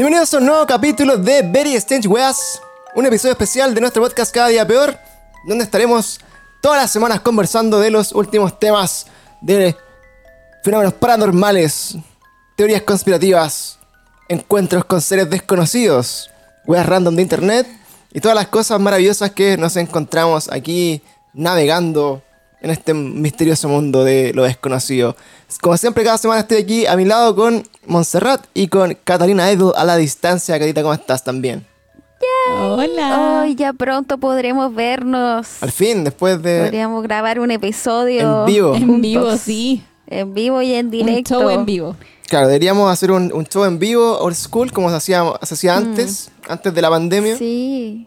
[0.00, 2.62] Bienvenidos a un nuevo capítulo de Very Strange Weas,
[2.94, 4.96] un episodio especial de nuestro podcast Cada Día Peor,
[5.46, 6.18] donde estaremos
[6.62, 9.08] todas las semanas conversando de los últimos temas
[9.42, 9.76] de
[10.64, 11.98] fenómenos paranormales,
[12.56, 13.78] teorías conspirativas,
[14.26, 16.30] encuentros con seres desconocidos,
[16.64, 17.66] weas random de internet
[18.10, 21.02] y todas las cosas maravillosas que nos encontramos aquí
[21.34, 22.22] navegando
[22.62, 25.14] en este misterioso mundo de lo desconocido.
[25.60, 29.72] Como siempre, cada semana estoy aquí a mi lado con Montserrat y con Catalina Edu
[29.76, 30.58] a la distancia.
[30.58, 31.66] Catita, ¿cómo estás también?
[32.58, 33.40] Hola.
[33.42, 35.62] Hoy ya pronto podremos vernos.
[35.62, 38.74] Al fin, después de Podríamos grabar un episodio en vivo.
[38.74, 39.84] En vivo, sí.
[40.06, 41.38] En vivo y en directo.
[41.38, 41.96] Un show en vivo.
[42.28, 45.76] Claro, deberíamos hacer un, un show en vivo, old school, como se hacía, se hacía
[45.76, 47.34] antes, antes de la pandemia.
[47.34, 47.38] Mm.
[47.38, 48.06] Sí.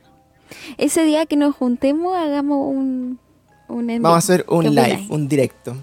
[0.78, 3.20] Ese día que nos juntemos, hagamos un,
[3.68, 5.76] un en Vamos a hacer un ¿Qué live, un directo.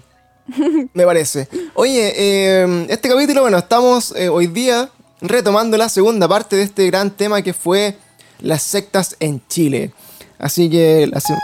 [0.93, 1.47] Me parece.
[1.75, 4.89] Oye, eh, este capítulo, bueno, estamos eh, hoy día
[5.21, 7.97] retomando la segunda parte de este gran tema que fue
[8.39, 9.91] las sectas en Chile.
[10.39, 11.37] Así que la, se-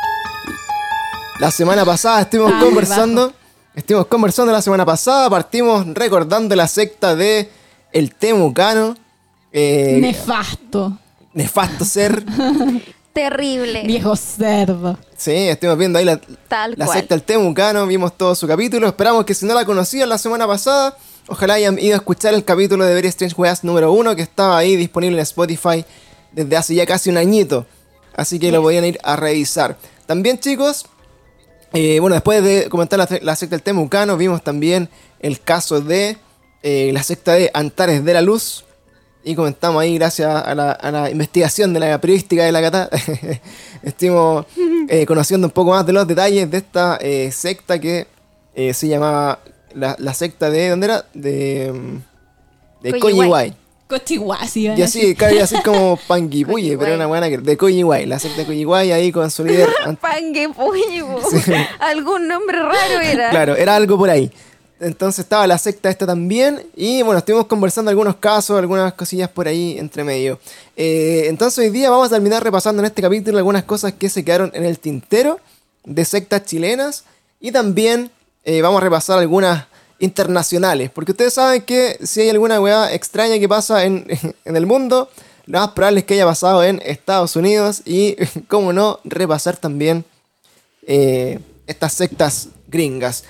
[1.39, 3.33] la semana pasada estuvimos conversando.
[3.75, 7.51] Estuvimos conversando la semana pasada, partimos recordando la secta de
[7.91, 8.95] El Temucano.
[9.51, 10.97] eh, Nefasto.
[11.33, 12.25] nefasto ser.
[13.17, 13.81] Terrible.
[13.81, 14.95] Viejo cerdo.
[15.17, 16.99] Sí, estuvimos viendo ahí la, Tal la cual.
[16.99, 18.85] secta del Temucano, vimos todo su capítulo.
[18.87, 20.95] Esperamos que si no la conocían la semana pasada,
[21.27, 24.55] ojalá hayan ido a escuchar el capítulo de Very Strange Weas número 1 que estaba
[24.55, 25.83] ahí disponible en Spotify
[26.31, 27.65] desde hace ya casi un añito.
[28.15, 29.77] Así que lo podían ir a revisar.
[30.05, 30.85] También, chicos,
[31.73, 36.17] eh, bueno, después de comentar la, la secta del Temucano, vimos también el caso de
[36.61, 38.63] eh, la secta de Antares de la Luz.
[39.27, 42.89] Y comentamos ahí, gracias a la, a la investigación de la periodística de la Cata,
[43.83, 44.45] estuvimos
[44.87, 48.07] eh, conociendo un poco más de los detalles de esta eh, secta que
[48.55, 49.39] eh, se llamaba
[49.73, 50.69] la, la secta de.
[50.69, 51.05] ¿Dónde era?
[51.13, 51.73] De.
[51.73, 53.53] mm, De.
[53.87, 54.61] Cochiguasi.
[54.61, 57.37] iba a Y así, cabe así como Panguipulli, pero una buena que.
[57.37, 59.67] De Coyihuay, la secta de Coyihuay ahí con su líder.
[60.55, 61.19] Pollo.
[61.29, 61.51] Sí.
[61.79, 63.29] Algún nombre raro era.
[63.29, 64.31] Claro, era algo por ahí.
[64.79, 66.65] Entonces estaba la secta esta también.
[66.75, 70.39] Y bueno, estuvimos conversando algunos casos, algunas cosillas por ahí entre medio.
[70.75, 74.23] Eh, entonces hoy día vamos a terminar repasando en este capítulo algunas cosas que se
[74.23, 75.39] quedaron en el tintero
[75.83, 77.05] de sectas chilenas.
[77.39, 78.11] Y también
[78.43, 79.65] eh, vamos a repasar algunas
[79.99, 80.91] internacionales.
[80.91, 84.05] Porque ustedes saben que si hay alguna weá extraña que pasa en,
[84.45, 85.09] en el mundo,
[85.47, 87.81] lo más probable es que haya pasado en Estados Unidos.
[87.85, 88.15] Y,
[88.47, 90.05] como no, repasar también
[90.85, 93.23] eh, estas sectas gringas.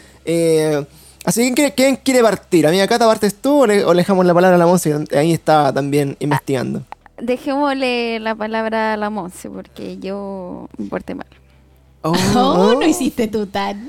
[1.28, 2.66] Así que, ¿quién, quién quiere partir?
[2.66, 5.00] Amiga Cata, ¿partes tú o le, o le dejamos la palabra a la música?
[5.16, 6.82] Ahí está también investigando.
[7.20, 11.28] Dejémosle la palabra a la Monse porque yo me porté mal.
[12.04, 13.82] Oh, Oh, no hiciste tu tarea.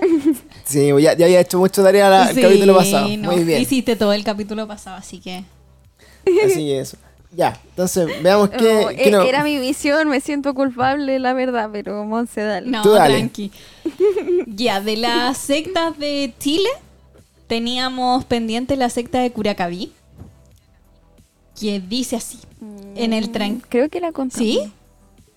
[0.64, 3.08] Sí, ya, ya había hecho mucho tarea la- el capítulo pasado.
[3.16, 3.62] no, Muy bien.
[3.62, 5.44] Hiciste todo el capítulo pasado, así que.
[6.44, 6.96] Así es.
[7.36, 8.84] Ya, entonces veamos qué.
[8.86, 12.66] Oh, qué e- no- Era mi visión, me siento culpable, la verdad, pero Monse, dale.
[12.70, 13.18] No, Tú dale.
[13.18, 13.50] tranqui.
[14.46, 16.68] ya, de las sectas de Chile,
[17.46, 19.92] teníamos pendiente la secta de Curacaví.
[21.60, 22.38] Que dice así.
[22.94, 23.62] En el tren.
[23.68, 24.36] Creo que la conté.
[24.38, 24.60] ¿Sí?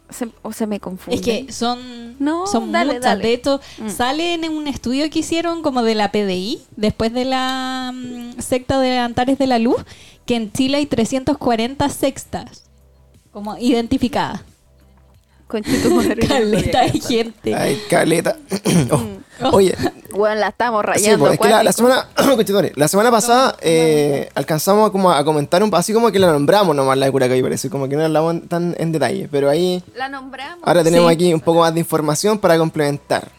[0.10, 1.16] Se- o se me confunde.
[1.18, 3.04] Es que son, No, son dale, muchas.
[3.04, 3.24] dale.
[3.28, 3.90] De hecho, Mm.
[3.90, 8.80] sale en un estudio que hicieron como de la PDI, después de la mm, secta
[8.80, 9.78] de Antares de la Luz,
[10.30, 12.66] que en Chile hay 340 sextas
[13.32, 14.42] como identificadas.
[15.48, 17.56] Caleta de gente.
[17.56, 18.38] Ay, caleta.
[18.92, 19.02] Oh,
[19.42, 19.56] Oh.
[19.56, 19.74] Oye,
[20.12, 21.26] Bueno, la estamos sí, rayando.
[21.26, 22.10] pues, es que la, semana.
[22.76, 26.98] La semana pasada eh, alcanzamos como a comentar un así como que la nombramos nomás
[26.98, 29.30] la de Curacaví, parece, como que no la hablamos tan en detalle.
[29.32, 29.82] Pero ahí.
[29.96, 30.60] La nombramos.
[30.62, 31.14] Ahora tenemos Sí.
[31.16, 33.30] aquí un poco más de información para complementar.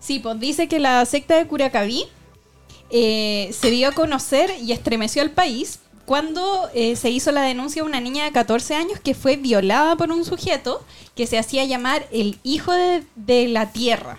[0.00, 2.04] Sí, pues dice que la secta de Curacaví
[2.90, 5.78] eh, se dio a conocer y estremeció al país
[6.10, 9.94] cuando eh, se hizo la denuncia de una niña de 14 años que fue violada
[9.94, 10.84] por un sujeto
[11.14, 14.18] que se hacía llamar el hijo de, de la tierra.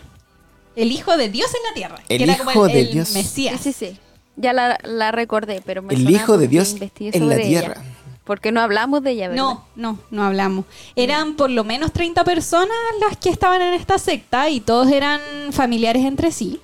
[0.78, 2.02] El hijo de Dios en la tierra.
[2.08, 3.10] El que era como hijo el, de el Dios.
[3.10, 3.60] Sí, Mesías.
[3.60, 3.98] sí, sí.
[4.38, 7.60] Ya la, la recordé, pero me El Hijo de porque Dios en la sobre ella.
[7.60, 7.84] tierra.
[8.24, 9.44] Porque no hablamos de ella, ¿verdad?
[9.44, 10.64] No, no, no hablamos.
[10.96, 15.20] Eran por lo menos 30 personas las que estaban en esta secta y todos eran
[15.52, 16.62] familiares entre sí.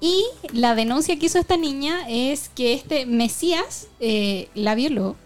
[0.00, 5.16] Y la denuncia que hizo esta niña es que este Mesías eh, la violó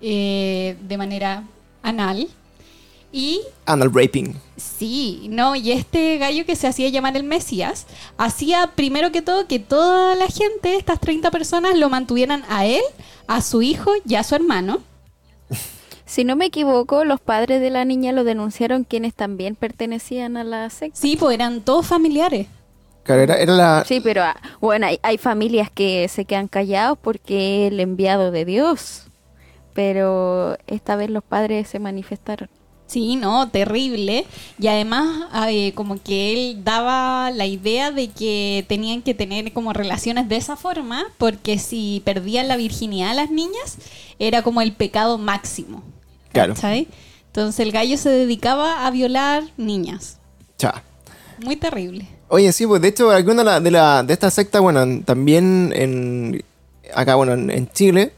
[0.00, 1.44] eh, de manera
[1.82, 2.28] anal.
[3.12, 4.36] Y Anal raping.
[4.56, 9.48] sí, no, y este gallo que se hacía llamar el Mesías, hacía primero que todo
[9.48, 12.82] que toda la gente, estas 30 personas, lo mantuvieran a él,
[13.26, 14.80] a su hijo y a su hermano.
[16.06, 20.42] Si no me equivoco, los padres de la niña lo denunciaron quienes también pertenecían a
[20.42, 20.98] la secta.
[21.00, 22.48] Sí, pues eran todos familiares.
[23.02, 23.84] Claro, era, era la.
[23.86, 28.44] Sí, pero ah, bueno, hay, hay familias que se quedan callados porque el enviado de
[28.44, 29.06] Dios.
[29.74, 32.48] pero esta vez los padres se manifestaron.
[32.86, 34.26] Sí, no, terrible.
[34.58, 39.72] Y además, eh, como que él daba la idea de que tenían que tener como
[39.72, 43.78] relaciones de esa forma, porque si perdían la virginidad las niñas,
[44.18, 45.84] era como el pecado máximo.
[46.32, 46.54] Claro.
[46.54, 46.88] ¿cachai?
[47.26, 50.18] Entonces el gallo se dedicaba a violar niñas.
[50.58, 50.82] Cha.
[51.44, 52.08] Muy terrible.
[52.30, 55.02] Oye, sí, pues de hecho, alguna de, la, de, la, de esta secta, bueno, en-
[55.02, 56.44] también en.
[56.94, 58.12] Acá, bueno, en, en Chile.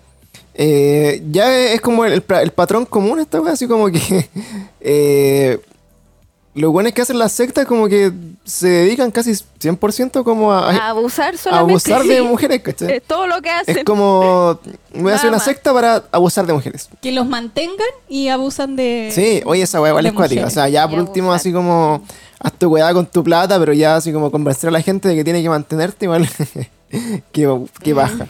[0.54, 4.28] eh, ya es como el, el patrón común esta wea, así como que.
[4.80, 5.58] eh,
[6.54, 8.12] lo bueno es que hacen las sectas como que
[8.44, 11.72] se dedican casi 100% como a, A abusar a solamente.
[11.72, 12.22] abusar de sí.
[12.22, 12.92] mujeres, ¿cachai?
[12.96, 13.78] Es todo lo que hacen.
[13.78, 14.60] Es como.
[14.94, 16.90] Voy a hacer una secta para abusar de mujeres.
[17.00, 19.10] Que los mantengan y abusan de...
[19.14, 20.44] Sí, oye, esa weá igual es cuática.
[20.44, 21.40] O sea, ya por último, abusar.
[21.40, 22.02] así como.
[22.44, 25.14] Haz tu weá con tu plata, pero ya así como convencer a la gente de
[25.14, 26.28] que tiene que mantenerte, igual.
[27.32, 28.26] que, que baja.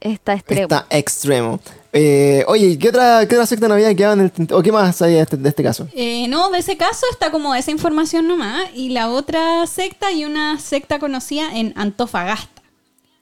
[0.00, 0.62] Está extremo.
[0.62, 1.60] Está extremo.
[1.92, 4.72] Eh, oye, ¿y ¿qué otra, qué otra secta no había quedado en el ¿O qué
[4.72, 5.88] más hay de este, de este caso?
[5.92, 8.68] Eh, no, de ese caso está como esa información nomás.
[8.74, 12.62] Y la otra secta y una secta conocida en Antofagasta,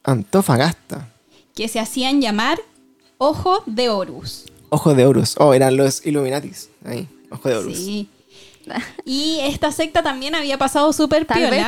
[0.04, 1.08] Antofagasta.
[1.54, 2.58] que se hacían llamar
[3.18, 4.44] Ojo de Horus.
[4.70, 5.34] Ojo de Horus.
[5.38, 6.68] Oh, eran los Illuminatis.
[6.84, 7.76] Ahí, Ojo de Horus.
[7.76, 8.08] Sí.
[9.04, 11.50] Y esta secta también había pasado súper piola.
[11.50, 11.66] vez.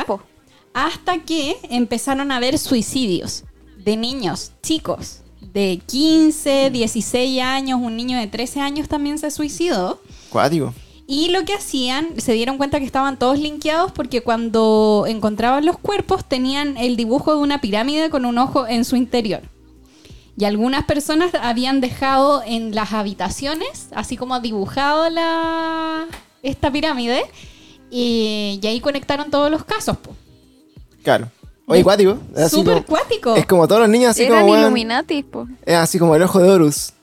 [0.73, 3.43] Hasta que empezaron a haber suicidios
[3.77, 9.99] de niños, chicos, de 15, 16 años, un niño de 13 años también se suicidó.
[11.07, 15.77] Y lo que hacían, se dieron cuenta que estaban todos linkeados porque cuando encontraban los
[15.77, 19.41] cuerpos tenían el dibujo de una pirámide con un ojo en su interior.
[20.37, 26.07] Y algunas personas habían dejado en las habitaciones, así como dibujado la,
[26.43, 27.23] esta pirámide,
[27.89, 29.97] y, y ahí conectaron todos los casos.
[29.97, 30.15] po.
[31.03, 31.29] Claro.
[31.67, 32.17] Oye, cuático.
[32.35, 33.35] Es así Súper como- cuático.
[33.35, 34.51] Es como todos los niños así Eran como.
[34.53, 35.47] weón, Illuminatis, po.
[35.65, 36.93] Es así como el ojo de Horus.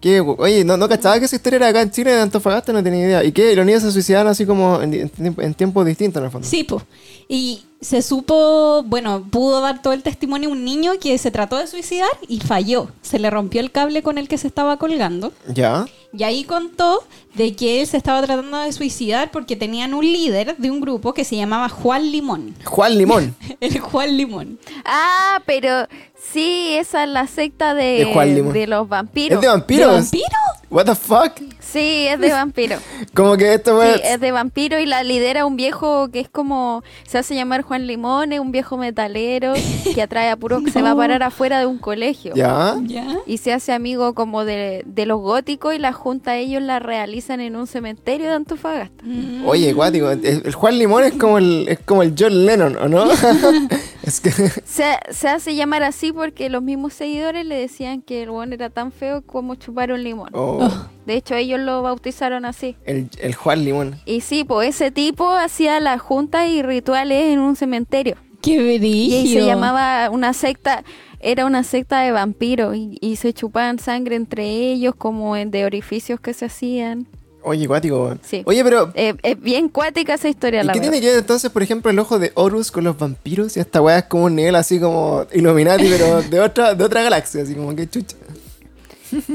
[0.00, 0.20] ¿Qué?
[0.20, 3.04] Oye, no, no cachaba que esa historia era acá en Chile, de Antofagasta, no tenía
[3.04, 3.24] idea.
[3.24, 3.54] ¿Y qué?
[3.56, 6.46] Los niños se suicidaron así como en, en- en tiempos distintos, en el fondo.
[6.46, 6.84] Sí, pues.
[7.28, 11.66] Y se supo, bueno, pudo dar todo el testimonio un niño que se trató de
[11.66, 12.88] suicidar y falló.
[13.02, 15.32] Se le rompió el cable con el que se estaba colgando.
[15.52, 15.86] ¿Ya?
[16.12, 17.02] Y ahí contó
[17.34, 21.12] de que él se estaba tratando de suicidar porque tenían un líder de un grupo
[21.12, 22.54] que se llamaba Juan Limón.
[22.64, 23.36] Juan Limón.
[23.60, 24.58] El Juan Limón.
[24.84, 25.86] Ah, pero
[26.20, 28.52] sí, esa es la secta de, ¿De cuál limón?
[28.52, 29.36] de los vampiros.
[29.36, 29.88] ¿Es de vampiros?
[29.88, 30.26] ¿De vampiro?
[30.70, 31.32] ¿What the fuck?
[31.60, 32.76] Sí, es de vampiro.
[33.14, 34.12] Como que esto Sí, fue...
[34.12, 37.86] es de vampiro y la lidera un viejo que es como, se hace llamar Juan
[37.86, 39.54] Limón, es un viejo metalero
[39.94, 42.34] que atrae a puros que se va a parar afuera de un colegio.
[42.34, 42.76] ¿Ya?
[42.84, 43.06] ¿Ya?
[43.26, 47.40] Y se hace amigo como de, de los góticos y la junta ellos la realizan
[47.40, 49.02] en un cementerio de Antofagasta.
[49.04, 49.46] Mm.
[49.46, 50.10] Oye, cuático.
[50.10, 53.06] El, el Juan Limón es como el, es como el John Lennon, ¿o no?
[54.08, 54.30] es que...
[54.64, 58.70] Se, se hace llamar así porque los mismos seguidores le decían que el buen era
[58.70, 60.30] tan feo como chupar un limón.
[60.32, 60.68] oh,
[61.06, 62.76] De hecho, ellos lo bautizaron así.
[62.84, 63.96] el, el Juan Limón.
[64.04, 68.16] Y sí, pues ese tipo hacía las juntas y rituales en un cementerio.
[68.42, 69.46] ¡Qué Y ahí se brillo!
[69.46, 70.84] llamaba una secta,
[71.20, 76.20] era una secta de vampiros y, y se chupaban sangre entre ellos como de orificios
[76.20, 77.06] que se hacían.
[77.42, 78.16] Oye, cuático.
[78.22, 78.42] Sí.
[78.46, 78.90] Oye, pero...
[78.94, 80.92] Eh, es bien cuática esa historia, ¿Y la qué verdad.
[80.92, 83.56] tiene que ver entonces, por ejemplo, el ojo de Horus con los vampiros?
[83.56, 87.02] Y esta weá es como un nivel así como Illuminati, pero de otra, de otra
[87.02, 88.16] galaxia, así como que chucha.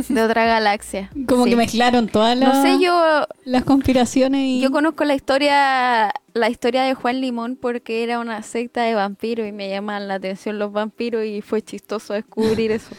[0.10, 1.10] De otra galaxia.
[1.28, 1.50] Como Sí.
[1.52, 4.62] que mezclaron todas las, No sé, yo, las conspiraciones y...
[4.62, 9.48] yo conozco la historia la historia de Juan Limón porque era una secta de vampiros
[9.48, 12.90] y me llaman la atención los vampiros y fue chistoso descubrir eso.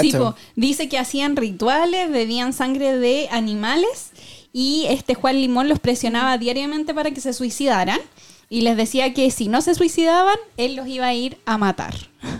[0.00, 0.34] Sí, po.
[0.56, 4.10] dice que hacían rituales, bebían sangre de animales
[4.56, 7.98] y este Juan Limón los presionaba diariamente para que se suicidaran
[8.54, 11.92] y les decía que si no se suicidaban, él los iba a ir a matar.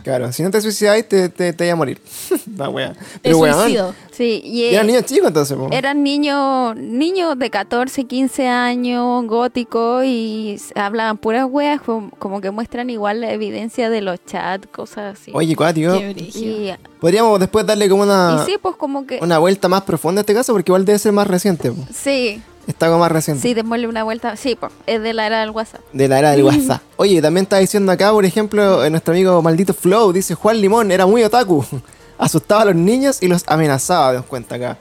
[0.04, 2.00] Claro, si no te suicidáis, te, te, te vas a morir.
[2.56, 2.68] La.
[2.68, 3.94] De Pero weón, suicidio.
[4.12, 5.68] Sí, y y eran niños chicos entonces, po.
[5.72, 12.52] Eran niños, niños de 14, 15 años, góticos, y hablaban puras weas, como, como que
[12.52, 15.32] muestran igual la evidencia de los chats, cosas así.
[15.34, 15.98] Oye, cuático.
[15.98, 16.74] Qué brígido.
[16.74, 19.18] y, Podríamos después darle como una, y sí, pues como que...
[19.20, 21.72] una vuelta más profunda a este caso, porque igual debe ser más reciente.
[21.72, 21.84] po.
[21.92, 23.42] Sí, Está como más reciente.
[23.42, 24.36] sí, démosle una vuelta.
[24.36, 25.80] Sí, pues es de la era del WhatsApp.
[25.92, 26.82] De la era del WhatsApp.
[26.96, 30.90] Oye, también está diciendo acá, por ejemplo, eh, nuestro amigo Maldito Flow, dice Juan Limón,
[30.90, 31.64] era muy otaku.
[32.18, 34.78] Asustaba a los niños y los amenazaba, nos cuenta acá.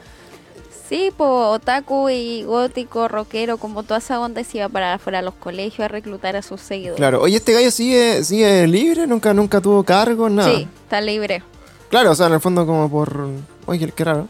[0.88, 5.22] Sí, pues otaku y gótico, rockero, como toda esa onda se iba para afuera a
[5.24, 6.98] los colegios a reclutar a sus seguidores.
[6.98, 10.54] Claro, oye, este gallo sigue, sigue libre, nunca, nunca tuvo cargo, nada.
[10.54, 11.42] Sí, está libre.
[11.90, 13.28] Claro, o sea, en el fondo como por...
[13.66, 14.28] Oye, qué raro.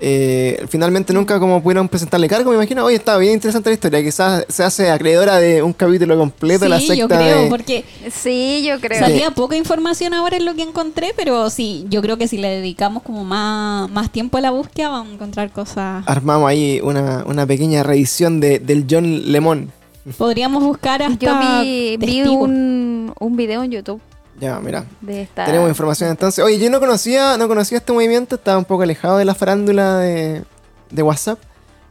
[0.00, 2.84] Eh, finalmente nunca como pudieron presentarle cargo, me imagino.
[2.84, 4.02] Oye, está bien interesante la historia.
[4.02, 7.00] Quizás se hace acreedora de un capítulo completo de la Sí, secta.
[7.00, 8.98] yo creo, de- porque Sí, yo creo.
[8.98, 12.48] salía poca información ahora en lo que encontré, pero sí, yo creo que si le
[12.48, 16.04] dedicamos como más, más tiempo a la búsqueda, vamos a encontrar cosas.
[16.06, 19.70] Armamos ahí una, una pequeña revisión de, del John Lemon.
[20.18, 24.00] Podríamos buscar hasta Yo vi, vi un, un video en YouTube
[24.38, 24.84] Ya, mira.
[25.00, 25.44] de esta.
[25.46, 26.44] Tenemos información entonces.
[26.44, 29.98] Oye, yo no conocía, no conocía este movimiento, estaba un poco alejado de la farándula
[29.98, 30.44] de,
[30.90, 31.38] de WhatsApp.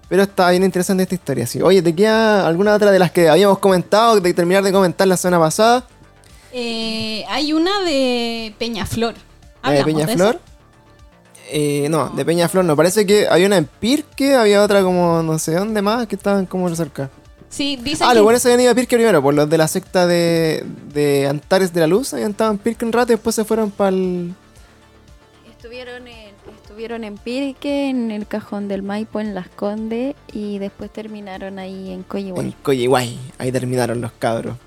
[0.07, 1.61] Pero está bien interesante esta historia, sí.
[1.61, 5.17] Oye, ¿te queda alguna otra de las que habíamos comentado, de terminar de comentar la
[5.17, 5.87] semana pasada?
[6.53, 9.15] Eh, hay una de Peñaflor.
[9.63, 10.39] ¿La de Peñaflor?
[11.49, 12.75] Eh, no, de Peñaflor no.
[12.75, 16.45] Parece que había una en Pirque, había otra como no sé dónde más que estaban
[16.45, 17.09] como cerca.
[17.55, 17.57] Eso?
[17.57, 19.57] Sí, dicen Ah, que los buenos se habían ido a Pirque primero, por los de
[19.57, 22.13] la secta de, de Antares de la Luz.
[22.13, 24.33] Habían estado en Pirque un rato y después se fueron para el.
[25.49, 30.91] Estuvieron en, estuvieron en Pirque, en el Cajón del Maipo, en Las Condes, y después
[30.91, 32.55] terminaron ahí en En Coyihuay.
[32.61, 33.17] Coyihuay.
[33.37, 34.57] Ahí terminaron los cabros.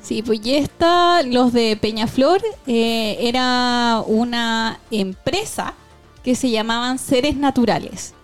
[0.00, 5.74] Sí, pues y esta, los de Peñaflor, eh, era una empresa
[6.24, 8.14] que se llamaban Seres Naturales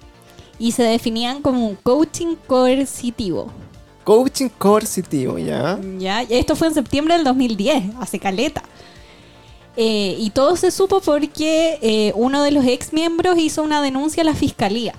[0.59, 3.51] y se definían como un coaching coercitivo.
[4.05, 5.79] Coaching coercitivo, ¿ya?
[5.99, 6.23] ¿ya?
[6.23, 8.63] Esto fue en septiembre del 2010, hace caleta.
[9.81, 14.23] Eh, y todo se supo porque eh, uno de los ex miembros hizo una denuncia
[14.23, 14.93] a la fiscalía.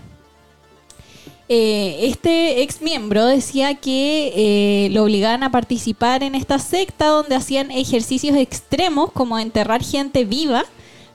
[1.50, 7.72] Eh, este ex miembro decía que lo obligaban a participar en esta secta donde hacían
[7.72, 10.64] ejercicios extremos como enterrar gente viva,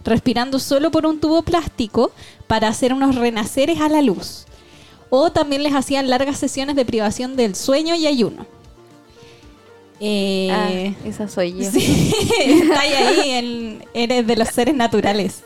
[0.04, 2.12] respirando solo por un tubo plástico
[2.46, 4.44] para hacer unos renaceres a la luz.
[5.10, 8.46] O también les hacían largas sesiones de privación del sueño y ayuno.
[10.00, 10.70] Eh, Ah,
[11.06, 11.70] esa soy yo.
[11.70, 15.42] sí, está ahí, en- eres de los seres naturales.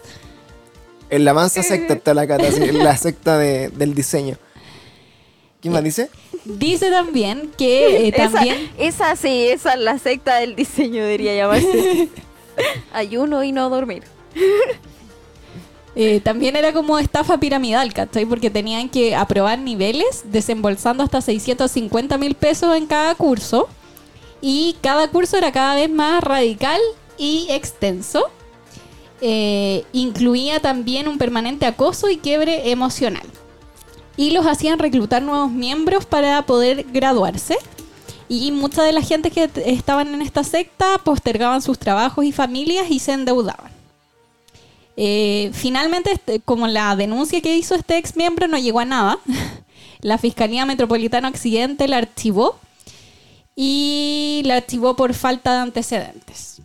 [1.11, 4.37] En la mansa secta está la cata, sí, en la secta de- del diseño.
[5.61, 6.11] ¿Quién más dice?
[6.45, 11.35] Dice también que eh, Esa, también esa sí, esa es la secta del diseño, debería
[11.35, 12.09] llamarse.
[12.93, 14.03] Ayuno y no dormir.
[16.01, 18.25] Eh, también era como estafa piramidal, ¿cachai?
[18.25, 23.69] Porque tenían que aprobar niveles desembolsando hasta 650 mil pesos en cada curso.
[24.41, 26.81] Y cada curso era cada vez más radical
[27.17, 28.31] y extenso.
[29.21, 33.27] Eh, incluía también un permanente acoso y quiebre emocional.
[34.17, 37.57] Y los hacían reclutar nuevos miembros para poder graduarse.
[38.29, 42.89] Y mucha de la gente que estaban en esta secta postergaban sus trabajos y familias
[42.89, 43.78] y se endeudaban.
[45.01, 49.19] Eh, finalmente, este, como la denuncia que hizo este ex miembro no llegó a nada,
[50.01, 52.59] la Fiscalía Metropolitana Occidente la archivó
[53.55, 56.61] y la archivó por falta de antecedentes.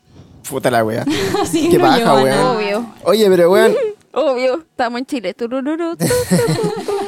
[0.50, 1.06] Puta la wea.
[1.42, 2.30] Así Qué no paja, llegó a weón.
[2.30, 2.52] nada.
[2.54, 2.86] Obvio.
[3.04, 3.76] Oye, pero weón,
[4.16, 5.34] Obvio, estamos en Chile.
[5.34, 6.06] Turururu, tu.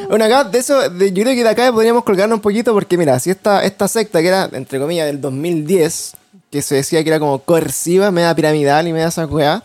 [0.10, 2.98] Bueno, acá de eso, de- yo creo que de acá podríamos colgarnos un poquito porque
[2.98, 6.16] mira, si esta, esta secta que era, entre comillas, del 2010,
[6.52, 9.64] que se decía que era como coerciva, media piramidal y media esa weá.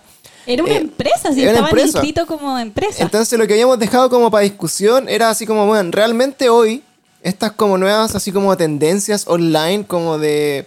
[0.53, 1.99] Era una Eh, empresa, si estaban empresa.
[1.99, 3.03] inscritos como empresa.
[3.03, 6.83] Entonces lo que habíamos dejado como para discusión era así como, bueno, realmente hoy,
[7.23, 10.67] estas como nuevas, así como tendencias online, como de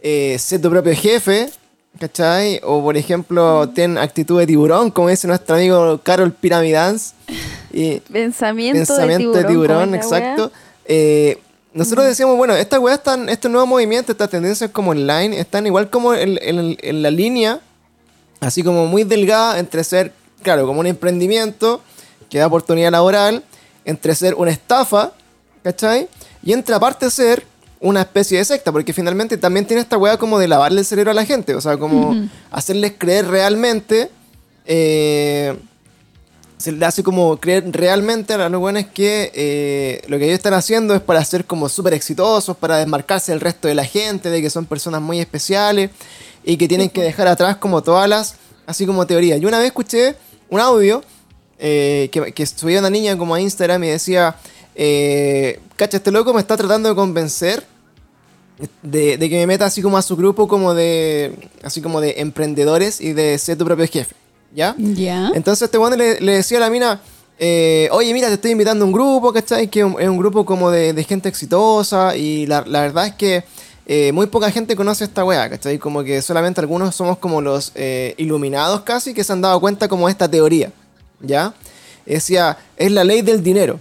[0.00, 1.50] eh, ser tu propio jefe,
[1.98, 2.60] ¿cachai?
[2.62, 7.14] O por ejemplo, ten actitud de tiburón, como dice nuestro amigo Carol Piramidance.
[7.72, 9.90] Y, Pensamiento, Pensamiento de de tiburón.
[9.90, 10.52] tiburón, ¿cómo es la exacto.
[10.86, 11.38] Eh,
[11.74, 15.90] nosotros decíamos, bueno, estas weas están, estos nuevos movimientos, estas tendencias como online, están igual
[15.90, 17.60] como en, en- en la línea,
[18.40, 21.80] así como muy delgada entre ser, claro, como un emprendimiento
[22.30, 23.42] que da oportunidad laboral,
[23.84, 25.12] entre ser una estafa,
[25.62, 26.08] ¿cachai?
[26.42, 27.44] Y entre aparte ser
[27.80, 31.10] una especie de secta, porque finalmente también tiene esta wea como de lavarle el cerebro
[31.10, 32.14] a la gente, o sea, como
[32.50, 34.10] hacerles creer realmente...
[34.66, 35.56] eh,
[36.58, 40.54] se le hace como creer realmente a los buenos que eh, lo que ellos están
[40.54, 44.42] haciendo es para ser como súper exitosos, para desmarcarse del resto de la gente, de
[44.42, 45.90] que son personas muy especiales
[46.48, 48.34] y que tienen que dejar atrás como todas las,
[48.66, 49.38] así como teorías.
[49.40, 50.16] Yo una vez escuché
[50.48, 51.02] un audio
[51.58, 54.34] eh, que, que subía una niña como a Instagram y decía,
[54.74, 57.64] eh, cacha, este loco me está tratando de convencer
[58.82, 62.14] de, de que me meta así como a su grupo como de, así como de
[62.18, 64.14] emprendedores y de ser tu propio jefe,
[64.54, 64.74] ¿ya?
[64.78, 65.30] Ya.
[65.34, 67.00] Entonces este bueno le, le decía a la mina,
[67.38, 69.68] eh, oye, mira, te estoy invitando a un grupo, ¿cachai?
[69.68, 73.06] Que es un- es un grupo como de, de gente exitosa y la, la verdad
[73.06, 73.44] es que
[73.88, 75.78] eh, muy poca gente conoce esta weá, ¿cachai?
[75.78, 79.88] Como que solamente algunos somos como los eh, iluminados casi que se han dado cuenta
[79.88, 80.70] como esta teoría,
[81.20, 81.54] ¿ya?
[82.06, 83.80] Decía, es la ley del dinero.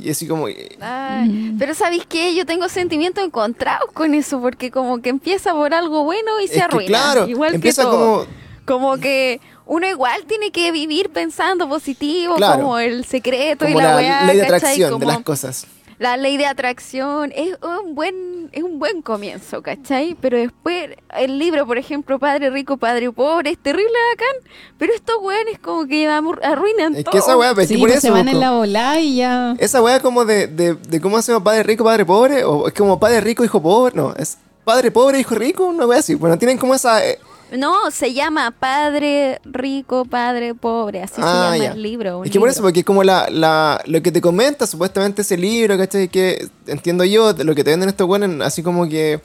[0.00, 0.46] Y así como...
[0.80, 2.34] Ay, Pero ¿sabéis qué?
[2.34, 6.50] Yo tengo sentimientos encontrados con eso, porque como que empieza por algo bueno y es
[6.50, 6.86] se que, arruina.
[6.88, 8.26] claro, Igual empieza que todo.
[8.26, 8.38] como...
[8.64, 12.60] Como que uno igual tiene que vivir pensando positivo, Claro.
[12.62, 15.66] como el secreto Como y la, la weá, ley de atracción de las cosas.
[15.98, 20.16] La ley de atracción es un buen es un buen comienzo, ¿cachai?
[20.20, 25.16] Pero después el libro, por ejemplo, Padre Rico, Padre Pobre, es terrible bacán, pero estos
[25.20, 27.12] weones como que arruinan Es todo.
[27.12, 29.54] que esa weá, pues, Sí, que por eso, se van en la bola y ya.
[29.58, 32.74] Esa weá como de, de, de cómo se llama padre rico, padre pobre, o es
[32.74, 36.14] como padre rico, hijo pobre, no, es padre pobre, hijo rico, una weá así.
[36.14, 37.04] Bueno, tienen como esa...
[37.04, 37.18] eh,
[37.56, 41.72] No, se llama Padre Rico, Padre Pobre, así se Ah, llama ya.
[41.72, 42.22] el libro.
[42.24, 45.78] Es que por eso, porque como la, la, lo que te comenta supuestamente ese libro,
[45.78, 46.08] ¿cachai?
[46.08, 49.20] Que entiendo yo, lo que te venden estos buenos, así como que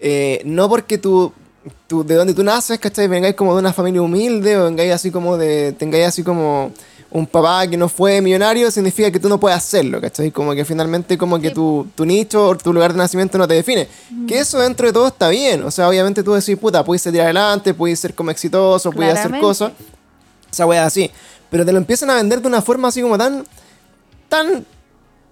[0.00, 1.32] eh, no porque tú,
[1.86, 3.06] tú, de donde tú naces, ¿cachai?
[3.06, 6.72] Vengáis como de una familia humilde o vengáis así como de, tengáis así como
[7.12, 10.30] un papá que no fue millonario, significa que tú no puedes hacerlo, ¿cachai?
[10.30, 13.54] Como que finalmente como que tu, tu nicho o tu lugar de nacimiento no te
[13.54, 13.86] define.
[14.26, 17.20] Que eso dentro de todo está bien, o sea, obviamente tú decís, puta, puedes salir
[17.20, 19.72] adelante, puedes ser como exitoso, puedes hacer cosas
[20.52, 21.10] esa wea así.
[21.50, 23.44] Pero te lo empiezan a vender de una forma así como tan.
[24.28, 24.64] tan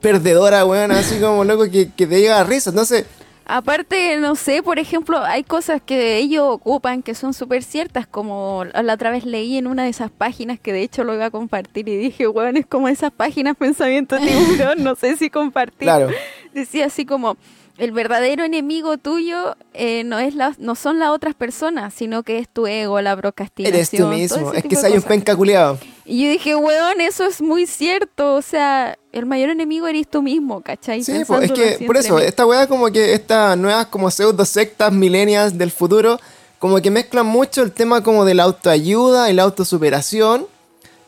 [0.01, 2.71] perdedora, weón, así como loco que, que te llega a risa.
[2.71, 3.05] Entonces,
[3.52, 8.64] Aparte, no sé, por ejemplo, hay cosas que ellos ocupan que son súper ciertas, como
[8.64, 11.30] la otra vez leí en una de esas páginas que de hecho lo iba a
[11.30, 15.78] compartir y dije, weón, es como esas páginas pensamiento tiburón, no sé si compartir.
[15.80, 16.11] claro,
[16.54, 17.37] Decía así como,
[17.81, 22.39] el verdadero enemigo tuyo eh, no es la, no son las otras personas, sino que
[22.39, 23.75] es tu ego, la procrastinación.
[23.75, 24.53] eres tú mismo.
[24.53, 25.79] Es que hay un penca culiado.
[26.05, 28.35] Y yo dije, weón, eso es muy cierto.
[28.35, 31.03] O sea, el mayor enemigo eres tú mismo, ¿cachai?
[31.03, 34.93] Sí, po, es que por eso, esta weá como que estas nuevas como pseudo sectas
[34.93, 36.21] millennials del futuro,
[36.59, 40.47] como que mezclan mucho el tema como de la autoayuda y la autosuperación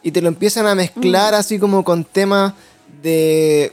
[0.02, 0.78] y te lo empiezan a Mm.
[0.78, 2.54] mezclar así como con temas
[3.02, 3.72] de,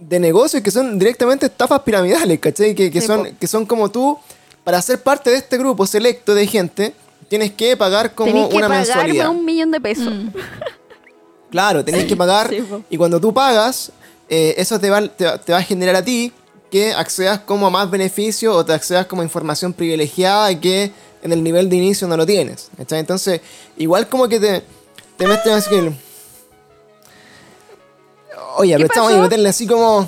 [0.00, 2.74] de negocios que son directamente estafas piramidales, ¿cachai?
[2.74, 3.30] Que, que Sí, son, po.
[3.38, 4.18] que son como tú,
[4.64, 6.94] para ser parte de este grupo selecto de gente,
[7.28, 9.28] tienes que pagar como Tenés que una mensualidad.
[9.30, 10.12] un millón de pesos.
[10.12, 10.28] Mm.
[11.50, 13.90] Claro, tenés que pagar Sí, y cuando tú pagas,
[14.28, 16.32] eh, eso te va, te, va- te va a generar a ti
[16.70, 21.32] que accedas como a más beneficio o te accedas como a información privilegiada que en
[21.32, 22.68] el nivel de inicio no lo tienes.
[22.76, 23.00] ¿cachai?
[23.00, 23.40] Entonces,
[23.76, 24.62] igual como que te,
[25.16, 25.92] te meten así que...
[28.60, 29.22] Oye, ahí pasó?
[29.22, 30.06] meterle así como...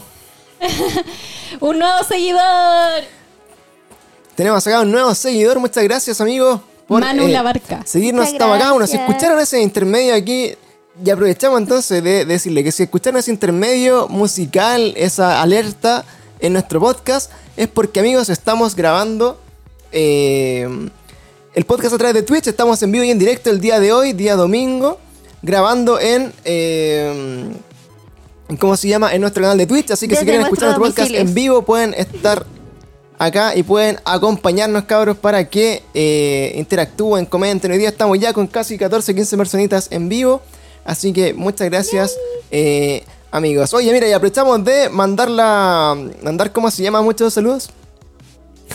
[1.60, 3.02] Un nuevo seguidor.
[4.34, 6.62] Tenemos acá un nuevo seguidor, muchas gracias amigo.
[6.88, 7.82] Manu Labarca.
[7.84, 8.72] Seguirnos Muchas estamos acá.
[8.72, 10.54] Bueno, si escucharon ese intermedio aquí,
[11.04, 16.04] y aprovechamos entonces de, de decirle que si escucharon ese intermedio musical, esa alerta
[16.40, 19.40] en nuestro podcast, es porque amigos estamos grabando
[19.92, 20.68] eh,
[21.54, 22.48] el podcast a través de Twitch.
[22.48, 24.98] Estamos en vivo y en directo el día de hoy, día domingo,
[25.42, 26.32] grabando en...
[26.44, 27.52] eh,
[28.58, 29.14] ¿Cómo se llama?
[29.14, 29.90] En nuestro canal de Twitch.
[29.90, 32.46] Así que si quieren escuchar nuestro podcast en vivo, pueden estar
[33.18, 37.70] acá y pueden acompañarnos, cabros, para que eh, interactúen, comenten.
[37.70, 40.42] Hoy día estamos ya con casi 14, 15 personitas en vivo.
[40.84, 42.16] Así que muchas gracias,
[42.50, 43.72] eh, amigos.
[43.74, 45.96] Oye, mira, y aprovechamos de mandar la.
[46.22, 47.02] Mandar, ¿cómo se llama?
[47.02, 47.70] Muchos saludos.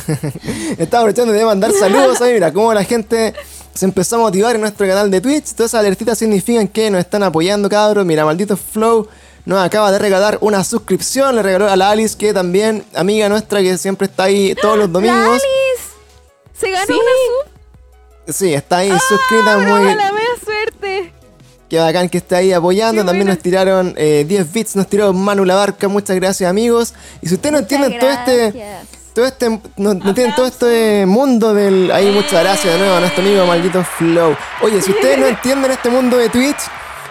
[0.78, 2.22] Estaba aprovechando de mandar saludos.
[2.22, 3.34] Ahí, mira, cómo la gente
[3.74, 5.54] se empezó a motivar en nuestro canal de Twitch.
[5.54, 8.06] Todas esas alertitas significan que nos están apoyando, cabros.
[8.06, 9.08] Mira, maldito Flow
[9.48, 11.36] nos acaba de regalar una suscripción.
[11.36, 14.88] Le regaló a la Alice, que también, amiga nuestra, que siempre está ahí todos los
[14.90, 15.18] ¡La domingos.
[15.30, 15.88] Alice!
[16.60, 16.94] Se ganó Sí.
[16.94, 17.02] una
[18.26, 18.34] sub.
[18.34, 19.66] Sí, está ahí suscrita, ¡Ah, muy.
[19.84, 21.14] bravo, la mea suerte!
[21.70, 23.02] Qué bacán que está ahí apoyando.
[23.02, 23.34] Qué También buena.
[23.36, 25.88] nos tiraron eh, 10 bits, nos tiró Manu La Barca.
[25.88, 26.94] Muchas gracias, amigos.
[27.22, 28.54] Y si ustedes no entienden todo este.
[29.14, 31.90] Todo este, no, no tienen todo este mundo del...
[31.92, 34.38] Ahí muchas gracias de nuevo a nuestro amigo maldito Flow.
[34.62, 36.60] Oye, si ustedes no entienden este mundo de Twitch,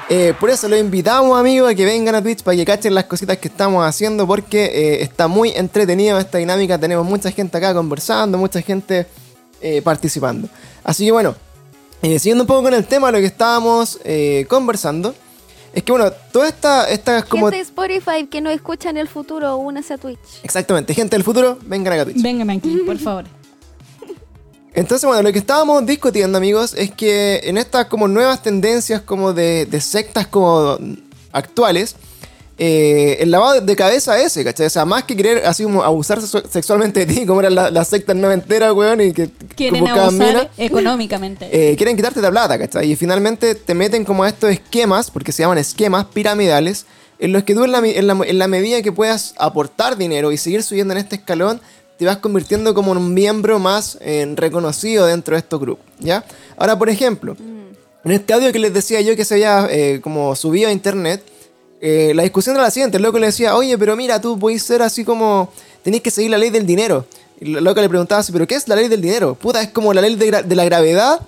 [0.09, 3.05] eh, por eso los invitamos amigos a que vengan a Twitch para que cachen las
[3.05, 6.79] cositas que estamos haciendo porque eh, está muy entretenido esta dinámica.
[6.79, 9.07] Tenemos mucha gente acá conversando, mucha gente
[9.61, 10.49] eh, participando.
[10.85, 11.35] Así que bueno,
[12.03, 15.15] eh, siguiendo un poco con el tema, lo que estábamos eh, conversando,
[15.73, 17.47] es que bueno, toda esta, esta como...
[17.47, 20.19] Gente de Spotify que nos escucha en el futuro, únase a Twitch.
[20.43, 22.23] Exactamente, gente del futuro, vengan acá a Twitch.
[22.23, 23.25] Véngame aquí, por favor.
[24.77, 29.33] Entonces, bueno, lo que estábamos discutiendo, amigos, es que en estas como nuevas tendencias como
[29.33, 30.79] de, de sectas como
[31.33, 31.97] actuales,
[32.59, 34.67] eh, el lavado de cabeza ese, ¿cachai?
[34.67, 37.73] O sea, más que querer así como abusar sexu- sexualmente de ti, como eran las
[37.73, 41.49] la sectas noventeras, weón, y que Quieren abusar mina, económicamente.
[41.73, 42.93] eh, quieren quitarte la plata, ¿cachai?
[42.93, 46.87] Y finalmente te meten como a estos esquemas, porque se llaman esquemas piramidales,
[47.19, 49.97] en los que tú en la, mi- en la- en la medida que puedas aportar
[49.99, 51.61] dinero y seguir subiendo en este escalón,
[51.99, 56.25] te vas convirtiendo como un miembro más eh, reconocido dentro de estos grupos, ¿ya?
[56.57, 57.37] Ahora, por ejemplo,
[58.05, 61.23] en este audio que les decía yo que se había eh, como subido a internet,
[61.81, 64.63] eh, la discusión era la siguiente, el loco le decía, oye, pero mira, tú puedes
[64.63, 65.51] ser así como,
[65.83, 67.07] tenés que seguir la ley del dinero.
[67.41, 69.35] Y el loco le preguntaba así, pero ¿qué es la ley del dinero?
[69.35, 71.21] Puta, es como la ley de, la gravedad,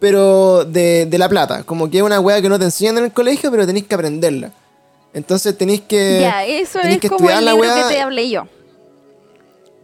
[0.00, 1.62] pero de, de La Plata.
[1.62, 3.94] Como que es una weá que no te enseñan en el colegio, pero tenéis que
[3.94, 4.52] aprenderla.
[5.12, 6.18] Entonces tenéis que.
[6.20, 7.88] ya, eso es que como el libro weá.
[7.88, 8.48] que te hablé yo.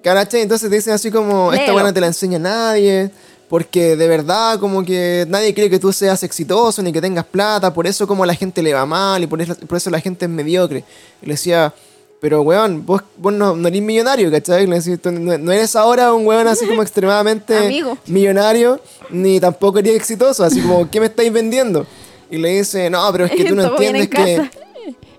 [0.03, 0.43] ¿Cachai?
[0.43, 3.11] Entonces te dicen así como, esta no te la enseña nadie,
[3.49, 7.73] porque de verdad como que nadie cree que tú seas exitoso ni que tengas plata,
[7.75, 10.01] por eso como a la gente le va mal y por eso, por eso la
[10.01, 10.85] gente es mediocre.
[11.21, 11.75] Y le decía,
[12.21, 14.67] pero weón, vos, vos no, no eres millonario, ¿cachai?
[14.67, 17.99] Le decía, tú no, no eres ahora un weón así como extremadamente Amigo.
[18.07, 21.87] millonario, ni tampoco eres exitoso, así como, ¿qué me estáis vendiendo?
[22.31, 24.51] Y le dice, no, pero es que tú no entiendes que...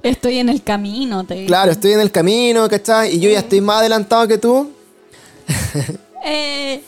[0.04, 1.48] Estoy en el camino, te digo.
[1.48, 3.16] Claro, estoy en el camino, ¿cachai?
[3.16, 4.72] Y yo ya estoy más adelantado que tú.
[6.24, 6.84] Eh,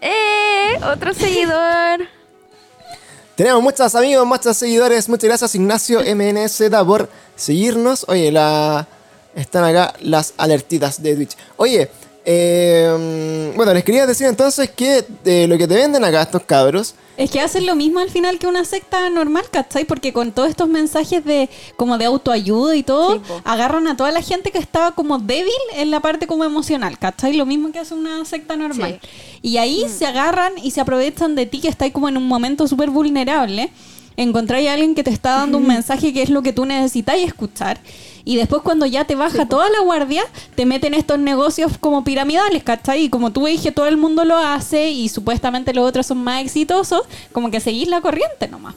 [0.00, 0.78] ¡Eh!
[0.92, 2.06] Otro seguidor.
[3.36, 5.08] Tenemos muchos amigos, muchos seguidores.
[5.08, 8.04] Muchas gracias, Ignacio MNZ, por seguirnos.
[8.08, 8.86] Oye, la...
[9.34, 11.36] están acá las alertitas de Twitch.
[11.56, 11.90] Oye,
[12.30, 16.94] eh, bueno, les quería decir entonces que eh, lo que te venden acá estos cabros.
[17.16, 19.84] Es que hacen lo mismo al final que una secta normal, ¿cachai?
[19.86, 24.12] Porque con todos estos mensajes de como de autoayuda y todo, Sí, agarran a toda
[24.12, 27.32] la gente que estaba como débil en la parte como emocional, ¿cachai?
[27.32, 29.00] Lo mismo que hace una secta normal.
[29.40, 29.88] Y ahí Mm.
[29.88, 33.70] se agarran y se aprovechan de ti que estás como en un momento súper vulnerable.
[34.18, 37.18] Encontráis a alguien que te está dando un mensaje que es lo que tú necesitas
[37.18, 37.78] escuchar.
[38.24, 40.24] Y después cuando ya te baja toda la guardia,
[40.56, 43.04] te meten estos negocios como piramidales, ¿cachai?
[43.04, 46.42] Y como tú dije, todo el mundo lo hace y supuestamente los otros son más
[46.42, 48.74] exitosos, como que seguís la corriente nomás.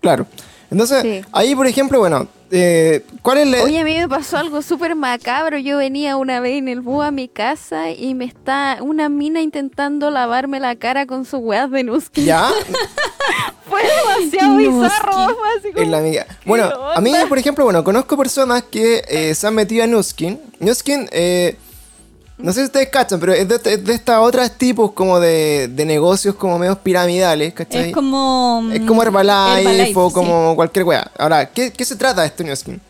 [0.00, 0.26] Claro.
[0.70, 1.22] Entonces, Sí.
[1.32, 3.62] ahí, por ejemplo, bueno, eh, ¿cuál es la...
[3.62, 5.58] Oye, a mí me pasó algo súper macabro.
[5.58, 9.40] Yo venía una vez en el bus a mi casa y me está una mina
[9.40, 12.24] intentando lavarme la cara con sus weas de Nuskin.
[12.24, 12.48] ¿Ya?
[13.68, 14.82] Fue demasiado Nuskin.
[14.82, 15.12] bizarro.
[15.12, 16.26] Como, Es la amiga.
[16.44, 20.38] Bueno, a mí, por ejemplo, bueno, conozco personas que eh, se han metido a Nuskin.
[20.60, 21.56] Nuskin, eh,
[22.36, 25.68] no sé si ustedes cachan, pero es de, es de estas otras tipos como de,
[25.68, 27.88] de negocios como medios piramidales, ¿cachai?
[27.90, 28.62] Es como...
[28.62, 30.14] mm, Es como Herbalife, Herbalife, o sí.
[30.14, 31.10] como cualquier wea.
[31.18, 32.80] Ahora, ¿qué, qué se trata de esto, Nuskin?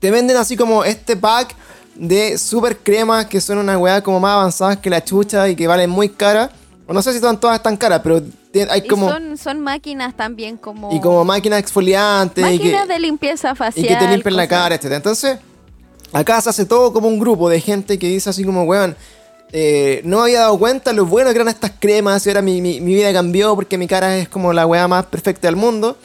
[0.00, 1.54] Te venden así como este pack
[1.94, 5.66] de super cremas que son una weá como más avanzadas que la chucha y que
[5.66, 6.50] valen muy cara.
[6.86, 8.22] O no sé si son todas tan caras, pero
[8.70, 9.10] hay Y como...
[9.10, 10.90] son, son máquinas también como...
[10.90, 12.42] Y como máquinas exfoliantes.
[12.46, 13.84] y que- Máquinas de limpieza facial.
[13.84, 14.84] y que te limpian la cara, etc.
[14.92, 15.38] Entonces,
[16.12, 18.96] acá se hace todo como un grupo de gente que dice así como, weón,
[19.52, 22.80] eh, no había dado cuenta lo bueno que eran estas cremas y ahora mi, mi-
[22.80, 25.96] mi vida cambió porque mi cara es como la weá más perfecta del mundo.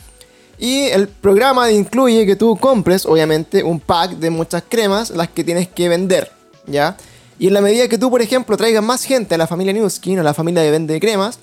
[0.59, 5.43] Y el programa incluye que tú compres, obviamente, un pack de muchas cremas, las que
[5.43, 6.31] tienes que vender,
[6.67, 6.95] ¿ya?
[7.39, 10.19] Y en la medida que tú, por ejemplo, traigas más gente a la familia Newskin
[10.19, 11.39] o a la familia de vende cremas,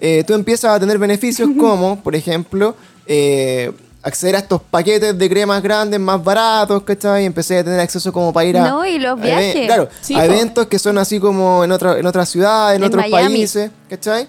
[0.00, 2.74] eh, tú empiezas a tener beneficios como, por ejemplo,
[3.06, 3.70] eh,
[4.04, 7.22] acceder a estos paquetes de cremas grandes, más baratos, ¿cachai?
[7.22, 8.68] Y empecé a tener acceso como para ir a...
[8.68, 9.66] No, y los a viajes.
[9.66, 10.24] Claro, Sí, a po.
[10.24, 13.34] eventos que son así como en, otra, en otras ciudades, en, En otros Miami.
[13.38, 14.28] países, ¿cachai?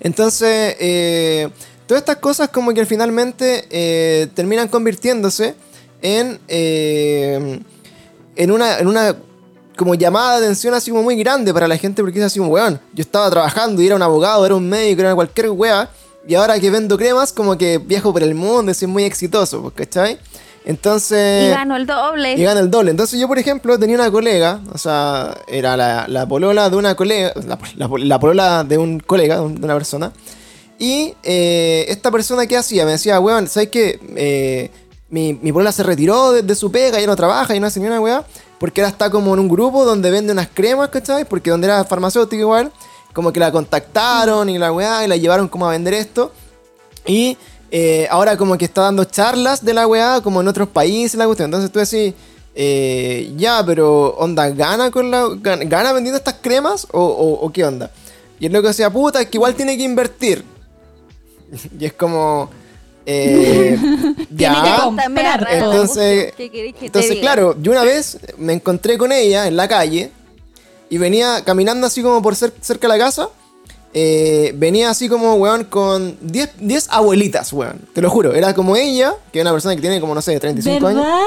[0.00, 1.48] Entonces, eh,
[1.86, 5.54] todas estas cosas como que finalmente eh, terminan convirtiéndose
[6.02, 7.60] en, eh,
[8.36, 9.16] en, una, en una
[9.76, 12.50] como llamada de atención así como muy grande para la gente porque es así como,
[12.50, 15.88] weón, yo estaba trabajando y era un abogado, era un médico, era cualquier wea,
[16.28, 19.62] y ahora que vendo cremas como que viajo por el mundo y soy muy exitoso,
[19.62, 20.18] pues, ¿cachai?
[20.64, 21.46] Entonces...
[21.46, 22.34] Y gano el doble.
[22.34, 22.90] Y gana el doble.
[22.90, 26.94] Entonces yo, por ejemplo, tenía una colega, o sea, era la, la polola de una
[26.94, 30.12] colega, la, la- la polola de un colega, de un- de una persona.
[30.78, 32.84] Y eh, esta persona, ¿qué hacía?
[32.84, 33.98] Me decía, weón, ¿sabes qué?
[34.14, 34.70] Eh,
[35.10, 37.80] mi, mi polola se retiró de, de su pega, ya no trabaja, y no hace
[37.80, 38.24] ni una weá,
[38.60, 41.24] porque ahora está como en un grupo donde vende unas cremas, ¿cachai?
[41.24, 42.70] Porque donde era farmacéutico igual,
[43.12, 46.32] como que la contactaron y la weá, y la llevaron como a vender esto.
[47.06, 47.36] Y
[47.70, 51.26] eh, ahora como que está dando charlas de la weá, como en otros países la
[51.26, 51.46] cuestión.
[51.46, 52.14] Entonces tú decís,
[52.54, 57.52] eh, ya, pero onda, ¿gana con la gana, gana vendiendo estas cremas o, o- o
[57.52, 57.90] qué onda?
[58.40, 60.44] Y es lo que decía, puta, es que igual tiene que invertir.
[61.78, 62.50] y es como...
[63.06, 63.78] eh,
[64.30, 64.80] ya.
[64.84, 65.46] comprar.
[65.50, 69.56] Entonces, ¿Qué querés que te entonces claro, yo una vez me encontré con ella en
[69.56, 70.10] la calle
[70.90, 73.28] y venía caminando así como por cer- cerca de la casa.
[73.94, 77.80] eh, venía así como, weón, con 10 10 abuelitas, weón.
[77.94, 78.34] Te lo juro.
[78.34, 81.02] Era como ella, que es una persona que tiene como, no sé, 35 ¿Verdad?
[81.04, 81.22] años.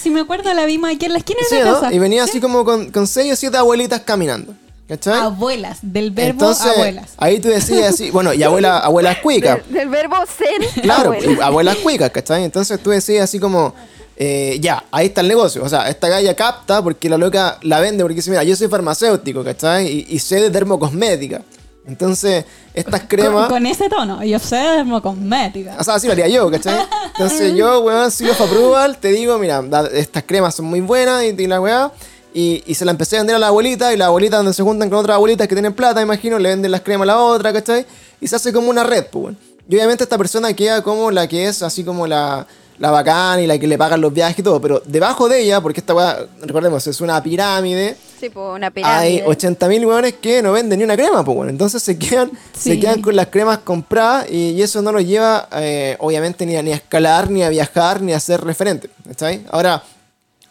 [0.00, 1.80] Si me acuerdo, la vimos aquí en la esquina Sí, de la ¿no?
[1.80, 1.92] casa.
[1.92, 2.30] Y venía Sí.
[2.30, 4.54] así como con, con 6 o 7 abuelitas caminando.
[4.88, 5.20] ¿Cachai?
[5.20, 7.10] Abuelas, del verbo Entonces, abuelas.
[7.16, 9.58] ahí tú decías así, bueno, y abuela, abuelas cuicas.
[9.66, 10.82] Del, del verbo ser.
[10.82, 12.44] Claro, abuelas cuicas, ¿cachai?
[12.44, 13.74] Entonces tú decías así como,
[14.16, 15.62] eh, ya, ahí está el negocio.
[15.64, 18.68] O sea, esta galla capta porque la loca la vende porque dice, mira, yo soy
[18.68, 19.86] farmacéutico, ¿cachai?
[19.86, 21.42] Y, y sé de dermocosmética.
[21.84, 22.44] Entonces,
[22.74, 23.48] estas cremas...
[23.48, 25.76] Con, con ese tono, yo sé dermocosmética.
[25.80, 26.80] O sea, así lo haría yo, ¿cachai?
[27.08, 31.24] Entonces yo, weón, si los approval, te digo, mira, da- estas cremas son muy buenas
[31.24, 31.90] y, y la weá.
[32.34, 34.62] Y, y se la empecé a vender a la abuelita y la abuelita donde se
[34.62, 37.52] juntan con otras abuelitas que tienen plata, imagino, le venden las cremas a la otra,
[37.52, 37.84] ¿cachai?
[38.20, 39.38] Y se hace como una red, pues, weón.
[39.68, 42.46] Y obviamente esta persona queda como la que es así como la,
[42.78, 44.60] la bacán y la que le pagan los viajes y todo.
[44.60, 48.72] Pero debajo de ella, porque esta weá, recordemos, es una pirámide, Sí, pues una hay
[48.72, 49.26] pirámide.
[49.26, 51.50] 80.000 weones que no venden ni una crema, pues bueno.
[51.50, 55.48] Entonces se quedan, se quedan con las cremas compradas y, y eso no los lleva,
[55.56, 58.88] eh, obviamente, ni a, ni a escalar, ni a viajar, ni a ser referente.
[59.08, 59.44] ¿Cachai?
[59.50, 59.82] Ahora,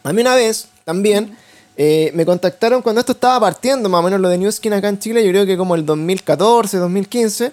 [0.04, 1.34] a mí una vez también
[1.76, 4.88] eh, me contactaron cuando esto estaba partiendo, más o menos lo de New Skin acá
[4.88, 7.52] en Chile, yo creo que como el 2014, 2015.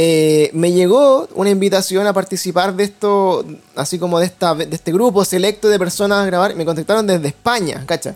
[0.00, 5.24] Eh, me llegó una invitación a participar de esto, así como de, esta, este grupo
[5.24, 6.54] selecto de personas a grabar.
[6.54, 8.14] Me contactaron desde España, ¿cacha?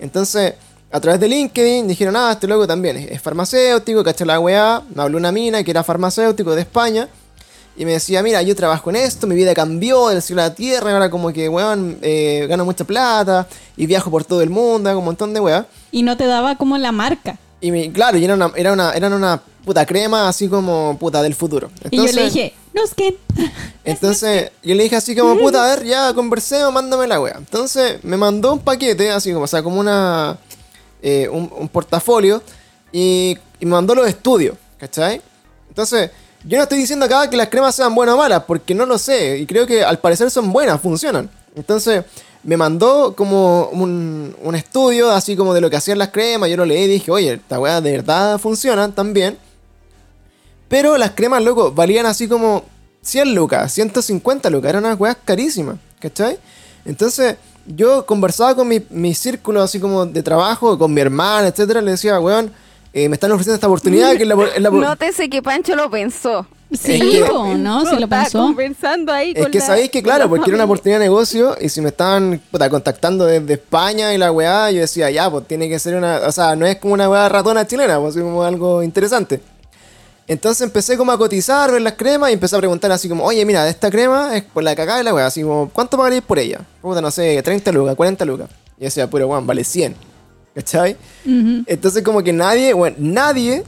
[0.00, 0.54] Entonces,
[0.90, 4.82] a través de LinkedIn dijeron, ah, este loco también es, farmacéutico, caché la weá.
[4.92, 7.08] Me habló una mina que era farmacéutico de España.
[7.76, 10.54] Y me decía, mira, yo trabajo en esto, mi vida cambió del cielo a la
[10.56, 14.90] tierra, ahora como que, weón, eh, gano mucha plata y viajo por todo el mundo,
[14.90, 15.66] hago un montón de weá.
[15.92, 17.38] Y no te daba como la marca.
[17.62, 21.34] Y claro, y era una, era una, eran una puta crema así como puta del
[21.34, 21.70] futuro.
[21.90, 23.16] y yo le Entonces- dije, no es que.
[23.84, 27.36] entonces yo le dije así como, puta, a ver, ya conversemos, mándame la wea.
[27.38, 30.36] Entonces me mandó un paquete, así como, o sea, como una.
[31.02, 32.42] eh, un, un portafolio
[32.92, 35.20] y, y me mandó los estudios, ¿cachai?
[35.68, 36.10] Entonces,
[36.44, 38.98] yo no estoy diciendo acá que las cremas sean buenas o malas, porque no lo
[38.98, 41.30] sé, y creo que al parecer son buenas, funcionan.
[41.54, 42.04] Entonces,
[42.44, 46.56] me mandó como un, un estudio, así como de lo que hacían las cremas, yo
[46.56, 49.38] lo leí y dije, oye, esta weá de verdad funcionan también.
[50.68, 52.64] Pero las cremas, loco, valían así como
[53.02, 56.38] 100 lucas, 150 lucas, eran unas weas carísimas, ¿cachai?
[56.84, 61.80] Entonces, yo conversaba con mi, mi círculo así como de trabajo, con mi hermana, etcétera,
[61.80, 62.52] le decía, weón,
[62.92, 66.46] eh, me están ofreciendo esta oportunidad que es la, es Nótese que Pancho lo pensó.
[66.72, 67.84] Sí, que- po, ¿no?
[67.84, 68.38] Se lo pensó.
[68.38, 71.56] conversando ahí Es que la- sabéis que, claro, la porque era una oportunidad de negocio
[71.60, 75.46] y si me estaban puta, contactando desde España y la weá, yo decía, ya, pues
[75.46, 76.20] tiene que ser una.
[76.26, 79.40] O sea, no es como una weá ratona chilena, pues es como algo interesante.
[80.28, 83.44] Entonces empecé como a cotizar, ver las cremas y empecé a preguntar así como, oye,
[83.44, 86.38] mira, esta crema es por la cagada de la weá, así como, ¿cuánto pagaríais por
[86.38, 86.60] ella?
[86.80, 88.48] Puta, no sé, 30 lucas, 40 lucas.
[88.78, 89.94] Y yo decía, pero weón, vale 100.
[90.54, 90.96] ¿Cachai?
[91.26, 91.64] Ujú.
[91.66, 93.64] Entonces como que nadie, bueno, nadie,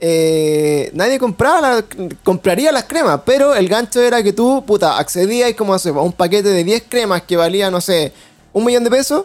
[0.00, 1.84] eh, nadie compraba la-
[2.22, 6.50] compraría las cremas, pero el gancho era que tú, puta, accedías como a un paquete
[6.50, 8.12] de 10 cremas que valía, no sé,
[8.52, 9.24] un millón de pesos,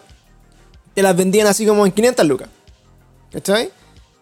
[0.93, 2.49] te las vendían así como en 500 lucas.
[3.31, 3.71] ¿Cachai?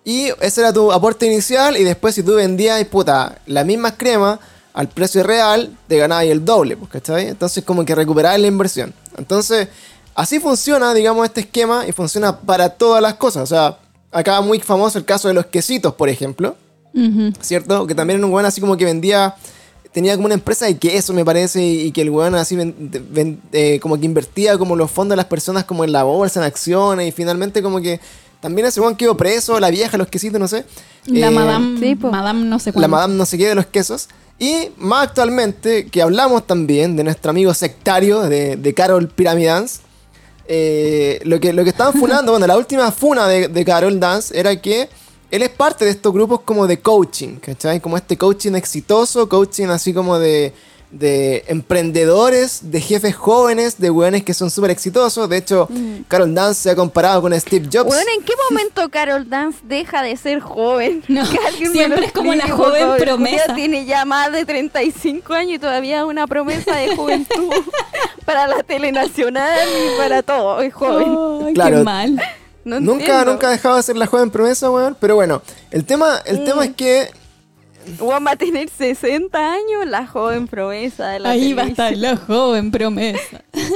[0.03, 4.39] Y ese era tu aporte inicial y después si tú vendías, puta, las mismas cremas
[4.73, 7.27] al precio real, te ganabas el doble, pues, ¿cachai?
[7.27, 8.93] Entonces como que recuperabas la inversión.
[9.17, 9.67] Entonces,
[10.15, 13.43] así funciona, digamos, este esquema y funciona para todas las cosas.
[13.43, 13.77] O sea,
[14.11, 16.55] acá muy famoso el caso de los quesitos, por ejemplo.
[17.41, 17.85] ¿cierto?
[17.87, 19.35] Que también era un weón así como que vendía,
[19.93, 22.75] tenía como una empresa de queso, me parece, y, y que el weón así ven-
[22.91, 26.03] de- ven- eh, como que invertía como los fondos de las personas como en la
[26.03, 27.99] bolsa, en acciones, y finalmente como que
[28.41, 30.65] también ese weón quedó preso, la vieja, los quesitos, no sé.
[31.05, 34.07] La Eh, madame, sí, madame no sé la madame no sé qué de los quesos.
[34.39, 39.81] Y más actualmente, que hablamos también de nuestro amigo sectario, de, de Carol Pyramidance.
[40.51, 44.37] Eh, lo, que, lo que estaban funando, bueno, la última funa de, de Carol Dance
[44.37, 44.89] era que
[45.29, 47.79] él es parte de estos grupos como de coaching, ¿cachai?
[47.79, 50.53] Como este coaching exitoso, coaching así como de,
[50.91, 55.29] de emprendedores, de jefes jóvenes, de weones que son súper exitosos.
[55.29, 55.67] De hecho,
[56.07, 57.85] Carol Dance se ha comparado con Steve Jobs.
[57.85, 61.03] Bueno, ¿en qué momento Carol Dance deja de ser joven?
[61.09, 62.97] No, siempre es como la joven favor.
[62.97, 63.41] promesa.
[63.41, 67.49] Julia tiene ya más de 35 años y todavía una promesa de juventud
[68.25, 70.61] para la telenacional y para todo.
[70.61, 71.53] Es joven.
[71.53, 71.77] Claro.
[71.77, 72.21] qué mal.
[72.65, 74.95] No nunca, nunca ha dejado de ser la joven promesa, weón.
[74.99, 77.09] Pero bueno, el tema, el tema es que
[77.97, 81.89] Juan va a tener 60 años, la joven promesa de la Ahí va a estar
[81.93, 82.19] televisión.
[82.19, 83.41] la joven promesa.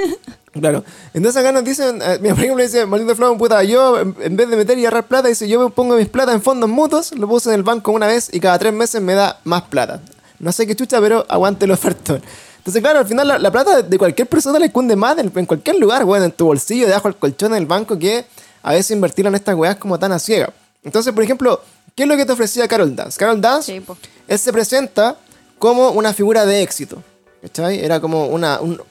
[0.54, 0.84] Claro.
[1.16, 4.48] Entonces acá nos dicen, mira, por ejemplo, dice, maldito Flow, puta, yo en, en vez
[4.48, 7.28] de meter y agarrar plata, dice, yo me pongo mis plata en fondos mutuos, lo
[7.28, 10.00] puse en el banco una vez y cada tres meses me da más plata.
[10.38, 12.22] No sé qué chucha, pero aguante el ofertón.
[12.60, 15.46] Entonces, claro, al final la, la plata de cualquier persona le cunde más en, en
[15.48, 18.24] cualquier lugar, weón, en tu bolsillo, debajo del colchón, en el banco, que
[18.62, 20.54] a veces invertir en estas weas como tan a ciega.
[20.84, 21.62] Entonces, por ejemplo,
[21.96, 23.18] ¿qué es lo que te ofrecía Carol Dance?
[23.18, 23.86] Carol Dance Sí,
[24.28, 25.18] él se presenta
[25.60, 27.02] como una figura de éxito.
[27.42, 27.80] ¿Cachai?
[27.80, 28.60] Era como una.
[28.62, 28.82] Un,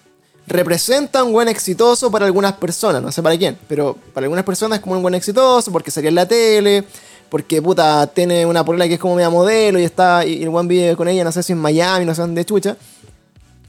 [0.47, 4.79] representa un buen exitoso para algunas personas, no sé para quién, pero para algunas personas
[4.79, 6.85] es como un buen exitoso porque salía en la tele,
[7.29, 10.69] porque puta tiene una polola que es como media modelo y está y el buen
[10.69, 12.77] vive con ella, no sé si en Miami, no sé dónde chucha.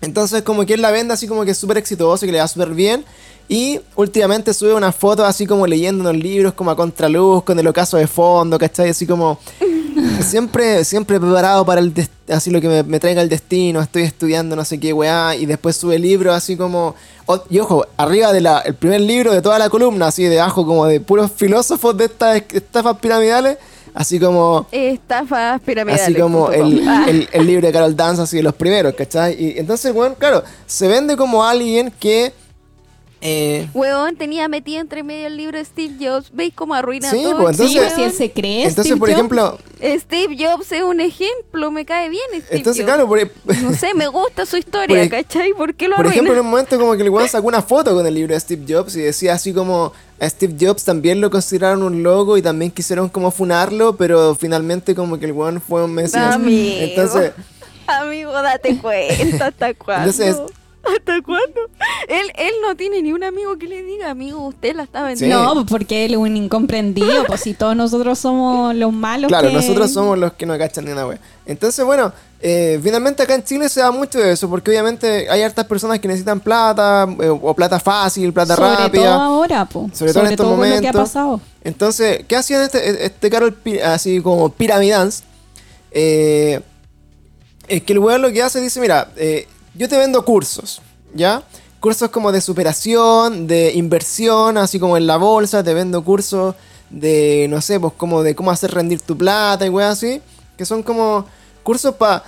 [0.02, 2.40] Entonces como que él la vende así como que es súper exitoso y que le
[2.40, 3.06] va súper bien.
[3.48, 7.68] Y últimamente sube unas fotos así como leyendo unos libros como a contraluz, con el
[7.68, 8.90] ocaso de fondo, ¿cachai?
[8.90, 9.38] Así como
[10.22, 11.94] siempre, siempre preparado para el
[12.30, 15.46] así lo que me, me traiga el destino, estoy estudiando no sé qué weá, y
[15.46, 16.96] después sube libros así como.
[17.50, 21.00] y ojo, arriba del el primer libro de toda la columna, así debajo como de
[21.00, 23.58] puros filósofos de estas estafas piramidales,
[23.94, 24.68] así como.
[24.72, 26.04] Estafas piramidales.
[26.04, 29.36] Así como el, el, el libro de Carol Dance, así de los primeros, ¿cachai?
[29.42, 32.34] Y entonces, bueno, claro, se vende como alguien que.
[33.26, 36.30] Eh, Huevón, tenía metido entre medio el libro de Steve Jobs.
[36.34, 37.38] ¿Veis cómo arruina Sí, todo?
[37.42, 38.60] pues, el Sí, entonces- si él se cree.
[38.66, 39.18] entonces, Steve por Jobs.
[39.18, 42.94] ejemplo, Steve Jobs es un ejemplo, me cae bien Steve entonces, Jobs.
[42.96, 43.32] claro, por,
[43.64, 45.54] No sé, me gusta su historia, Por ej- ¿cachai?
[45.54, 46.14] ¿Por qué lo Por arruina?
[46.16, 48.40] ejemplo, en un momento como que el weón sacó una foto con el libro de
[48.40, 52.42] Steve Jobs y decía así como a Steve Jobs también lo consideraron un loco y
[52.42, 56.36] también quisieron como funarlo, pero finalmente como que el weón fue un mesías.
[56.36, 56.78] Amigo.
[56.80, 57.32] Entonces,
[57.88, 60.12] Amigo, date cuenta, ¿hasta cuándo?
[60.12, 60.38] Entonces-
[60.84, 61.62] ¿Hasta cuándo?
[62.10, 65.22] Él, él no tiene ni un amigo que le diga, amigo, usted la está Sí.
[65.22, 65.56] vendiendo.
[65.56, 67.24] No, porque él es un incomprendido.
[67.26, 69.30] Pues si todos nosotros somos los malos.
[69.30, 71.20] claro, que- nosotros somos los que no cachan ni una wea.
[71.46, 75.42] Entonces, bueno, eh, finalmente acá en Chile se da mucho de eso, porque obviamente hay
[75.42, 79.04] hartas personas que necesitan plata, eh, o plata fácil, plata Sobre rápida.
[79.04, 79.90] todo ahora, po.
[79.94, 81.02] Sobre todo en estos con lo que ha momentos.
[81.02, 81.42] pasado.
[81.64, 85.24] Entonces, ¿qué hacían este, este Carol así como Pyramidance?
[85.92, 86.60] Eh,
[87.68, 90.82] es que el weón lo que hace dice, mira, eh, yo te vendo cursos,
[91.14, 91.44] ¿ya?
[91.80, 96.56] Cursos como de superación, de inversión, así como en la bolsa, te vendo cursos
[96.90, 100.22] de, no sé, pues como de cómo hacer rendir tu plata y weón así,
[100.58, 101.26] que son como
[101.64, 102.24] cursos para...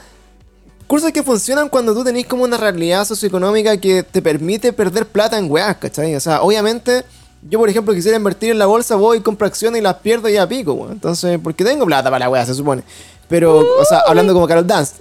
[0.87, 5.37] Cursos que funcionan cuando tú tenés como una realidad socioeconómica que te permite perder plata
[5.37, 6.15] en weas, ¿cachai?
[6.15, 7.03] O sea, obviamente,
[7.49, 10.33] yo por ejemplo quisiera invertir en la bolsa, voy, compro acciones y las pierdo y
[10.33, 10.91] ya pico, weón.
[10.91, 12.83] Entonces, porque tengo plata para la wea, se supone.
[13.27, 14.95] Pero, o sea, hablando como Carol Dance.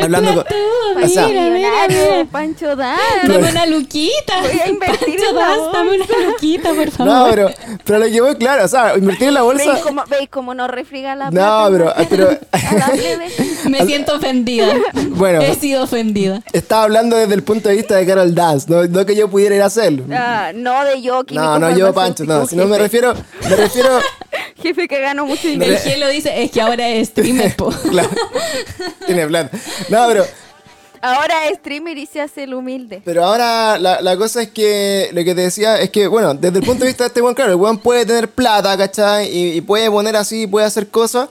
[0.00, 1.04] Hablando como...
[1.04, 2.24] O sea, Mira, mira.
[2.30, 2.96] Pancho Dan.
[3.26, 4.40] Dame una luquita.
[4.40, 7.12] Voy a invertir Pancho en la Das, dame una luquita, por favor.
[7.14, 7.50] no, pero,
[7.84, 9.72] pero lo que voy, claro, o sea, invertir en la bolsa...
[9.72, 11.68] ¿Veis cómo, ¿Veis cómo no refriega la No, plata?
[11.70, 13.26] pero- pero- A la plebe.
[13.68, 14.72] Me siento ofendida.
[15.10, 15.40] Bueno.
[15.42, 16.42] He sido ofendida.
[16.52, 19.54] Estaba hablando desde el punto de vista de Carol Dance, no, no que yo pudiera
[19.54, 20.04] ir a hacerlo.
[20.12, 23.14] Ah, no de yo, No, no, yo Pancho, no, si no me refiero,
[23.48, 23.90] me refiero...
[24.62, 25.72] Jefe que ganó mucho dinero.
[25.72, 27.70] El G lo dice, es que ahora es streamer, po.
[27.90, 28.10] Claro,
[29.06, 29.56] tiene plata.
[29.88, 30.24] No, pero...
[31.02, 33.02] Ahora es streamer y se hace el humilde.
[33.04, 36.58] Pero ahora la, la cosa es que lo que te decía es que, bueno, desde
[36.58, 39.28] el punto de vista de este weón, claro, el weón puede tener plata, ¿cachai?
[39.28, 41.28] Y, y puede poner así, puede hacer cosas.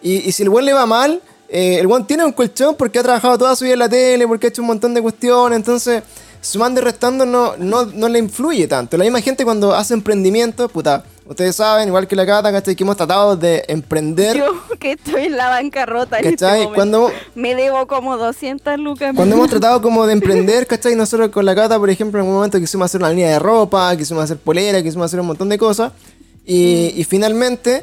[0.00, 3.00] Y, y si el weón le va mal, eh, el weón tiene un colchón porque
[3.00, 5.56] ha trabajado toda su vida en la tele, porque ha hecho un montón de cuestiones.
[5.56, 6.02] Entonces,
[6.40, 8.96] sumando y restando no, no, no le influye tanto.
[8.96, 12.74] La misma gente cuando hace emprendimiento, puta, ustedes saben, igual que la Cata, ¿cachai?
[12.74, 14.36] Que hemos tratado de emprender.
[14.36, 14.46] Yo
[14.78, 16.58] que estoy en la bancarrota en este ¿Cachai?
[16.64, 16.74] momento.
[16.74, 19.12] Cuando- Me debo como 200 lucas.
[19.14, 20.94] Cuando hemos tratado como de emprender, ¿cachai?
[20.96, 23.96] Nosotros con la Cata, por ejemplo, en un momento quisimos hacer una línea de ropa,
[23.96, 25.92] quisimos hacer polera, quisimos hacer un montón de cosas.
[26.46, 27.82] Y, y finalmente,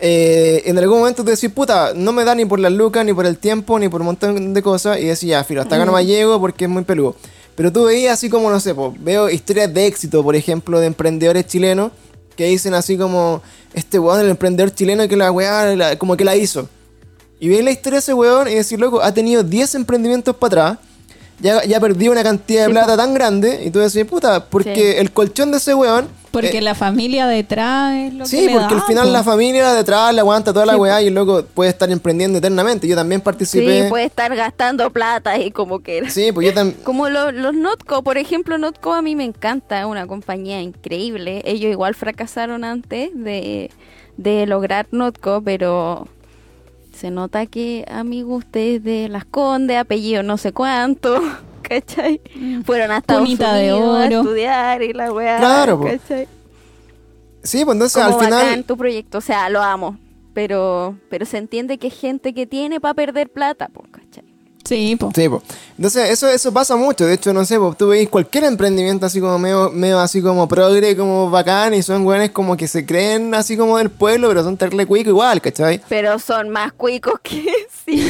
[0.00, 3.12] eh, en algún momento tú decís, puta, no me da ni por las lucas, ni
[3.12, 4.98] por el tiempo, ni por un montón de cosas.
[4.98, 7.14] Y decís, ya, filo, hasta acá no me llego porque es muy peludo.
[7.54, 10.86] Pero tú veías así como, no sé, po, veo historias de éxito, por ejemplo, de
[10.86, 11.92] emprendedores chilenos
[12.40, 13.42] que dicen así como,
[13.74, 16.70] este weón, el emprendedor chileno que la weá, como que la hizo.
[17.38, 20.46] Y veis la historia de ese weón y decir, loco, ha tenido 10 emprendimientos para
[20.70, 20.78] atrás.
[21.40, 23.62] Ya, ya perdió una cantidad de Sí, plata tan grande.
[23.64, 24.98] Y tú decís, puta, porque Sí.
[24.98, 26.08] el colchón de ese weón.
[26.30, 29.12] Porque eh, la familia detrás es lo que Sí, porque al final po.
[29.12, 32.38] la familia detrás le aguanta toda la Sí, weá y el loco puede estar emprendiendo
[32.38, 32.86] eternamente.
[32.86, 33.88] Yo también Sí, participé.
[33.88, 36.78] puede estar gastando plata y como que Sí, pues yo también.
[36.84, 41.42] Como lo- los Notco, por ejemplo, Notco a mí me encanta, es una compañía increíble.
[41.44, 43.70] Ellos igual fracasaron antes de,
[44.16, 46.06] de lograr Notco, pero
[47.00, 51.18] se nota que, amigo, usted es de Las Condes, apellido no sé cuánto,
[51.62, 52.20] ¿cachai?
[52.66, 54.20] Fueron a Estados de Unidos a oro.
[54.20, 55.80] estudiar y la weá, Claro.
[55.80, 56.28] ¿cachai?
[57.42, 58.44] Sí, pues entonces Como al final.
[58.44, 59.96] bacán tu proyecto, o sea, lo amo.
[60.34, 63.68] Pero, pero se entiende que es gente que tiene para perder plata.
[64.64, 65.10] Sí, po.
[65.14, 65.42] Sí, pues.
[65.76, 67.06] Entonces, eso, eso pasa mucho.
[67.06, 70.46] De hecho, no sé, pues tú veis cualquier emprendimiento así como medio, medio así como
[70.46, 74.44] progre, como bacán, y son güeyes como que se creen así como del pueblo, pero
[74.44, 75.80] son terrible cuico igual, ¿cachai?
[75.88, 77.42] Pero son más cuicos que
[77.86, 78.08] sí.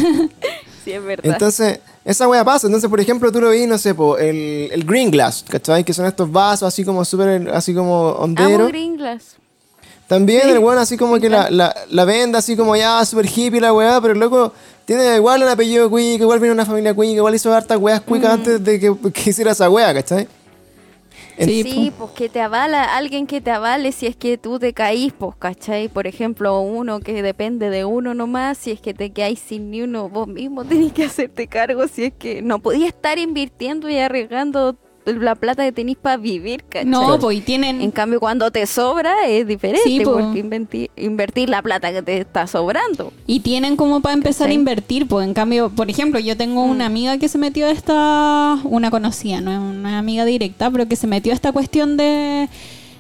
[0.85, 1.33] sí, es verdad.
[1.33, 2.67] Entonces, esa wea pasa.
[2.67, 5.85] Entonces, por ejemplo, tú lo veis, no sé, po, el, el green glass, ¿cachai?
[5.85, 8.69] Que son estos vasos así como súper, así como Amo honderos.
[8.69, 9.37] Green Glass.
[10.09, 13.27] También Sí, el weón así como que la, la, la vende así como ya súper
[13.27, 14.53] hippie la weá, pero el loco
[14.91, 18.33] tiene igual un apellido cuico, igual viene una familia cuica, igual hizo hartas weas cuicas
[18.33, 20.27] antes de que, que hiciera esa wea, ¿cachai?
[21.39, 24.73] Sí, Sí, pues que te avala, alguien que te avale si es que tú te
[24.73, 25.87] caís, pues, ¿cachai?
[25.87, 29.83] Por ejemplo, uno que depende de uno nomás, si es que te quedáis sin ni
[29.83, 33.97] uno, vos mismo tenés que hacerte cargo si es que no podías estar invirtiendo y
[33.97, 34.77] arriesgando
[35.17, 36.85] la plata que tenéis para vivir, ¿cachai?
[36.89, 37.81] No, pues y tienen...
[37.81, 40.13] En cambio, cuando te sobra es diferente, Sí, po.
[40.13, 43.13] porque inventi- invertir la plata que te está sobrando.
[43.27, 44.57] Y tienen como para empezar ¿Cachai?
[44.57, 47.71] a invertir, pues en cambio, por ejemplo, yo tengo una amiga que se metió a
[47.71, 51.97] esta, una conocida, no es una amiga directa, pero que se metió a esta cuestión
[51.97, 52.49] de,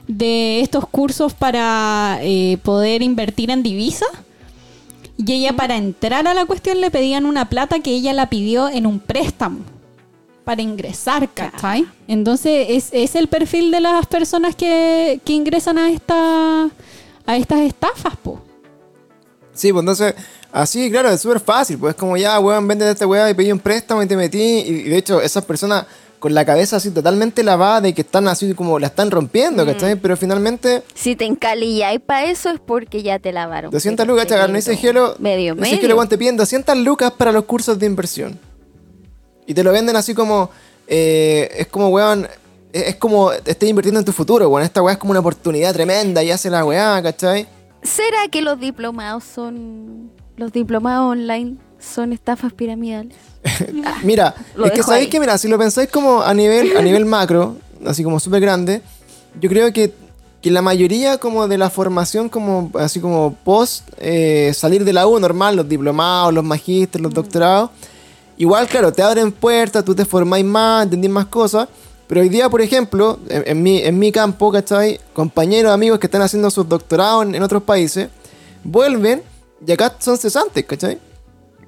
[0.08, 4.08] de estos cursos para eh, poder invertir en divisas.
[5.16, 8.68] Y ella para entrar a la cuestión le pedían una plata que ella la pidió
[8.70, 9.58] en un préstamo
[10.44, 11.86] para ingresar, ¿cachai?
[12.08, 16.68] Entonces es, es el perfil de las personas que, que ingresan a esta
[17.26, 18.38] a estas estafas, pues.
[19.52, 20.14] Sí, pues entonces,
[20.52, 21.78] así, claro, es súper fácil.
[21.78, 24.38] Pues es como ya, weón, vende esta weá y pedí un préstamo y te metí.
[24.40, 25.86] Y, y de hecho, esas personas
[26.20, 29.96] con la cabeza así totalmente lavada de que están así como la están rompiendo, ¿cachai?
[29.96, 33.70] Pero finalmente, Si te encalilláis para eso es porque ya te lavaron.
[33.70, 35.16] 200 lucas, chaval, no dice Gelo.
[35.18, 35.88] Medio, no dice medio.
[35.88, 38.38] Gelo, te piden 200 lucas para los cursos de inversión.
[39.50, 40.48] Y te lo venden así como,
[40.86, 42.28] eh, es como, weón,
[42.72, 44.62] es es como estés invirtiendo en tu futuro, weón.
[44.64, 47.48] Esta weá es como una oportunidad tremenda y hace la weá, ¿cachai?
[47.82, 50.12] ¿Será que los diplomados son...
[50.36, 53.16] Los diplomados online son estafas piramidales?
[54.04, 55.10] Mira, Lo es que sabéis ahí.
[55.10, 58.82] que, mira, si lo pensáis como a nivel, a nivel macro, así como súper grande,
[59.40, 59.92] yo creo que,
[60.40, 65.08] que la mayoría como de la formación, como así como post eh, salir de la
[65.08, 67.04] U normal, los diplomados, los magísteres, Mm.
[67.04, 67.70] los doctorados,
[68.40, 71.68] igual, claro, te abren puertas, tú te formáis más, entendís más cosas.
[72.06, 74.98] Pero hoy día, por ejemplo, en, en mi, en mi campo, ¿cachai?
[75.12, 78.08] Compañeros, amigos que están haciendo sus doctorados en, en otros países,
[78.64, 79.22] vuelven
[79.64, 80.98] y acá son cesantes, ¿cachai?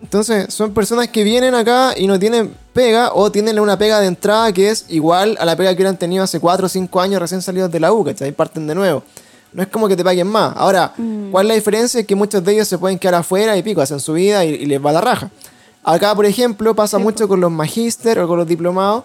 [0.00, 4.06] Entonces, son personas que vienen acá y no tienen pega o tienen una pega de
[4.06, 7.20] entrada que es igual a la pega que hubieran tenido hace 4 o 5 años
[7.20, 8.32] recién salidos de la U, ¿cachai?
[8.32, 9.04] Parten de nuevo.
[9.52, 10.54] No es como que te paguen más.
[10.56, 10.94] Ahora,
[11.30, 12.00] ¿cuál es la diferencia?
[12.00, 14.54] Es que muchos de ellos se pueden quedar afuera y pico, hacen su vida y,
[14.54, 15.30] y les va la raja.
[15.84, 19.04] Acá, por ejemplo, pasa mucho con los magíster o con los diplomados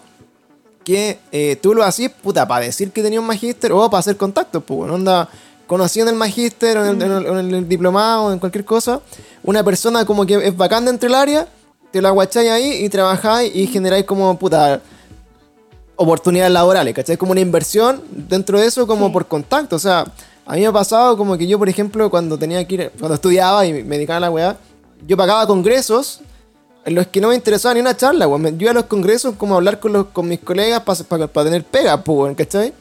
[0.84, 4.16] que eh, tú lo hacías, puta, para decir que tenía un magíster o para hacer
[4.16, 5.28] contactos, pues, onda,
[5.66, 8.64] conocí en el magíster o en el, en el- en el diplomado o en cualquier
[8.64, 9.00] cosa,
[9.42, 11.46] una persona como que es bacán dentro del área,
[11.90, 14.80] te la aguacháis ahí y trabajáis y generáis como, puta,
[15.96, 17.16] oportunidades laborales, ¿cachai?
[17.16, 20.04] Como una inversión dentro de eso como por contacto, o sea,
[20.46, 23.16] a mí me ha pasado como que yo, por ejemplo, cuando tenía que ir, cuando
[23.16, 24.56] estudiaba y me dedicaba a la weá,
[25.06, 26.20] yo pagaba congresos
[26.90, 28.44] los que no me interesaba ni una charla, weón.
[28.58, 31.64] Yo iba a los congresos como a hablar con, los, con mis colegas para tener
[31.64, 32.72] pega, pues, weón, ¿cachai?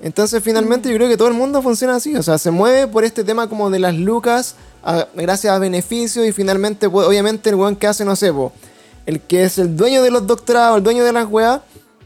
[0.00, 2.14] Entonces, finalmente, yo creo que todo el mundo funciona así.
[2.14, 6.24] O sea, se mueve por este tema como de las lucas, a- gracias a beneficios,
[6.26, 8.52] y finalmente, pues, obviamente, el weón que hace, no sé, po,
[9.06, 11.60] el que es el dueño de los doctorados, el dueño de las weas,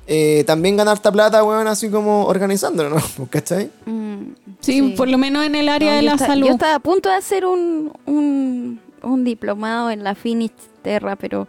[0.07, 3.03] eh, también gana harta plata, weón, así como organizándolo, ¿no?
[3.30, 3.70] ¿Cachai?
[3.86, 6.47] Mm, Sí, por lo menos en el área No, de la esta- salud.
[6.47, 8.61] Yo estaba a punto de hacer un, un,
[9.03, 11.48] un diplomado en la Finisterra, pero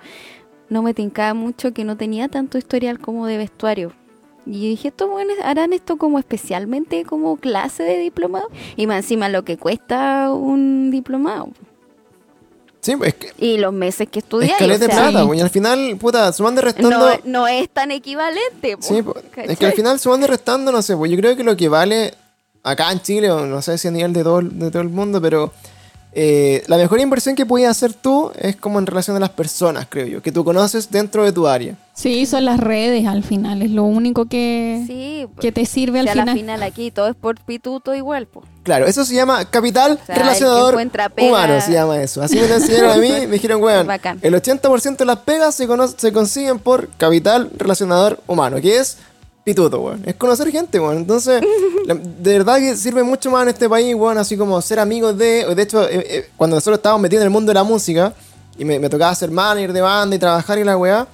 [0.69, 3.93] no me tincaba mucho que no tenía tanto historial como de vestuario.
[4.45, 8.49] Y dije, estos buenos harán esto como especialmente como clase de diplomado.
[8.75, 11.49] Y más encima lo que cuesta un diplomado.
[12.81, 13.31] Sí, pues, es que.
[13.37, 14.53] Y los meses que Es estudié.
[14.59, 16.89] caleta de plata, weón, y al final, puta, sumando y restando.
[16.99, 18.75] no, no es tan equivalente.
[18.75, 21.37] po, Sí, po, es que al final sumando y restando, no sé, pues yo creo
[21.37, 22.13] que lo que vale
[22.63, 25.21] acá en Chile, o no sé si a nivel de todo, de todo el mundo,
[25.21, 25.53] pero
[26.15, 29.87] eh, la mejor inversión que podías hacer tú es como en relación a las personas,
[29.89, 31.75] creo yo, que tú conoces dentro de tu área.
[31.95, 36.03] Sí, son las redes al final, es lo único que, Sí, que te sirve o
[36.03, 36.25] sea, al final.
[36.27, 38.27] la final aquí todo es por pituto igual.
[38.27, 38.43] Po.
[38.63, 40.75] Claro, eso se llama capital O sea, relacionador
[41.19, 42.21] humano, se llama eso.
[42.21, 43.87] Así me lo enseñaron a mí, me dijeron, weón,
[44.21, 48.97] el 80% de las pegas se, se consiguen por capital relacionador humano, que es
[49.43, 50.01] pituto, weón.
[50.05, 50.97] Es conocer gente, weón.
[50.97, 51.41] Entonces,
[51.85, 55.17] la- de verdad que sirve mucho más en este país, weón, así como ser amigos
[55.17, 55.45] de...
[55.55, 58.13] De hecho, eh, eh, cuando nosotros estábamos metidos en el mundo de la música,
[58.57, 61.07] y me, me tocaba ser manager de banda y trabajar y la weá,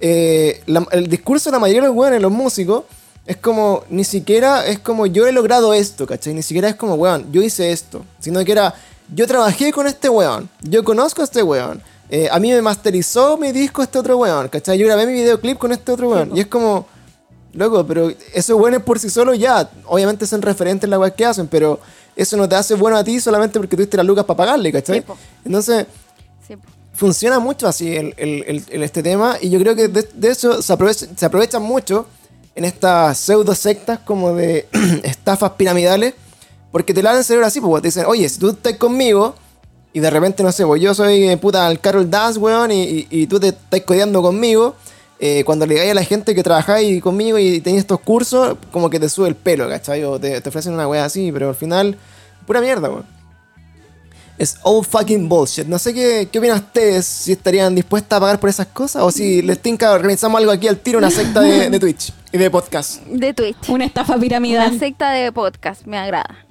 [0.00, 2.84] eh, la- el discurso de la mayoría de los weones, los músicos,
[3.26, 6.32] es como, ni siquiera es como yo he logrado esto, ¿cachai?
[6.32, 8.04] Ni siquiera es como, weón, yo hice esto.
[8.20, 8.72] Sino que era,
[9.12, 11.82] yo trabajé con este weón, yo conozco a este weón.
[12.08, 14.78] eh, a mí me masterizó mi disco este otro weón, ¿cachai?
[14.78, 16.36] Yo grabé mi videoclip con este otro weón.
[16.36, 16.86] y es como,
[17.56, 21.24] loco, pero esos weones por sí solos ya, obviamente son referentes en la weá que
[21.24, 21.80] hacen, pero
[22.14, 25.00] eso no te hace bueno a ti solamente porque tuviste las lucas para pagarle, ¿cachai?
[25.00, 25.12] Sí.
[25.44, 25.86] Entonces,
[26.46, 26.54] Sí,
[26.94, 30.28] funciona mucho así el, el- el- el- este tema y yo creo que de, de
[30.28, 32.06] eso se, aprovecha- se aprovechan mucho
[32.54, 34.68] en estas pseudo sectas como de
[35.02, 36.14] estafas piramidales
[36.72, 39.34] porque te la dan cerebro así, pues te dicen, oye, si tú estás conmigo
[39.92, 42.82] y de repente, no sé, pues yo soy eh, puta el Carol Dance, weón, y,
[42.82, 44.74] y- y tú te estás codeando conmigo,
[45.18, 48.90] eh, cuando le digáis a la gente que trabajáis conmigo y tenéis estos cursos, como
[48.90, 50.04] que te sube el pelo, ¿cachai?
[50.04, 51.96] O te, te ofrecen una weá así, pero al final,
[52.46, 53.06] pura mierda, weón.
[54.38, 55.66] es all fucking bullshit.
[55.66, 59.10] No sé qué, qué opinan ustedes, si estarían dispuestas a pagar por esas cosas o
[59.10, 62.50] si les tinca organizamos algo aquí al tiro, una secta de, de Twitch y de
[62.50, 63.02] podcast.
[63.06, 63.68] De Twitch.
[63.70, 64.78] Una estafa Una piramidal.
[64.78, 66.45] secta de podcast, me agrada.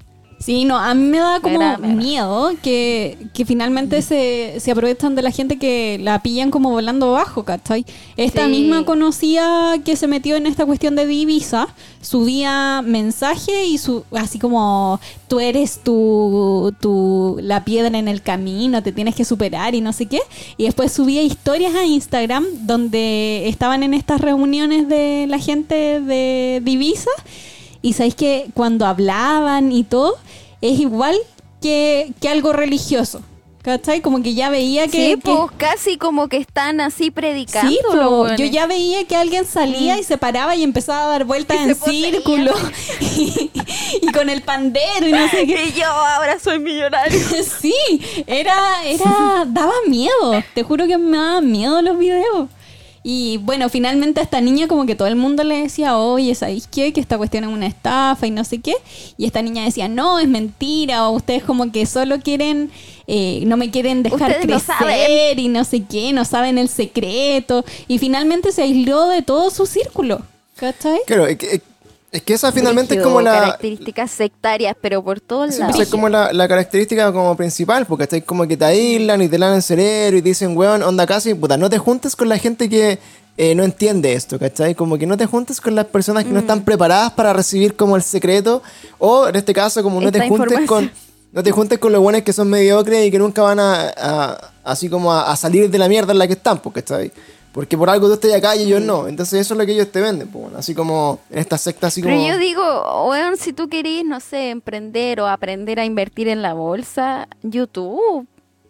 [0.46, 5.24] Sí, no, a mí me da como miedo que, que finalmente se, se aprovechan de
[5.24, 7.84] la gente que la pillan como volando bajo, ¿cachai?
[8.16, 8.52] Esta Sí.
[8.52, 11.68] misma conocida que se metió en esta cuestión de divisa,
[12.00, 18.84] subía mensaje y su, así como tú eres tu, tu, la piedra en el camino,
[18.84, 20.20] te tienes que superar y no sé qué.
[20.58, 26.62] Y después subía historias a Instagram donde estaban en estas reuniones de la gente de
[26.64, 27.10] divisa.
[27.86, 30.16] Y sabéis que cuando hablaban y todo,
[30.60, 31.16] es igual
[31.62, 33.22] que, que algo religioso.
[33.62, 34.02] ¿Cachai?
[34.02, 34.92] Como que ya veía que.
[34.92, 37.70] Sí, que- pues casi como que están así predicando.
[37.70, 41.26] Sí, los yo ya veía que alguien salía y se paraba y empezaba a dar
[41.26, 42.54] vueltas Y en círculo
[43.02, 43.52] y,
[44.02, 45.66] y con el pandero y no sé qué.
[45.76, 47.20] Y yo ahora soy millonario.
[47.62, 47.74] Sí,
[48.28, 50.44] era, era, daba miedo.
[50.56, 52.48] Te juro que me daba miedo los videos.
[53.08, 56.66] Y bueno, finalmente a esta niña como que todo el mundo le decía, oye, ¿sabéis
[56.66, 56.92] qué?
[56.92, 58.74] Que esta cuestión es una estafa y no sé qué.
[59.16, 61.08] Y esta niña decía, no, es mentira.
[61.08, 62.72] O ustedes como que solo quieren,
[63.06, 67.64] eh, no me quieren dejar Ustedes crecer y no sé qué, no saben el secreto.
[67.88, 70.24] Y finalmente se aisló de todo su círculo.
[70.56, 70.98] ¿Cachai?
[71.06, 71.28] Claro,
[72.18, 75.60] es que, es que esa finalmente es como la, Características sectarias, pero por todos Sí,
[75.60, 75.76] lados.
[75.76, 79.28] pues es como la, la característica como principal, porque estáis como que te aíslan y
[79.30, 82.30] te lavan el cerebro y te dicen, weón, onda casi, puta, no te juntes con
[82.30, 83.00] la gente que
[83.38, 84.76] eh, no entiende esto, ¿cachai?
[84.76, 86.64] Como que no te juntes con las personas que no están Mm.
[86.64, 88.64] preparadas para recibir como el secreto,
[88.98, 90.92] o en este caso, como no te Esta juntes con...
[91.34, 94.52] No te juntes con los buenos que son mediocres y que nunca van a, a-
[94.64, 97.12] así como a, a salir de la mierda en la que están, pues, ¿cachai?
[97.56, 99.08] Porque por algo tú estás acá y ellos no.
[99.08, 101.88] Entonces eso es lo que ellos te venden, pues, bueno, así como en esta secta,
[101.88, 102.28] así Pero como...
[102.28, 106.54] yo digo, weón, si tú querís, no sé, emprender o aprender a invertir en la
[106.54, 108.28] bolsa, YouTube.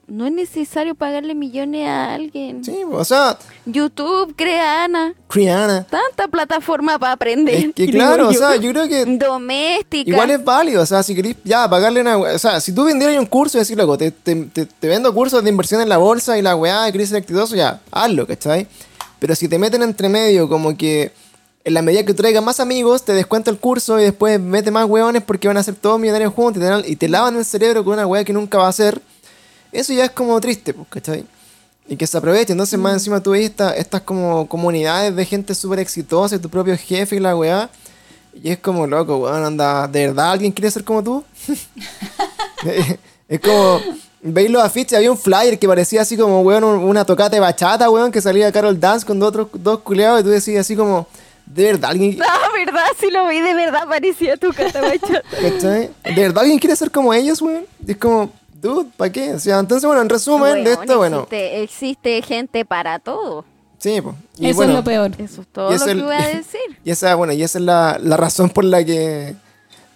[0.07, 2.63] No es necesario pagarle millones a alguien.
[2.63, 5.15] Sí, o sea, YouTube, crea Ana.
[5.27, 5.83] Criana.
[5.89, 7.55] Tanta plataforma para aprender.
[7.69, 10.09] Es que claro, o sea, yo creo que Doméstica.
[10.09, 13.17] igual es válido, o sea, si querés ya pagarle una o sea, si tú vendieras
[13.17, 15.97] un curso y decir, loco, te, te, te- te vendo cursos de inversión en la
[15.97, 18.67] bolsa y la weá, y querés ser exitoso, ya, hazlo, ¿cachai?
[19.19, 21.11] Pero si te meten entre medio como que
[21.63, 24.85] en la medida que traigas más amigos, te descuenta el curso y después mete más
[24.85, 27.83] weones porque van a ser todos millonarios juntos y te, y te lavan el cerebro
[27.83, 29.01] con una weá que nunca va a hacer,
[29.79, 31.25] eso ya es como triste, pues, ¿cachai?
[31.87, 32.51] Y que se aproveche.
[32.53, 36.49] Entonces, más encima tú ves esta- estas como comunidades de gente súper exitosa, y tu
[36.49, 37.69] propio jefe y la weá.
[38.43, 41.23] Y es como, loco, weón, anda, ¿de verdad alguien quiere ser como tú?
[43.29, 43.79] es como,
[44.21, 47.39] veis los afiches, había un flyer que parecía así como, weón, un- una tocata de
[47.39, 50.75] bachata, weón, que salía Carol Dance con dos otros dos culeados y tú decías así
[50.75, 51.07] como,
[51.45, 52.25] ¿de verdad alguien, No,
[52.65, 55.21] verdad, sí lo vi, de verdad parecía tu catabacha.
[55.41, 55.91] ¿cachai?
[56.03, 57.65] ¿De verdad alguien quiere ser como ellos, weón?
[57.87, 58.31] Y es como,
[58.65, 59.33] dude, ¿para qué?
[59.33, 63.45] O sea, entonces, bueno, en resumen de esto, bueno, Existe, existe gente para todo.
[63.79, 64.15] sí, pues.
[64.37, 65.11] y Eso bueno, es lo peor.
[65.17, 66.79] Eso es todo Y es lo el- que voy a decir.
[66.83, 69.35] Y esa, bueno, y esa es la, la razón por la que,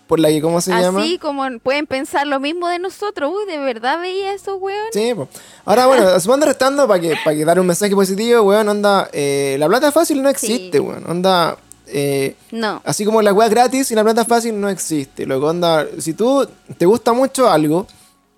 [0.08, 1.02] por la que, ¿cómo se llama?
[1.02, 3.32] Así como pueden pensar lo mismo de nosotros.
[3.36, 4.90] Uy, ¿de verdad veía esos weones?
[4.94, 5.28] Sí, pues.
[5.66, 9.56] Ahora, bueno, sumando restando para que, para que dar un mensaje positivo, weón, onda, eh,
[9.60, 10.80] la plata fácil no existe, Sí.
[10.80, 11.58] weón, onda,
[11.92, 12.82] eh, No.
[12.86, 16.48] así como la weá gratis y la plata fácil no existe, loco, onda, si tú
[16.78, 17.88] te gusta mucho algo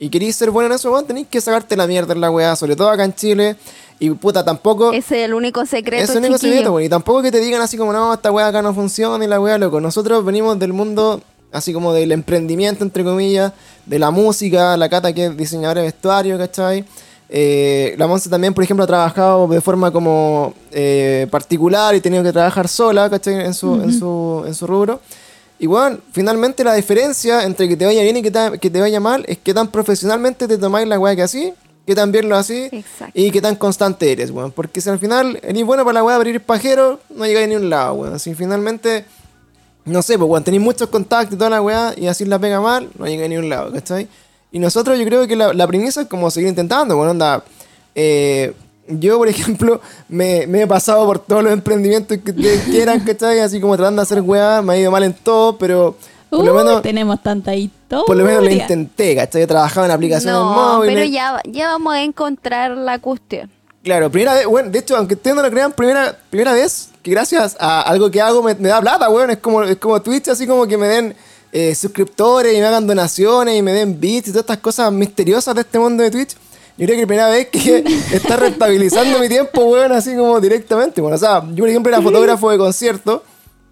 [0.01, 2.55] y querís ser bueno en eso, weón, tenés que sacarte la mierda en la weá,
[2.55, 3.55] sobre todo acá en Chile,
[3.99, 4.91] y puta, tampoco...
[4.91, 6.53] Ese es el único secreto, Eso es el único chiquillo.
[6.53, 6.85] secreto, weón.
[6.87, 9.39] Y tampoco que te digan así como, no, esta weá acá no funciona y la
[9.39, 9.79] weá, loco.
[9.79, 11.21] Nosotros venimos del mundo,
[11.51, 13.53] así como del emprendimiento, entre comillas,
[13.85, 16.83] de la música, la Cata que es diseñadora de vestuario, ¿cachai?
[17.29, 22.23] Eh, la Monse también, por ejemplo, ha trabajado de forma como eh, particular y tenido
[22.23, 23.45] que trabajar sola, ¿cachai?
[23.45, 24.99] En su, en su, en su rubro.
[25.61, 28.81] Y bueno, finalmente la diferencia entre que te vaya bien y que te, que te
[28.81, 31.53] vaya mal es que tan profesionalmente te tomáis la weá que así,
[31.85, 33.11] que tan bien lo así Exacto.
[33.13, 34.51] y que tan constante eres, weón.
[34.51, 37.55] Porque si al final eres bueno para la weá abrir pajero, no llegáis a ni
[37.57, 38.19] un lado, weón.
[38.19, 39.05] Si finalmente,
[39.85, 42.59] no sé, pues weón, tenéis muchos contactos y toda la weá y así la pega
[42.59, 44.07] mal, no llegáis a ni un lado, ¿cachai?
[44.51, 47.43] Y nosotros yo creo que la, la premisa es como seguir intentando, weón, onda.
[47.93, 48.51] eh,
[48.99, 53.39] yo, por ejemplo, me, me he pasado por todos los emprendimientos que ustedes quieran, ¿cachai?
[53.39, 55.95] Así como tratando de hacer weá, me ha ido mal en todo, pero
[56.29, 58.05] por lo Uy, menos, tenemos tanta historia.
[58.07, 59.41] por lo menos lo intenté, ¿cachai?
[59.41, 60.95] Yo trabajaba en aplicaciones No, móviles.
[60.95, 63.49] pero ya, ya vamos a encontrar la cuestión.
[63.83, 67.09] Claro, primera vez, bueno, de hecho, aunque ustedes no lo crean, primera, primera vez que
[67.11, 69.31] gracias a algo que hago me, me da plata, weón.
[69.31, 71.15] Es como, es como Twitch, así como que me den
[71.51, 75.55] eh, suscriptores y me hagan donaciones y me den bits y todas estas cosas misteriosas
[75.55, 76.37] de este mundo de Twitch.
[76.81, 80.99] Yo creo que la primera vez que está rentabilizando mi tiempo, weón, así como directamente.
[80.99, 83.21] Bueno, o sea, yo por ejemplo era fotógrafo de conciertos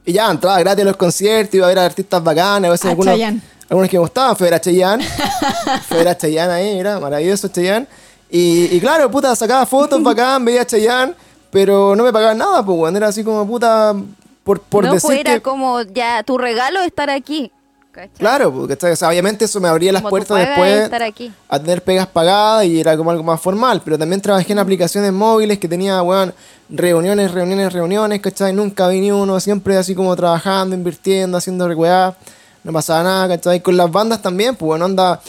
[0.05, 2.86] y ya entraba gratis a los conciertos, iba a ver a artistas bacanas, a veces
[2.86, 3.41] A algunos, Chayanne.
[3.68, 5.03] algunos que me gustaban, Federa Cheyenne.
[5.89, 7.88] Federa Cheyenne ahí, era maravilloso Cheyenne.
[8.30, 11.16] Y, y claro, puta, sacaba fotos bacán, veía a Cheyenne,
[11.49, 12.95] pero no me pagaban nada, pues, weón.
[12.95, 13.95] Era así como, puta,
[14.43, 15.41] por, por no, decir pues era que...
[15.41, 17.51] como ya tu regalo es estar aquí.
[18.00, 18.18] ¿Cachai?
[18.18, 18.74] Claro, porque.
[18.74, 21.32] O sea, obviamente eso me abría las Como puertas después estar aquí.
[21.47, 23.82] a tener pegas pagadas y era como algo más formal.
[23.84, 26.34] Pero también trabajé en aplicaciones móviles que tenía, weón,
[26.70, 28.54] reuniones, reuniones, reuniones, ¿cachai?
[28.54, 32.16] Nunca vi ni uno, siempre así como trabajando, invirtiendo, haciendo weá.
[32.64, 33.62] No pasaba nada, ¿cachai?
[33.62, 35.22] Con las bandas también, pues bueno, onda.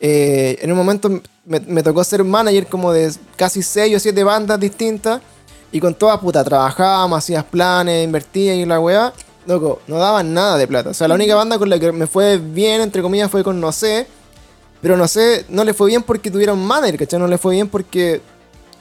[0.00, 1.08] eh, en un momento
[1.44, 5.20] me, me tocó ser manager como de casi 6 o 7 bandas distintas.
[5.70, 9.12] Y con todas, puta, trabajábamos, hacías planes, invertía y la weá.
[9.48, 10.90] Loco, no daban nada de plata.
[10.90, 13.58] O sea, la única banda con la que me fue bien, entre comillas, fue con
[13.60, 14.06] No sé.
[14.82, 17.18] Pero No sé, no le fue bien porque tuvieron manager, ¿cachai?
[17.18, 18.20] No le fue bien porque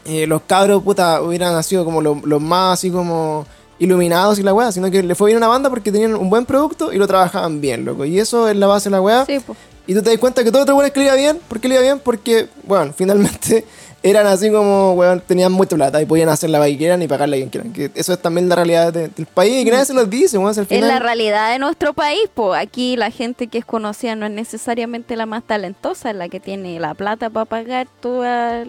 [0.06, 3.46] eh, los cabros, puta, hubieran sido como lo- los más así como
[3.80, 4.72] iluminados y la weá.
[4.74, 7.08] Sino que le fue bien a una banda porque tenían un buen producto y lo
[7.08, 8.04] trabajaban bien, loco.
[8.06, 9.26] Y eso es la base de la weá.
[9.26, 9.58] Sí, pues.
[9.88, 11.70] Y tú te das cuenta que todo otro weón que le iba bien, ¿por qué
[11.70, 12.00] le iba bien?
[12.04, 13.66] Porque, bueno, finalmente
[14.04, 17.38] eran así como, weón, tenían mucha plata y podían hacer la que quieran y pagarle
[17.38, 17.74] a quien quieran.
[17.74, 20.38] Que eso es también la realidad de- del país y que nadie se los dice,
[20.38, 20.56] weón.
[20.58, 24.32] Es la realidad de nuestro país, pues aquí la gente que es conocida no es
[24.32, 28.66] necesariamente la más talentosa, es la que tiene la plata para pagar toda-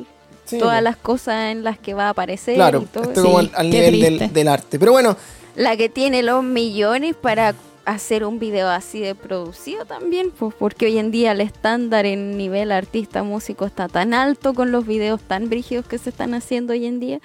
[0.46, 3.38] Sí, todas las cosas en las que va a aparecer Claro, y todo esto como
[3.38, 4.78] al, nivel del arte.
[4.78, 5.14] Pero bueno,
[5.56, 7.54] La que tiene los millones para
[7.88, 12.36] hacer un video así de producido también, pues porque hoy en día el estándar en
[12.36, 16.72] nivel artista músico está tan alto con los videos tan brígidos que se están haciendo
[16.72, 17.20] hoy en día,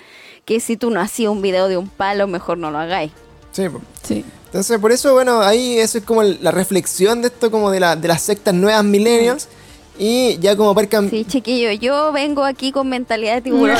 [0.45, 3.11] que si tú no hacías un video de un palo, mejor no lo hagáis.
[3.51, 3.63] sí.
[4.03, 4.25] Sí.
[4.45, 7.95] Entonces, por eso, bueno, ahí eso es como la reflexión de esto, como de, la,
[7.95, 9.47] de las sectas nuevas millennials.
[9.97, 13.77] Y ya como para cam- Sí, chiquillo, yo vengo aquí con mentalidad de tiburón.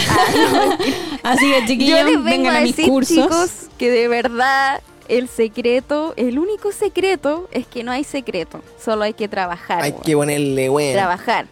[1.24, 3.16] Así que Yo chiquillos, les vengo vengan a a mis decir, cursos.
[3.16, 9.04] chicos, que de verdad el secreto, el único secreto es que no hay secreto, solo
[9.04, 9.82] hay que trabajar.
[9.82, 10.94] hay que ponerle, bueno.
[10.94, 11.48] Trabajar,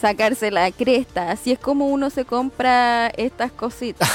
[0.00, 4.08] sacarse la cresta, así es como uno se compra estas cositas.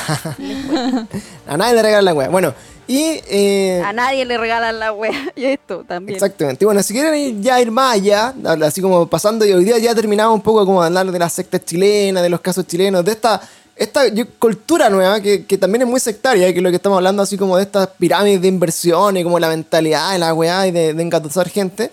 [1.48, 2.30] A nadie le regalan la wea.
[2.30, 2.54] Bueno,
[2.88, 3.22] y...
[3.28, 6.16] eh, a nadie le regalan la wea y esto también.
[6.16, 6.64] Exactamente.
[6.64, 8.34] Bueno, si quieren ir, ya ir más allá,
[8.64, 11.34] así como pasando, y hoy día ya terminamos un poco como de hablar de las
[11.34, 13.42] sectas chilenas, de los casos chilenos, de esta,
[13.78, 14.01] esta
[14.39, 17.38] cultura nueva que, que también es muy sectaria, que es lo que estamos hablando así
[17.38, 20.93] como de estas pirámides de inversión y como la mentalidad de la weá y de,
[20.93, 21.91] de engatusar gente.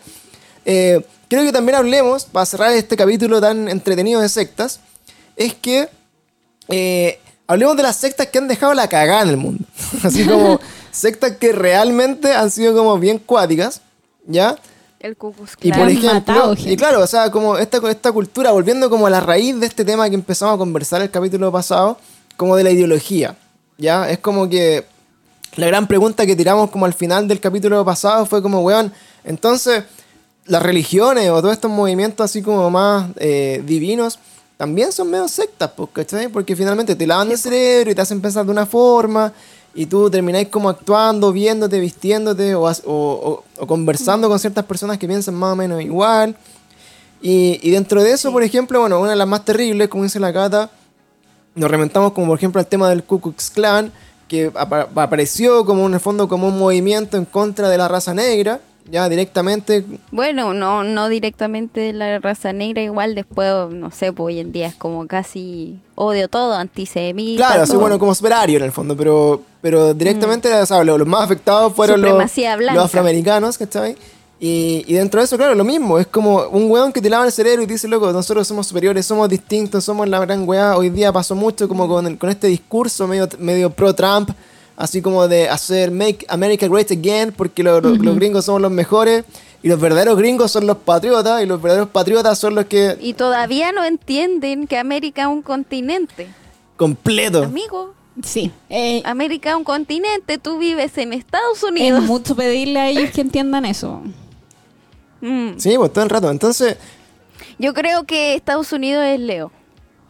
[0.65, 4.81] Eh, creo que también hablemos, para cerrar este capítulo tan entretenido de sectas,
[5.37, 5.89] es que
[6.69, 9.65] eh, hablemos de las sectas que han dejado la cagada en el mundo.
[10.03, 10.61] Así como
[10.91, 13.81] sectas que realmente han sido como bien cuáticas,
[14.27, 14.57] ¿ya?
[15.05, 18.89] El Klux Y por ejemplo, matado y claro, o sea, como esta, esta cultura, volviendo
[18.89, 21.99] como a la raíz de este tema que empezamos a conversar el capítulo pasado,
[22.39, 23.37] como de la ideología,
[23.77, 24.09] ¿ya?
[24.09, 24.87] Es como que
[25.57, 28.95] la gran pregunta que tiramos como al final del capítulo pasado fue como, weón,
[29.25, 29.85] entonces
[30.47, 34.19] las religiones o todos estos movimientos así como más eh, divinos
[34.57, 36.29] también son medio sectas, pues, ¿cachai?
[36.29, 39.35] Porque finalmente te lavan el cerebro y te hacen pensar de una forma
[39.75, 44.99] y tú termináis como actuando, viéndote, vistiéndote o, o- o- o conversando con ciertas personas
[44.99, 46.37] que piensan más o menos igual.
[47.21, 50.21] Y, y dentro de eso, por ejemplo, bueno, una de las más terribles, como dice
[50.21, 50.71] la Cata,
[51.55, 53.93] nos remontamos como por ejemplo al tema del Ku Klux Klan,
[54.29, 58.13] que apa- apareció como en el fondo como un movimiento en contra de la raza
[58.15, 58.61] negra,
[58.91, 64.35] ya directamente Bueno, no, no directamente de la raza negra, igual después, no sé, pues
[64.35, 67.47] hoy en día es como casi odio todo, antisemita.
[67.49, 67.81] Claro, todo.
[67.81, 71.73] bueno, como superario en el fondo, pero, pero directamente, o sea, lo- los, más afectados
[71.75, 73.97] fueron los, los afroamericanos, ¿cachai?
[74.41, 77.25] Y, y dentro de eso, claro, lo mismo, es como un weón que te lava
[77.25, 80.77] el cerebro y te dice, loco, nosotros somos superiores, somos distintos, somos la gran weá.
[80.77, 84.31] Hoy día pasó mucho como con, el- con este discurso medio, medio pro-Trump,
[84.77, 88.71] así como de hacer Make America Great Again, porque lo- lo- los gringos somos los
[88.73, 89.25] mejores.
[89.63, 92.99] Y los verdaderos gringos son los patriotas, y los verdaderos patriotas son los que...
[93.01, 96.29] Y todavía no entienden que América es un continente.
[96.77, 97.45] Completo.
[97.45, 98.53] Amigo, Sí.
[98.71, 102.03] Eh, América es un continente, tú vives en Estados es Unidos.
[102.05, 104.03] mucho pedirle a ellos que entiendan eso.
[105.21, 105.59] Mm.
[105.59, 106.31] Sí, pues todo el rato.
[106.31, 106.77] Entonces,
[107.59, 109.51] Yo creo que Estados Unidos es Leo.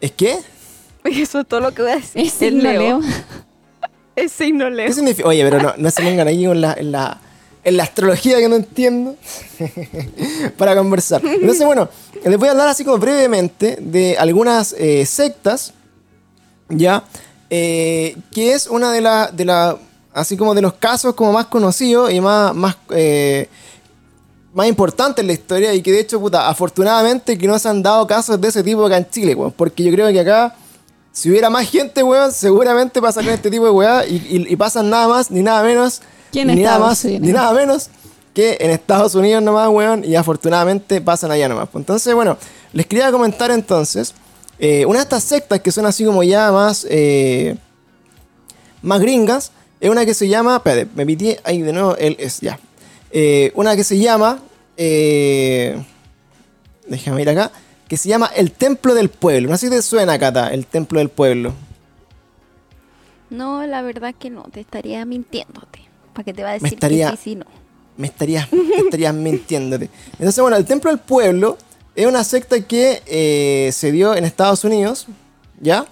[0.01, 0.37] ¿es qué?
[1.05, 2.21] Eso es todo lo que voy a decir.
[2.25, 2.99] Es Leo.
[4.85, 5.27] Es signo.
[5.27, 7.19] Oye, pero no, no se pongan ahí en la, en la,
[7.63, 9.15] en la astrología que no entiendo
[10.57, 11.21] para conversar.
[11.25, 11.89] Entonces, bueno,
[12.23, 15.73] les voy a hablar así como brevemente de algunas eh, sectas,
[16.69, 17.03] ¿ya?
[17.49, 19.77] Eh, que es una de las, de la,
[20.13, 23.49] así como de los casos como más conocidos y más, más, eh,
[24.53, 27.83] más importantes en la historia y que de hecho, puta, afortunadamente que no se han
[27.83, 30.55] dado casos de ese tipo acá en Chile, porque yo creo que acá
[31.15, 34.89] si hubiera más gente, weón, seguramente pasarían este tipo de weá y, y- y pasan
[34.89, 36.01] nada más ni nada menos.
[36.29, 37.21] ¿Quién ni nada más Unidos?
[37.21, 37.89] ni nada menos
[38.33, 41.69] que en Estados Unidos nomás, weón, y afortunadamente pasan allá nomás.
[41.71, 42.37] Pues entonces, bueno,
[42.73, 44.13] les quería comentar entonces,
[44.59, 47.55] eh, una de estas sectas que son así como ya más, eh,
[48.81, 52.41] más gringas, es una que se llama, espérate, me pitié ahí de nuevo, el es
[52.41, 52.59] ya.
[53.11, 54.39] Eh, una que se llama,
[54.75, 55.81] eh,
[56.87, 57.51] déjame ir acá,
[57.87, 59.49] que se llama El Templo del Pueblo.
[59.49, 61.53] No sé si te suena, Cata, El Templo del Pueblo.
[63.29, 65.79] No, la verdad que no, te estaría mintiéndote.
[66.13, 67.45] ¿Para qué te va a Me decir estaría- que sí, sí, no?
[67.97, 69.89] Me estarías, me estarías mintiéndote.
[70.13, 71.57] Entonces, bueno, el Templo del Pueblo
[71.95, 75.07] es una secta que eh, se dio en Estados Unidos,
[75.59, 75.85] ¿ya?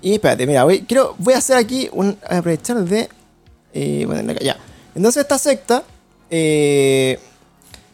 [0.00, 2.12] Y espérate, mira, voy, quiero, voy a hacer aquí un.
[2.12, 3.08] Voy a aprovechar de.
[3.74, 4.56] Eh, acá, ya.
[4.94, 5.84] Entonces, esta secta,
[6.30, 7.18] eh,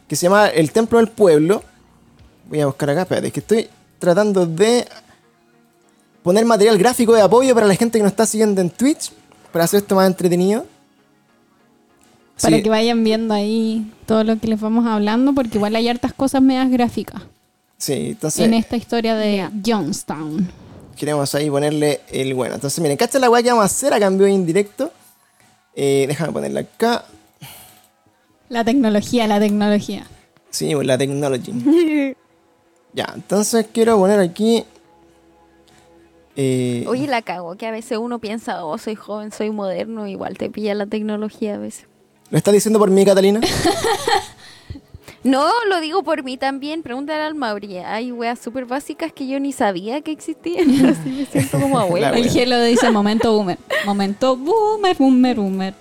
[0.07, 1.65] que se llama el Templo del Pueblo.
[2.49, 3.69] Voy a buscar acá, espérate, es que estoy
[3.99, 4.87] tratando de
[6.23, 9.13] poner material gráfico de apoyo para la gente que nos está siguiendo en Twitch,
[9.53, 10.67] para hacer esto más entretenido.
[12.41, 15.89] Para Sí, que vayan viendo ahí todo lo que les vamos hablando, porque igual hay
[15.89, 17.23] hartas cosas medias gráficas
[17.77, 20.49] sí, entonces en esta historia de Jonestown.
[20.97, 22.55] queremos ahí ponerle el bueno.
[22.57, 24.93] Entonces, miren, cacha la weá que vamos a hacer a cambio indirecto.
[25.75, 27.05] Eh, déjame ponerla acá.
[28.49, 30.07] La tecnología, la tecnología.
[30.51, 32.15] Sí, pues, la technology.
[32.93, 34.65] Ya, entonces quiero poner aquí.
[36.37, 40.37] eh, Oye, la cago, que a veces uno piensa, oh, soy joven, soy moderno, igual
[40.39, 41.87] te pilla la tecnología a veces.
[42.31, 43.41] ¿Lo estás diciendo por mí, Catalina?
[45.25, 47.79] No, lo digo por mí también, pregúntale al Mauri.
[47.79, 52.13] Hay weas súper básicas que yo ni sabía que existían, así me siento como abuela.
[52.13, 52.31] La El.
[52.31, 53.59] Gelo dice momento boomer.
[53.85, 55.75] Momento boomer, boomer, boomer.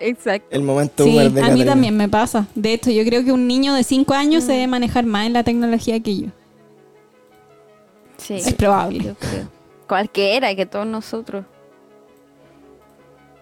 [0.00, 0.48] Exacto.
[0.50, 1.66] El momento Sí, boomer a mí Catalina.
[1.72, 2.46] también me pasa.
[2.54, 5.34] De hecho, yo creo que un niño de 5 años se debe manejar más en
[5.34, 6.26] la tecnología que yo.
[8.16, 8.98] Sí, Es probable.
[9.04, 9.48] yo creo.
[9.86, 11.44] Cualquiera, que todos nosotros.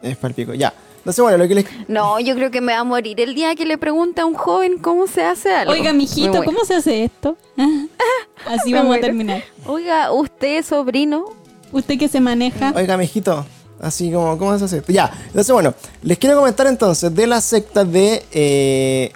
[0.03, 0.55] Es palpico.
[0.55, 0.73] Ya.
[0.99, 1.67] Entonces, bueno, lo que les.
[1.89, 4.35] No, yo creo que me va a morir el día que le pregunta a un
[4.35, 5.73] joven cómo se hace algo.
[5.73, 6.43] Oiga, Me mijito.
[6.45, 7.37] ¿cómo se hace esto?
[8.47, 9.43] Así Me vamos a terminar.
[9.67, 11.25] Oiga, usted, sobrino,
[11.71, 12.73] Usted que se maneja.
[12.75, 13.45] Oiga, mijito.
[13.81, 14.93] Así como, ¿cómo se hace esto?
[14.93, 15.11] Ya.
[15.27, 15.73] Entonces, bueno,
[16.03, 18.25] les quiero comentar entonces de la secta de.
[18.33, 19.13] Eh,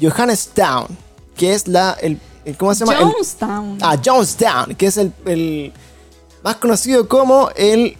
[0.00, 0.86] Johannestown.
[1.36, 1.96] Que es la.
[2.00, 2.98] El, el- ¿Cómo se llama?
[2.98, 3.78] El- Jonestown.
[3.80, 5.72] Ah, Jonestown, que es el, el
[6.42, 7.96] más conocido como el.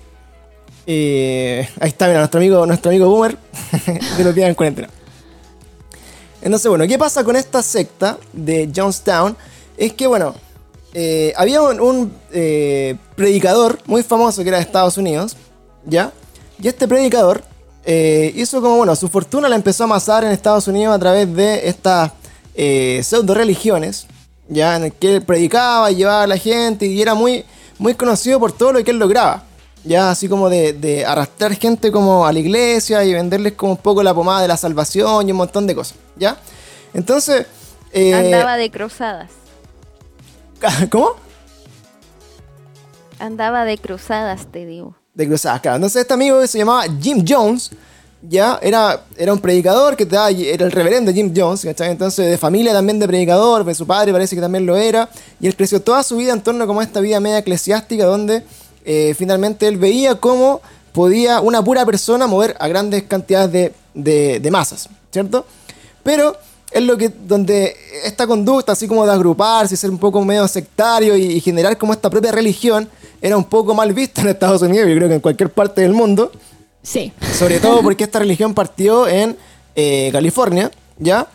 [0.86, 3.36] eh, ahí está, mira, nuestro amigo, nuestro amigo Boomer
[4.16, 4.88] de los días en cuarentena.
[6.42, 9.36] Entonces, bueno, ¿qué pasa con esta secta de Jonestown?
[9.76, 10.34] Es que, bueno,
[10.92, 15.36] eh, había un, eh, predicador muy famoso que era de Estados Unidos,
[15.84, 16.12] ¿ya?
[16.60, 17.44] Y este predicador
[17.84, 21.32] eh, hizo como, bueno, su fortuna la empezó a amasar en Estados Unidos a través
[21.34, 22.12] de estas
[23.02, 24.06] pseudo religiones,
[24.48, 24.76] ¿ya?
[24.76, 27.44] En el que él predicaba y llevaba a la gente y era muy,
[27.78, 29.44] muy conocido por todo lo que él lograba.
[29.82, 33.78] Ya, así como de, de arrastrar gente como a la iglesia y venderles como un
[33.78, 36.36] poco la pomada de la salvación y un montón de cosas, ¿ya?
[36.92, 37.46] Entonces...
[37.94, 39.30] andaba de cruzadas.
[40.90, 41.12] ¿Cómo?
[43.18, 44.94] Andaba de cruzadas, te digo.
[45.14, 45.76] De cruzadas, claro.
[45.76, 47.70] Entonces este amigo se llamaba Jim Jones,
[48.22, 51.90] ya, era, era un predicador que era el reverendo Jim Jones, ¿cachai?
[51.90, 55.08] Entonces de familia también de predicador, pues su padre parece que también lo era,
[55.40, 58.44] y él creció toda su vida en torno como a esta vida media eclesiástica donde
[58.84, 60.60] eh, finalmente él veía cómo
[60.92, 65.46] podía una pura persona mover a grandes cantidades de, de- de masas, ¿cierto?
[66.02, 66.36] Pero
[66.70, 70.46] es lo que, donde esta conducta, así como de agruparse, y ser un poco medio
[70.48, 72.88] sectario y, y generar como esta propia religión,
[73.20, 75.92] era un poco mal vista en Estados Unidos, yo creo que en cualquier parte del
[75.92, 76.30] mundo.
[76.82, 77.12] Sí.
[77.38, 79.36] Sobre todo porque esta religión partió en
[79.76, 81.26] eh, California, ¿ya?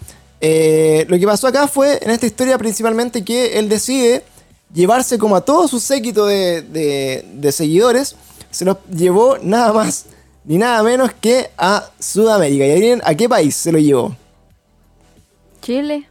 [0.41, 4.23] Eh, lo que pasó acá fue, en esta historia principalmente, que él decide
[4.73, 8.15] llevarse como a todo su séquito de, de- de seguidores,
[8.51, 10.05] se los llevó nada más
[10.43, 12.65] ni nada menos que a Sudamérica.
[12.65, 14.15] ¿Y a qué país se lo llevó?
[15.65, 16.07] Chile.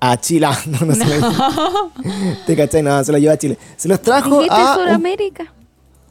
[0.00, 0.46] A Chile.
[0.50, 1.32] Ah, No, no, se lo.
[2.46, 2.82] ¿Te cachai?
[2.82, 3.56] No, se lo llevó a Chile.
[3.76, 4.76] Se los trajo a...
[4.76, 5.52] un- Sudamérica.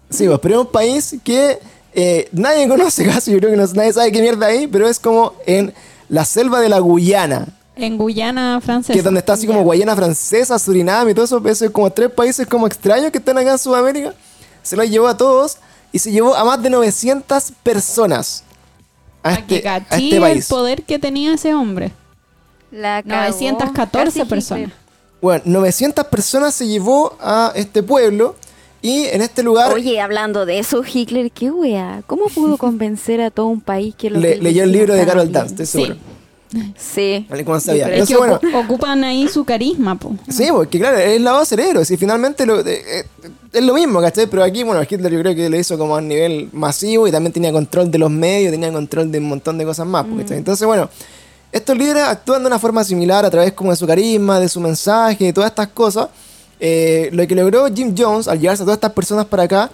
[0.09, 1.59] Sí, pues, pero es un país que
[1.93, 4.99] eh, nadie conoce casi, yo creo que no- nadie sabe qué mierda hay, pero es
[4.99, 5.74] como en
[6.09, 8.93] la selva de la Guyana, En Guyana francesa.
[8.93, 11.89] que es donde está así como Guayana Francesa, Surinam y todo eso, eso es como
[11.91, 14.13] tres países como extraños que están acá en Sudamérica.
[14.63, 15.57] Se los llevó a todos
[15.91, 18.43] y se llevó a más de 900 personas
[19.24, 20.47] a que este, a este el país.
[20.47, 21.91] poder que tenía ese hombre.
[22.72, 23.22] La cagó.
[23.32, 24.63] 914 Casi personas.
[24.63, 24.78] Hitler.
[25.22, 28.36] Bueno, 900 personas se llevó a este pueblo
[28.82, 32.03] y en este lugar Oye, hablando de eso, Hitler, qué wea.
[32.05, 35.05] ¿Cómo pudo convencer a todo un país que lo le- que leyó el libro de
[35.05, 35.32] Carol?
[35.32, 35.72] Dance, estoy Sí.
[35.88, 35.95] seguro.
[36.78, 37.26] Sí.
[37.30, 37.86] Vale, ¿Cómo sabía?
[37.86, 40.16] pero Es que Entonces, bueno, ocu- ocupan ahí su carisma, po.
[40.30, 41.84] Sí, porque claro, es lavado cerebro.
[41.84, 43.03] Si finalmente lo, eh, eh,
[43.51, 44.28] es lo mismo, ¿cachai?
[44.28, 47.34] Pero aquí, bueno, Hitler yo creo que lo hizo como a nivel masivo y también
[47.34, 50.38] tenía control de los medios, tenía control de un montón de cosas más, ¿cachai?
[50.38, 50.89] Entonces, bueno,
[51.58, 54.60] estos líderes actúan de una forma similar a través como de su carisma, de su
[54.60, 56.10] mensaje, de todas estas cosas.
[56.60, 59.70] Eh, lo que logró Jim Jones al llevarse a todas estas personas para acá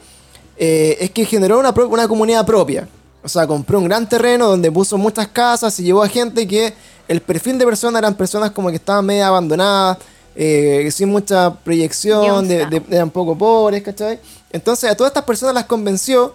[0.57, 2.87] eh, es que generó una, pro- una comunidad propia.
[3.23, 6.73] O sea, compró un gran terreno donde puso muchas casas y llevó a gente que
[7.07, 9.97] el perfil de personas eran personas como que estaban medio abandonadas,
[10.35, 14.19] eh, sin mucha proyección, de, de- eran poco pobres, ¿cachai?
[14.51, 16.33] Entonces a todas estas personas las convenció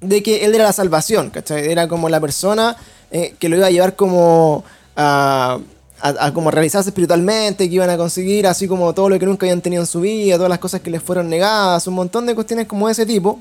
[0.00, 1.70] de que él era la salvación, ¿cachai?
[1.70, 2.76] Era como la persona
[3.10, 4.64] eh, que lo iba a llevar como
[4.96, 5.58] a,
[6.00, 9.46] a- a como realizarse espiritualmente, que iban a conseguir así como todo lo que nunca
[9.46, 12.34] habían tenido en su vida, todas las cosas que les fueron negadas, un montón de
[12.34, 13.38] cuestiones como de ese tipo.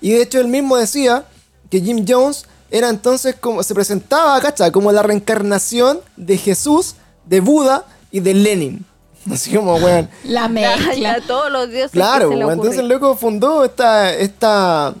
[0.00, 1.24] Y de hecho él mismo decía
[1.70, 4.70] que Jim Jones era entonces como se presentaba, ¿cachai?
[4.72, 6.94] Como la reencarnación de Jesús,
[7.26, 8.84] de Buda y de Lenin.
[9.30, 10.08] Así como, weón.
[10.24, 11.18] La mezcla.
[11.26, 14.94] todos los dioses Claro, que se le entonces el loco fundó esta, esta,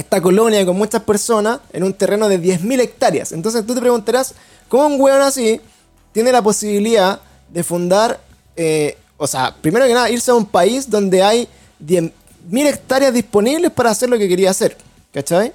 [0.00, 3.32] esta colonia con muchas personas en un terreno de 10.000 hectáreas.
[3.32, 4.34] Entonces tú te preguntarás,
[4.68, 5.60] ¿cómo un weón así
[6.12, 8.20] tiene la posibilidad de fundar,
[8.56, 11.48] eh, o sea, primero que nada, irse a un país donde hay
[11.84, 12.12] 10.000
[12.66, 14.76] hectáreas disponibles para hacer lo que quería hacer?
[15.12, 15.52] ¿Cachai?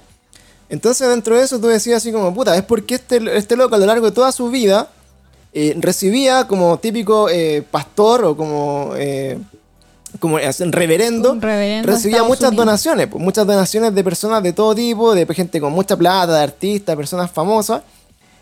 [0.68, 3.78] Entonces dentro de eso tú decías así como, puta, es porque este, este loco a
[3.78, 4.88] lo largo de toda su vida
[5.52, 8.92] eh, recibía como típico eh, pastor o como,
[10.18, 12.56] como reverendo, Un reverendo de recibía muchas Unidos.
[12.66, 16.42] donaciones, pues, muchas donaciones de personas de todo tipo, de gente con mucha plata, de
[16.42, 17.82] artistas, personas famosas,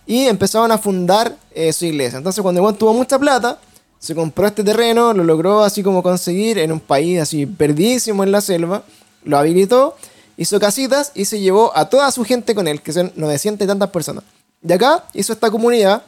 [0.07, 2.19] y empezaron a fundar eh, su iglesia.
[2.19, 3.59] Entonces cuando igual tuvo mucha plata,
[3.99, 8.33] se compró este terreno, lo logró así como conseguir en un país así perdidísimo en
[8.33, 8.83] la selva,
[9.25, 9.97] lo habilitó,
[10.37, 13.69] hizo casitas y se llevó a toda su gente con él, que son 900 y
[13.69, 14.25] tantas personas.
[14.61, 16.03] De acá hizo esta comunidad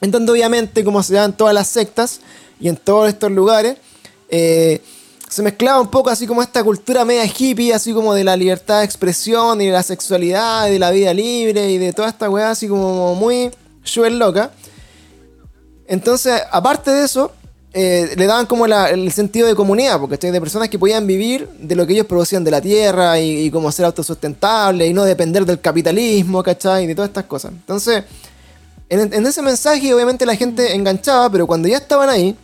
[0.00, 2.20] en donde obviamente, como se da en todas las sectas
[2.58, 3.76] y en todos estos lugares,
[4.32, 4.80] eh,
[5.28, 8.78] se mezclaba un poco así como esta cultura media hippie, así como de la libertad
[8.78, 12.30] de expresión y de la sexualidad y de la vida libre y de toda esta
[12.30, 13.50] weá así como muy
[13.82, 14.50] suel loca.
[15.86, 17.32] Entonces, aparte de eso,
[17.74, 21.74] eh, le daban como el sentido de comunidad, porque de personas que podían vivir de
[21.74, 25.60] lo que ellos producían de la tierra y, como ser autosustentables y no depender del
[25.60, 26.84] capitalismo, ¿cachai?
[26.84, 27.52] Y de todas estas cosas.
[27.52, 28.04] Entonces,
[28.88, 32.36] en, en ese mensaje obviamente la gente enganchaba, pero cuando ya estaban ahí,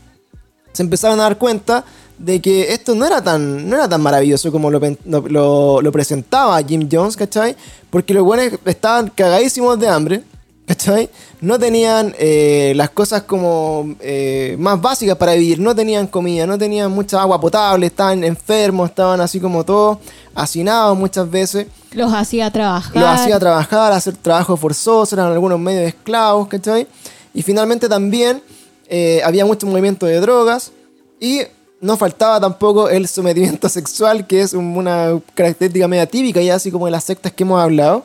[0.79, 1.85] se empezaron a dar cuenta
[2.19, 7.17] de que esto no era tan, no era tan maravilloso como lo, presentaba Jim Jones,
[7.17, 7.57] ¿cachai?
[7.91, 10.23] Porque los buenos estaban cagadísimos de hambre,
[10.67, 11.11] ¿cachai?
[11.41, 16.57] No tenían eh, las cosas como eh, más básicas para vivir, no tenían comida, no
[16.57, 19.99] tenían mucha agua potable, estaban enfermos, estaban así como todos
[20.33, 21.67] hacinados muchas veces.
[21.91, 22.95] Los hacía trabajar.
[22.95, 26.87] Los hacía trabajar, hacer trabajo forzoso, eran algunos medios de esclavos, ¿cachai?
[27.35, 28.41] Y finalmente también
[28.89, 30.73] eh, había mucho movimiento de drogas
[31.21, 31.43] y
[31.81, 36.71] no faltaba tampoco el sometimiento sexual, que es un- una característica media típica, ya así
[36.71, 38.05] como de las sectas que hemos hablado.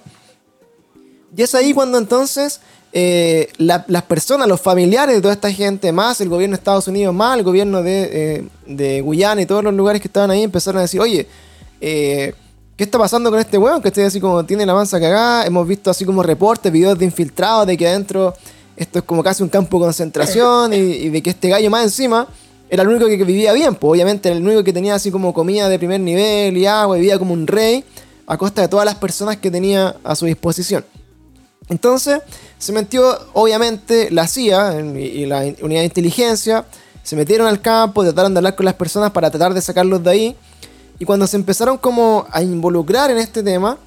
[1.36, 2.60] Y es ahí cuando entonces
[2.96, 6.88] eh, la- las personas, los familiares de toda esta gente, más el gobierno de Estados
[6.88, 10.44] Unidos, más el gobierno de, eh, de Guyana y todos los lugares que estaban ahí,
[10.44, 11.26] empezaron a decir, oye,
[11.80, 12.36] ¿qué
[12.78, 13.82] está pasando con este weón?
[13.82, 15.46] Que esté así como tiene la mansa cagada.
[15.48, 18.34] Hemos visto así como reportes, videos de infiltrados de que adentro
[18.76, 22.28] esto es como casi un campo de concentración y, de que este gallo más encima
[22.70, 25.34] era el único que, vivía bien, pues obviamente era el único que tenía así como
[25.34, 27.84] comida de primer nivel y agua, vivía como un rey
[28.26, 30.84] a costa de todas las personas que tenía a su disposición.
[31.70, 32.22] Entonces
[32.58, 36.66] se metió, obviamente, la CIA y la unidad de inteligencia,
[37.04, 40.10] se metieron al campo, trataron de hablar con las personas para tratar de sacarlos de
[40.10, 40.36] ahí.
[41.00, 43.78] Y cuando se empezaron como a involucrar en este tema,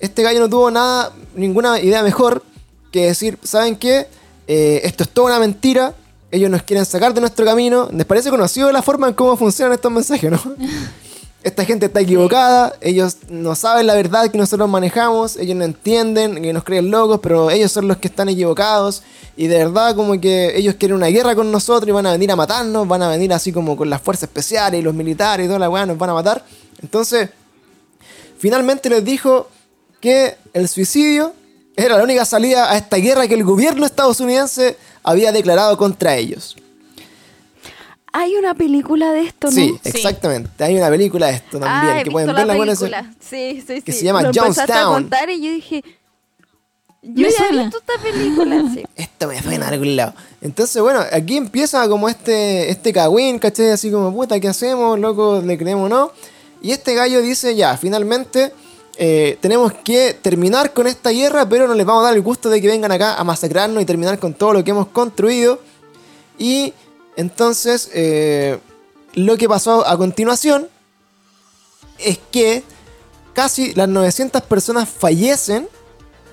[0.00, 2.42] este gallo no tuvo nada, ninguna idea mejor
[2.90, 4.06] que decir, ¿saben qué?
[4.46, 5.94] Eh, esto es toda una mentira,
[6.30, 7.88] ellos nos quieren sacar de nuestro camino.
[7.92, 10.40] ¿Les parece conocido la forma en cómo funcionan estos mensajes, no?
[11.44, 16.40] Esta gente está equivocada, ellos no saben la verdad que nosotros manejamos, ellos no entienden,
[16.40, 19.02] que nos creen locos, pero ellos son los que están equivocados
[19.36, 22.32] y de verdad como que ellos quieren una guerra con nosotros y van a venir
[22.32, 25.46] a matarnos, van a venir así como con las fuerzas especiales y los militares y
[25.46, 26.42] toda la weá nos van a matar.
[26.80, 27.28] Entonces,
[28.38, 29.50] finalmente les dijo
[30.00, 31.34] que el suicidio
[31.76, 36.56] era la única salida a esta guerra que el gobierno estadounidense había declarado contra ellos.
[38.12, 39.52] Hay una película de esto, ¿no?
[39.52, 39.90] Sí, Sí.
[39.90, 40.62] exactamente.
[40.62, 42.52] Hay una película de esto también ah, he que visto pueden la verla.
[42.52, 42.84] acuérdense.
[42.88, 43.14] película.
[43.18, 43.98] Sí, sí, que sí.
[43.98, 45.02] se llama Lo empezaste a Jonestown.
[45.02, 45.84] contar y yo dije...
[47.06, 48.82] Yo ya he visto esta película, sí.
[48.96, 50.14] Esto me suena a algún lado.
[50.40, 53.70] Entonces, bueno, aquí empieza como este, este cagüín, ¿cachai?
[53.72, 54.98] Así como, puta, ¿qué hacemos?
[54.98, 56.12] Loco, ¿le creemos o no?
[56.62, 58.52] Y este gallo dice, ya, finalmente
[58.96, 62.48] eh, tenemos que terminar con esta guerra, pero no les vamos a dar el gusto
[62.48, 65.58] de que vengan acá a masacrarnos y terminar con todo lo que hemos construido.
[66.38, 66.72] Y
[67.16, 68.58] entonces, eh,
[69.14, 70.68] lo que pasó a continuación
[71.98, 72.62] es que
[73.32, 75.68] casi las 900 personas fallecen,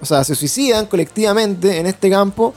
[0.01, 2.53] o sea, se suicidan colectivamente en este campo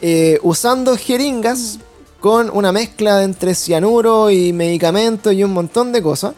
[0.00, 1.78] eh, usando jeringas
[2.20, 6.34] con una mezcla entre cianuro y medicamentos y un montón de cosas.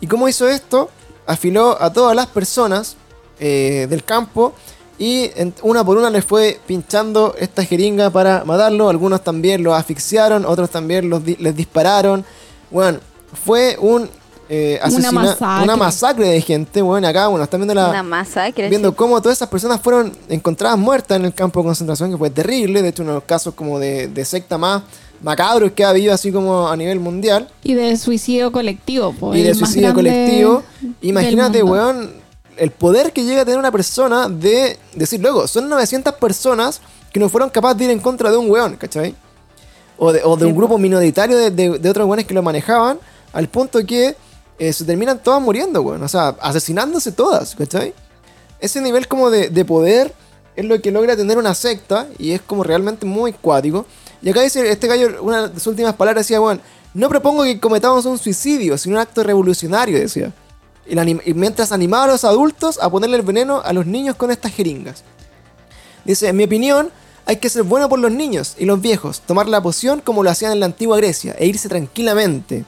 [0.00, 0.90] ¿Y cómo hizo esto?
[1.28, 2.96] Afiló a todas las personas
[3.38, 4.52] eh, del campo
[4.98, 8.88] y en- una por una les fue pinchando esta jeringa para matarlo.
[8.88, 12.24] Algunos también los asfixiaron, otros también los di- les dispararon.
[12.70, 12.98] Bueno,
[13.44, 14.10] fue un
[14.48, 14.80] eh,
[15.12, 15.62] masacre.
[15.64, 16.80] una masacre de gente.
[16.82, 18.68] Bueno, acá, bueno, están viendo la, Una masacre.
[18.70, 18.94] viendo sí.
[18.96, 22.80] cómo todas esas personas fueron encontradas muertas en el campo de concentración, que fue terrible.
[22.82, 24.82] De hecho, uno de los casos como de, de secta más
[25.22, 27.48] macabros que ha habido así como a nivel mundial.
[27.64, 29.12] Y de suicidio colectivo.
[29.12, 30.62] po, y de suicidio colectivo.
[31.02, 32.12] Imagínate, weón,
[32.56, 36.80] el poder que llega a tener una persona de decir, luego, son 900 personas
[37.12, 39.14] que no fueron capaces de ir en contra de un weón, ¿cachai?
[39.96, 42.98] O de, o de un grupo minoritario de, de- de otros weones que lo manejaban,
[43.32, 44.14] al punto que
[44.58, 46.02] eh, se terminan todas muriendo, weón.
[46.02, 47.94] O sea, asesinándose todas, ¿cachai?
[48.60, 50.12] Ese nivel como de, de poder
[50.56, 53.86] es lo que logra tener una secta y es como realmente muy cuático.
[54.22, 56.60] Y acá dice este gallo, una de sus últimas palabras decía, bueno,
[56.94, 60.32] no propongo que cometamos un suicidio, sino un acto revolucionario, decía.
[60.86, 63.86] Y, la anim- y mientras animaba a los adultos a ponerle el veneno a los
[63.86, 65.04] niños con estas jeringas.
[66.04, 66.90] Dice, en mi opinión,
[67.26, 70.30] hay que ser bueno por los niños y los viejos, tomar la poción como lo
[70.30, 72.64] hacían en la antigua Grecia e irse tranquilamente.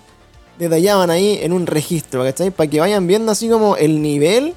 [0.59, 2.51] Detallaban ahí en un registro, ¿cachai?
[2.51, 4.53] Para que vayan viendo así como el nivel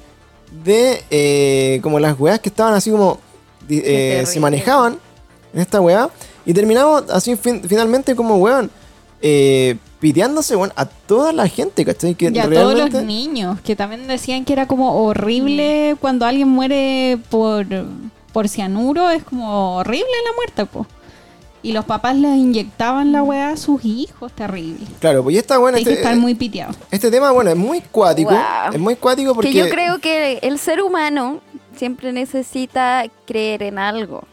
[0.62, 3.18] de eh, como las weas que estaban así como
[3.70, 4.98] eh, se manejaban
[5.54, 6.10] en esta wea.
[6.46, 8.70] Y terminamos así fin- finalmente como weón,
[9.22, 12.14] eh, piteándose weón, a toda la gente, ¿cachai?
[12.14, 12.98] Que Y a todos realmente...
[12.98, 17.64] los niños, que también decían que era como horrible cuando alguien muere por,
[18.32, 20.86] por cianuro, es como horrible la muerte, po.
[21.62, 24.86] Y los papás les inyectaban la weá a sus hijos, terrible.
[25.00, 26.74] Claro, pues y esta weón, Hay que este, estar muy piteado.
[26.90, 28.32] este tema, bueno, es muy cuático.
[28.32, 28.74] Wow.
[28.74, 29.50] Es muy cuático porque...
[29.50, 31.40] Que yo creo que el ser humano
[31.74, 34.24] siempre necesita creer en algo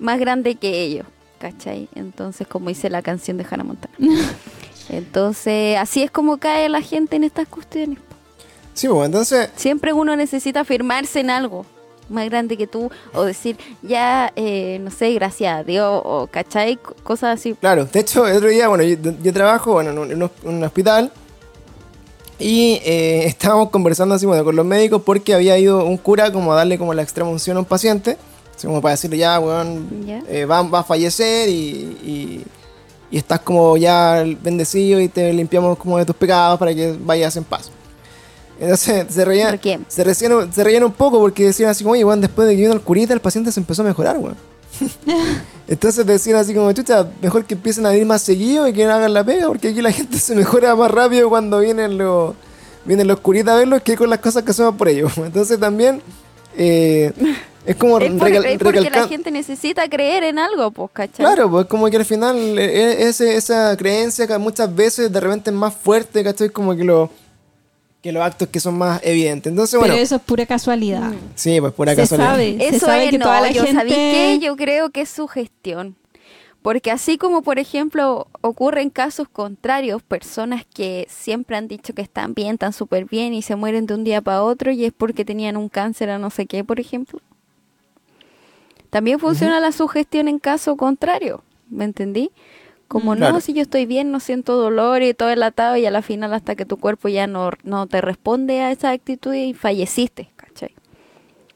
[0.00, 1.06] más grande que ellos,
[1.42, 1.88] ¿cachai?
[1.96, 3.96] Entonces, como dice la canción de Hannah Montana.
[4.88, 7.98] Entonces, así es como cae la gente en estas cuestiones.
[8.74, 9.50] Sí, pues entonces...
[9.56, 11.66] Siempre uno necesita afirmarse en algo
[12.08, 16.78] más grande que tú o decir, ya, eh, no sé, gracias a Dios o, ¿cachai?
[17.02, 17.54] Cosas así.
[17.54, 21.12] Claro, de hecho, el otro día, bueno, yo, yo trabajo bueno, en, un, en hospital
[22.38, 26.52] y eh, estábamos conversando así bueno, con los médicos porque había ido un cura como
[26.52, 28.16] a darle como la extrema unción a un paciente,
[28.56, 29.88] así como para decirle ya, weón,
[30.28, 32.44] eh, va, va a fallecer y, y,
[33.10, 37.36] y estás como ya bendecido y te limpiamos como de tus pecados para que vayas
[37.36, 37.70] en paz.
[38.58, 39.84] Entonces se reían, ¿Por quién?
[39.88, 40.04] se,
[40.64, 43.12] reían un poco porque decían así como, oye, weón, después de que vino el curita
[43.12, 44.36] el paciente se empezó a mejorar, weón.
[45.68, 48.92] Entonces decían así como, chucha, mejor que empiecen a ir más seguido y que no
[48.92, 52.34] hagan la pega, porque aquí la gente se mejora más rápido cuando vienen los,
[52.84, 55.12] vienen los curitas a verlos que con las cosas que hacemos por ellos.
[55.18, 56.00] Entonces también
[56.56, 57.12] eh,
[57.64, 61.24] es como Es, por- es porque la gente necesita creer en algo, pues, ¿cachai?
[61.24, 65.50] Claro, pues como que al final eh, ese- esa creencia que muchas veces de repente
[65.50, 66.48] es más fuerte, ¿cachai?
[66.50, 67.10] Como que, lo,
[68.02, 69.50] que los actos que son más evidentes.
[69.50, 71.12] Entonces, bueno, Pero eso es pura casualidad.
[71.36, 72.30] sí, pues pura se casualidad.
[72.30, 72.56] sabe.
[72.58, 73.78] se Eso sabe es, que no, toda la yo gente...
[73.78, 75.94] sabí que yo creo que es su gestión.
[76.62, 82.34] Porque así como, por ejemplo, ocurren casos contrarios, personas que siempre han dicho que están
[82.34, 85.24] bien, están súper bien y se mueren de un día para otro y es porque
[85.24, 87.20] tenían un cáncer o no sé qué, por ejemplo.
[88.92, 92.30] También funciona la sugestión en caso contrario, ¿me entendí?
[92.88, 93.16] Como Mm.
[93.16, 93.32] Claro.
[93.32, 96.02] no, si yo estoy bien, no siento dolor y todo el atado y a la
[96.02, 100.28] final hasta que tu cuerpo ya no, no te responde a esa actitud y falleciste,
[100.36, 100.74] ¿cachai?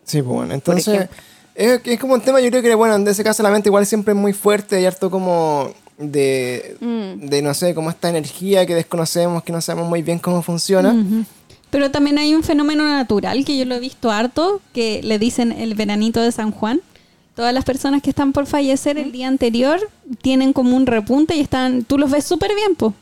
[0.03, 1.11] Sí, pues bueno, entonces
[1.55, 3.85] es, es como un tema, yo creo que, bueno, en ese caso la mente igual
[3.85, 7.27] siempre es muy fuerte, hay harto como de, Mm.
[7.27, 10.97] de no sé, como esta energía que desconocemos, que no sabemos muy bien cómo funciona.
[11.69, 15.53] Pero también hay un fenómeno natural que yo lo he visto harto, que le dicen
[15.53, 16.81] el veranito de San Juan.
[17.37, 19.79] Todas las personas que están por fallecer el día anterior
[20.23, 22.95] tienen como un repunte y están, tú los ves súper bien, po.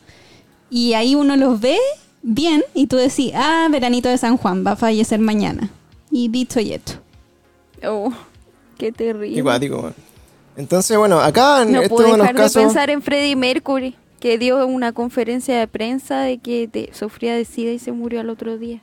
[0.70, 1.78] Y ahí uno los ve
[2.20, 5.70] bien y tú decís, ah, veranito de San Juan va a fallecer mañana.
[6.10, 6.98] Y dicho y hecho.
[7.86, 8.12] Oh,
[8.76, 9.36] qué terrible.
[9.36, 9.94] Qué cuático, bueno.
[10.56, 14.66] Entonces, bueno, acá en No este puedo dejar de pensar en Freddie Mercury, que dio
[14.66, 18.58] una conferencia de prensa de que de- sufría de sida y se murió al otro
[18.58, 18.80] día.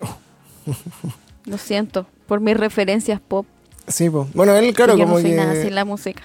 [1.44, 3.46] Lo siento por mis referencias pop.
[3.88, 4.26] Sí, pues.
[4.34, 5.36] Bueno, él, claro, yo como no soy que...
[5.36, 6.22] nada sin la música.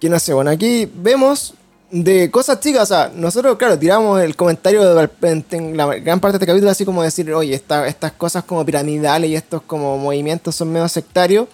[0.00, 1.54] que no sé, bueno, aquí vemos
[1.90, 5.10] de cosas chicas, o sea, nosotros, claro, tiramos el comentario de,
[5.50, 8.64] en, la gran parte de este capítulo así como decir, oye, esta- estas cosas como
[8.64, 11.48] piramidales y estos como movimientos son medio sectarios,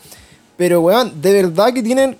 [0.58, 2.16] pero, weón, de verdad que tienen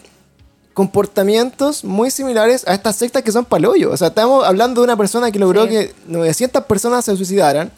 [0.73, 3.91] comportamientos muy similares a estas sectas que son palollo.
[3.93, 5.71] O sea, estamos hablando de una persona que logró Sí.
[5.71, 7.71] que 900 personas se suicidaran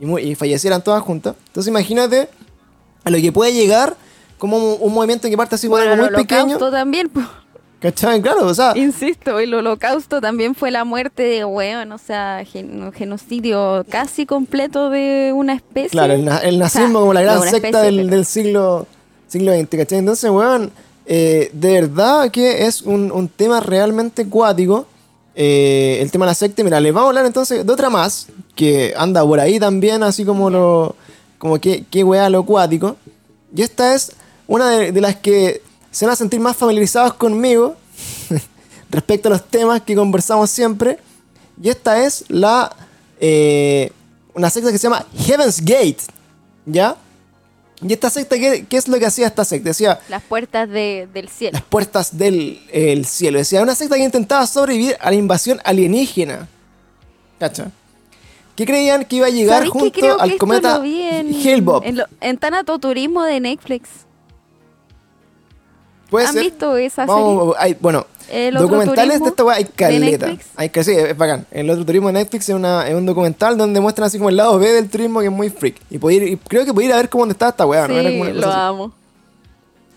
[0.00, 1.34] y, y fallecieran todas juntas.
[1.48, 2.28] Entonces imagínate
[3.02, 3.96] a lo que puede llegar
[4.38, 6.42] como un, un movimiento que parte así como Bueno, algo el muy pequeño.
[6.42, 7.10] holocausto también.
[7.80, 8.22] ¿Cachai?
[8.22, 12.90] Claro, o sea, Insisto, el holocausto también fue la muerte de weón, o sea, gen-
[12.94, 15.90] genocidio casi completo de una especie.
[15.90, 18.08] Claro, el, na- el nazismo O sea, como la gran no secta especie, del, pero-
[18.16, 18.86] del siglo,
[19.28, 19.98] siglo XX, ¿cachai?
[19.98, 20.70] Entonces, weón,
[21.04, 24.86] eh, de verdad que es un, un tema realmente cuático.
[25.34, 26.62] eh, el tema de la secta.
[26.64, 30.24] Mira, les vamos a hablar entonces de otra más, que anda por ahí también, así
[30.24, 30.96] como lo.
[31.36, 32.96] como que, que weá lo cuático.
[33.54, 34.12] Y esta es
[34.46, 37.76] una de, de las que se van a sentir más familiarizados conmigo
[38.90, 40.98] respecto a los temas que conversamos siempre.
[41.62, 42.74] Y esta es la.
[43.20, 43.90] eh,
[44.34, 45.98] una secta que se llama Heaven's Gate.
[46.66, 46.96] ¿Ya?
[47.82, 49.68] Y esta secta, ¿qué, qué es lo que hacía esta secta?
[49.68, 51.52] Decía Las puertas de- del cielo.
[51.52, 53.38] las puertas del el cielo.
[53.38, 56.48] Decía, una secta que intentaba sobrevivir a la invasión alienígena.
[57.38, 57.70] ¿Cacha?
[58.56, 62.38] Que creían que iba a llegar ¿Sabéis que junto creo al cometa vi en, en
[62.38, 63.88] Tanatoturismo de Netflix.
[66.10, 66.42] Puede ¿Han ser.
[66.44, 70.36] visto esa Vamos, hay- bueno, El documentales de esta weá hay caleta.
[70.56, 71.46] Hay que sí, es bacán.
[71.50, 74.36] El otro turismo de Netflix es, una, es un documental donde muestran así como el
[74.36, 75.76] lado B del turismo que es muy freak.
[75.90, 77.94] Y, puede ir- y creo que puede ir a ver cómo está esta weá, ¿no?
[77.94, 78.60] Era como Sí, una cosa lo así.
[78.60, 78.92] amo.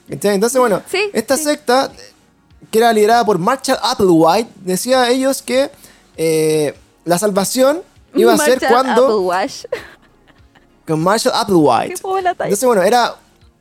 [0.10, 1.44] Entonces, bueno, Sí, esta sí.
[1.44, 1.92] secta,
[2.72, 5.70] que era liderada por Marshall Applewhite, decía a ellos que
[6.18, 6.74] eh,
[7.06, 7.82] la salvación
[8.16, 9.30] iba a ser cuando...
[10.88, 11.96] Con Marshall Applewhite.
[11.96, 12.20] Qué.
[12.30, 13.16] Entonces, bueno, era,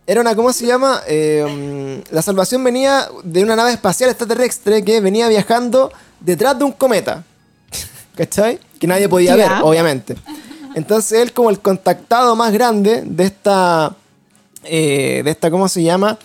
[0.06, 1.02] era una, ¿cómo se llama?
[1.08, 6.72] Eh, la salvación venía de una nave espacial extraterrestre que venía viajando detrás de un
[6.72, 7.24] cometa.
[8.16, 8.60] ¿Cachai?
[8.78, 10.14] Que nadie podía ver, obviamente.
[10.74, 13.96] Entonces, él como el contactado más grande de esta,
[14.62, 16.18] eh, de esta, ¿cómo se llama?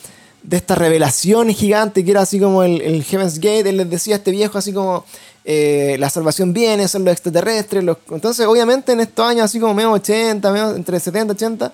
[0.44, 4.16] De esta revelación gigante que era así como el, el Heaven's Gate, él les decía
[4.16, 5.06] a este viejo así como
[5.44, 7.84] eh, la salvación viene, son los extraterrestres.
[7.84, 7.98] Los...
[8.12, 11.72] Entonces, obviamente en estos años así como medio 80, medio entre 70 y 80,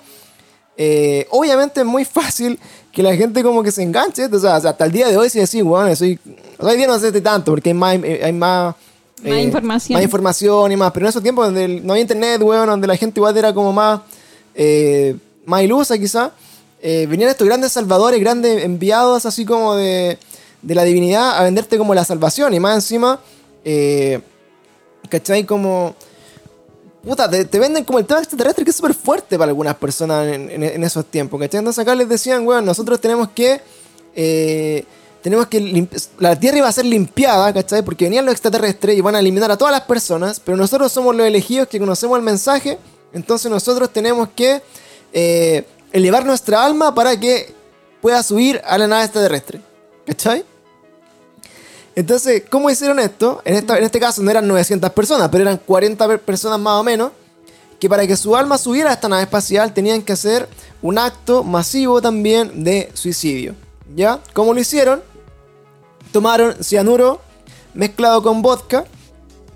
[0.77, 2.59] eh, obviamente es muy fácil
[2.91, 4.25] que la gente como que se enganche.
[4.25, 6.19] O sea, hasta el día de hoy si decís, bueno, soy...
[6.59, 7.95] Hoy día no sé tanto porque hay más...
[8.03, 8.75] eh, Hay más
[9.23, 9.95] Más información.
[9.97, 10.91] Más información y más.
[10.91, 13.53] Pero en esos tiempos donde el- no había internet, weón, donde la gente igual era
[13.53, 14.01] como más...
[14.55, 15.15] eh,
[15.45, 16.31] más ilusa quizá.
[16.81, 20.17] eh, venían estos grandes salvadores, grandes enviados así como de,
[20.61, 22.53] de la divinidad a venderte como la salvación.
[22.53, 23.19] Y más encima...
[23.65, 24.19] Eh,
[25.09, 25.45] ¿Cachai?
[25.45, 25.95] Como...
[27.03, 30.83] Puta, te, venden como el tema extraterrestre que es súper fuerte para algunas personas en,
[30.83, 31.59] esos tiempos, ¿cachai?
[31.59, 33.61] Entonces acá les decían, weón, nosotros tenemos que...
[34.15, 34.83] eh,
[35.21, 35.87] tenemos que...
[36.19, 37.81] La Tierra iba a ser limpiada, ¿cachai?
[37.83, 41.15] Porque venían los extraterrestres y van a eliminar a todas las personas, pero nosotros somos
[41.15, 42.77] los elegidos que conocemos el mensaje,
[43.13, 44.61] entonces nosotros tenemos que
[45.13, 47.53] eh, elevar nuestra alma para que
[48.01, 49.61] pueda subir a la nave extraterrestre,
[50.05, 50.45] ¿cachai?
[51.97, 53.41] Entonces, ¿cómo hicieron esto?
[53.43, 57.09] En, este caso no eran 900 personas, pero eran 40 per- personas más o menos,
[57.79, 60.47] que para que su alma subiera a esta nave espacial tenían que hacer
[60.83, 63.55] un acto masivo también de suicidio.
[63.95, 64.19] ¿Ya?
[64.33, 65.01] ¿Cómo lo hicieron?
[66.11, 67.19] Tomaron cianuro
[67.73, 68.85] mezclado con vodka,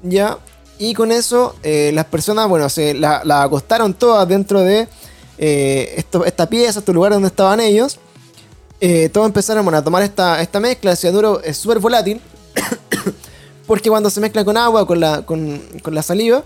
[0.01, 0.39] ¿ya?
[0.79, 4.87] Y con eso eh, las personas, bueno, se la, la acostaron todas dentro de
[5.37, 7.99] eh, esta pieza, este lugar donde estaban ellos.
[8.79, 10.89] Eh, todos empezaron a tomar esta, esta mezcla.
[10.89, 12.19] El cianuro es súper volátil.
[13.71, 16.43] Porque cuando se mezcla con agua, con la, con, con la saliva,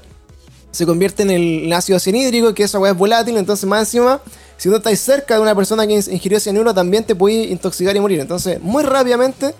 [0.69, 3.35] se convierte en el ácido cianhídrico, que esa agua es volátil.
[3.37, 4.21] Entonces, más encima,
[4.57, 7.99] si tú estás cerca de una persona que ingirió cianuro, también te puede intoxicar y
[7.99, 8.19] morir.
[8.19, 9.55] Entonces, muy rápidamente,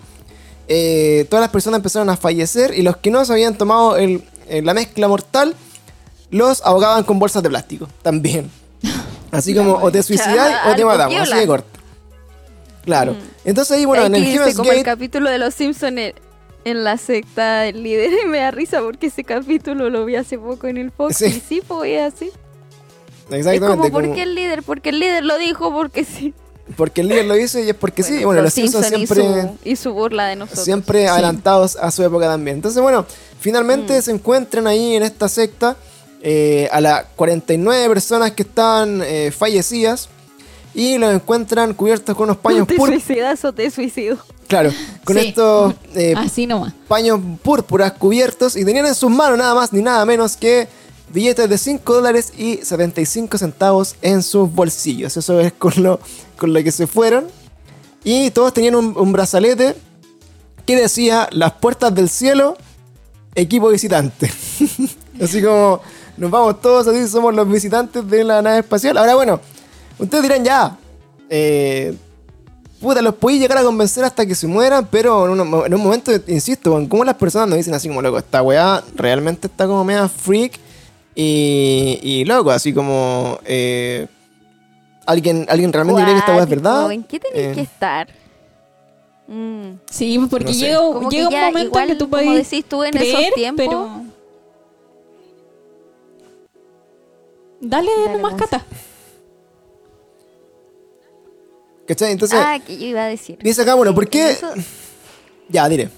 [0.68, 2.72] eh, todas las personas empezaron a fallecer.
[2.72, 5.56] Y los que no se habían tomado el- eh, la mezcla mortal,
[6.30, 8.48] los ahogaban con bolsas de plástico también.
[9.32, 11.80] Así como o te suicidas o te matamos, así de corto.
[12.84, 13.16] Claro.
[13.44, 14.84] Entonces ahí, bueno, en el irse Heaven's como el Gate.
[14.84, 16.12] capítulo de los Simpsons
[16.70, 20.38] en, la secta del líder y me da risa porque ese capítulo lo vi hace
[20.38, 21.26] poco en el Fox Sí.
[21.26, 22.30] y sí, pues es así.
[23.30, 23.90] Es Exactamente.
[23.90, 24.62] como, ¿por qué el líder?
[24.62, 26.32] Porque el líder lo dijo, porque sí.
[26.76, 28.12] porque el líder lo dice y es porque sí.
[28.14, 29.50] Bueno, Bueno, los Simpsons Simpson siempre.
[29.64, 30.64] y, su, y su burla de nosotros.
[30.64, 32.56] siempre adelantados a su época también.
[32.58, 33.04] Entonces, bueno,
[33.40, 35.76] finalmente se encuentran ahí en esta secta
[36.22, 40.08] eh, a las 49 personas que estaban eh, fallecidas
[40.76, 43.02] y los encuentran cubiertos con unos paños ¿Te púrpuras.
[43.02, 44.18] suicidas o te suicido?
[44.46, 44.70] Claro,
[45.04, 45.28] con Sí.
[45.28, 46.72] estos eh, Así nomás.
[46.86, 50.68] paños púrpuras cubiertos y tenían en sus manos nada más ni nada menos que
[51.12, 55.16] billetes de 5 dólares y 75 centavos en sus bolsillos.
[55.16, 55.98] Eso es con lo,
[56.36, 57.26] con lo que se fueron.
[58.04, 59.74] Y todos tenían un, un brazalete
[60.66, 62.56] que decía las puertas del cielo,
[63.34, 64.30] equipo visitante.
[65.22, 65.80] así como
[66.16, 68.96] nos vamos todos así, somos los visitantes de la nave espacial.
[68.98, 69.40] Ahora bueno,
[69.98, 70.76] ustedes dirán ya,
[71.30, 71.94] eh,
[72.80, 75.82] puta, los podéis llegar a convencer hasta que se mueran, pero en un, en un
[75.82, 79.66] momento, insisto, weón, como las personas nos dicen así como, loco, esta weá realmente está
[79.66, 80.58] como media freak
[81.14, 83.38] y, y loco, así como...
[83.44, 84.06] eh,
[85.06, 86.92] ¿alguien, ¿Alguien realmente cree que esta weá es verdad?
[86.92, 88.08] ¿En qué tenéis Eh, que estar?
[89.28, 89.78] Mm.
[89.90, 90.58] Sí, porque No sé.
[90.66, 91.16] llega, Como un momento
[91.64, 93.64] igual, en que tú como puedes decís tú en esos creer, tiempos.
[93.66, 93.90] pero...
[97.60, 98.34] Dale, Dale, nomás.
[98.34, 98.64] Cata.
[101.86, 102.12] ¿Cachai?
[102.12, 103.38] Entonces, ah, que yo iba a decir.
[103.40, 104.30] dice acá, bueno, ¿por qué?
[104.32, 104.52] eso-
[105.48, 105.88] Ya, diré.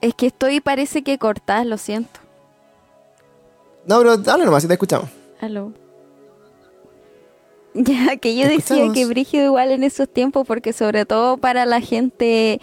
[0.00, 2.20] Es que estoy parece que cortás, lo siento.
[3.86, 5.08] No, pero dale nomás, si te escuchamos.
[5.40, 5.72] Aló.
[7.74, 11.80] Ya, que yo decía que brígido igual en esos tiempos, porque sobre todo para la
[11.80, 12.60] gente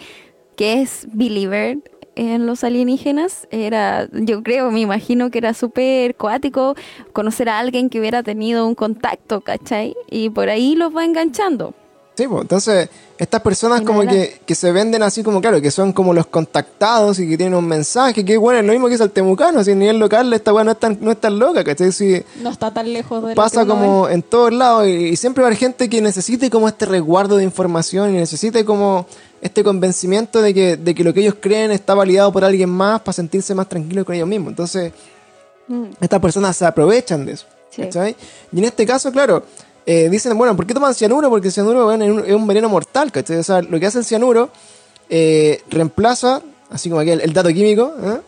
[0.56, 1.78] que es believer
[2.16, 6.74] en los alienígenas, era, yo creo, me imagino que era súper cuático
[7.12, 9.94] conocer a alguien que hubiera tenido un contacto, ¿cachai?
[10.10, 11.74] Y por ahí los va enganchando.
[12.16, 12.88] Sí, pues, entonces
[13.18, 17.18] estas personas como que, que se venden así como, claro, que son como los contactados
[17.18, 19.72] y que tienen un mensaje, que bueno, es lo mismo que es el temucano, si
[19.72, 21.92] a nivel local esta weá no es tan, no es tan loca, ¿cachai?
[21.92, 25.16] Si No está tan lejos de lo pasa que como en todos lados y, y
[25.16, 29.06] siempre va a haber gente que necesite como este resguardo de información y necesite como
[29.42, 33.00] este convencimiento de que, de que lo que ellos creen está validado por alguien más
[33.00, 34.50] para sentirse más tranquilos con ellos mismos.
[34.50, 34.92] Entonces,
[35.68, 37.46] Mm, estas personas se aprovechan de eso.
[37.70, 37.82] Sí.
[37.82, 38.16] ¿cachai?
[38.52, 39.44] Y en este caso, claro,
[39.86, 41.30] eh, dicen, bueno, ¿por qué toman cianuro?
[41.30, 43.38] Porque el cianuro bueno, es, un, es un veneno mortal, ¿cachai?
[43.38, 44.50] O sea, lo que hace el cianuro
[45.08, 48.20] eh, reemplaza, así como aquí el, el dato químico, ¿eh?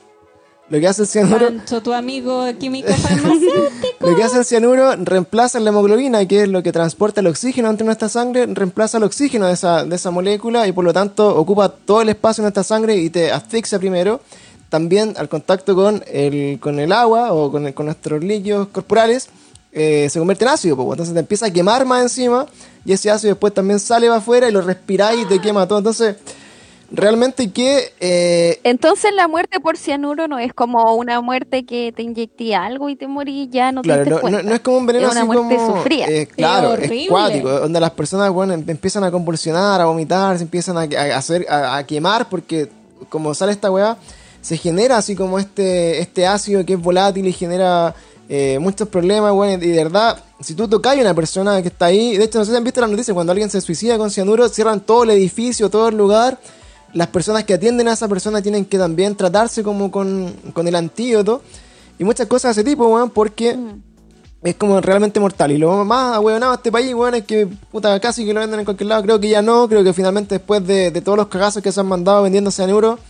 [0.70, 1.46] lo que hace el cianuro...
[1.46, 3.62] Pancho, tu amigo químico farmacéutico.
[4.00, 7.70] Lo que hace el cianuro reemplaza la hemoglobina, que es lo que transporta el oxígeno
[7.70, 11.34] entre nuestra sangre, reemplaza el oxígeno de esa, de esa molécula y por lo tanto
[11.36, 14.20] ocupa todo el espacio en nuestra sangre y te asfixia primero.
[14.68, 19.28] También al contacto con el, con el agua o con, el- con nuestros líquidos corporales
[19.72, 22.46] eh, se convierte en ácido, pues, entonces te empieza a quemar más encima
[22.84, 25.78] y ese ácido después también sale para afuera y lo respiráis y te quema todo.
[25.78, 26.16] Entonces,
[26.90, 32.02] realmente que eh, Entonces la muerte por cianuro no es como una muerte que te
[32.02, 35.06] inyecté algo y te morí ya no Claro, te no, no- es como un veneno
[35.06, 35.76] Es una así muerte como.
[35.76, 36.06] sufrida.
[36.08, 37.08] eh, claro, Es es, horrible.
[37.08, 41.16] cuático, donde las personas bueno, em- empiezan a convulsionar, a vomitar, se empiezan a, a
[41.18, 42.70] hacer, a, a quemar, porque
[43.10, 43.98] como sale esta weá,
[44.40, 47.94] se genera así como este, este ácido que es volátil y genera
[48.28, 51.86] eh, muchos problemas, bueno, y de verdad, si tú tocas a una persona que está
[51.86, 54.10] ahí, de hecho, no sé si han visto las noticias, cuando alguien se suicida con
[54.10, 56.38] cianuro, cierran todo el edificio, todo el lugar.
[56.92, 60.74] Las personas que atienden a esa persona tienen que también tratarse como con, con el
[60.74, 61.42] antídoto.
[61.98, 63.82] Y muchas cosas de ese tipo, weón, porque Mm.
[64.42, 65.50] es como realmente mortal.
[65.50, 68.60] Y lo más ahueonado de este país, weón, es que puta, casi que lo venden
[68.60, 69.02] en cualquier lado.
[69.02, 71.80] Creo que ya no, creo que finalmente después de, de todos los cagazos que se
[71.80, 73.00] han mandado vendiéndose en euros,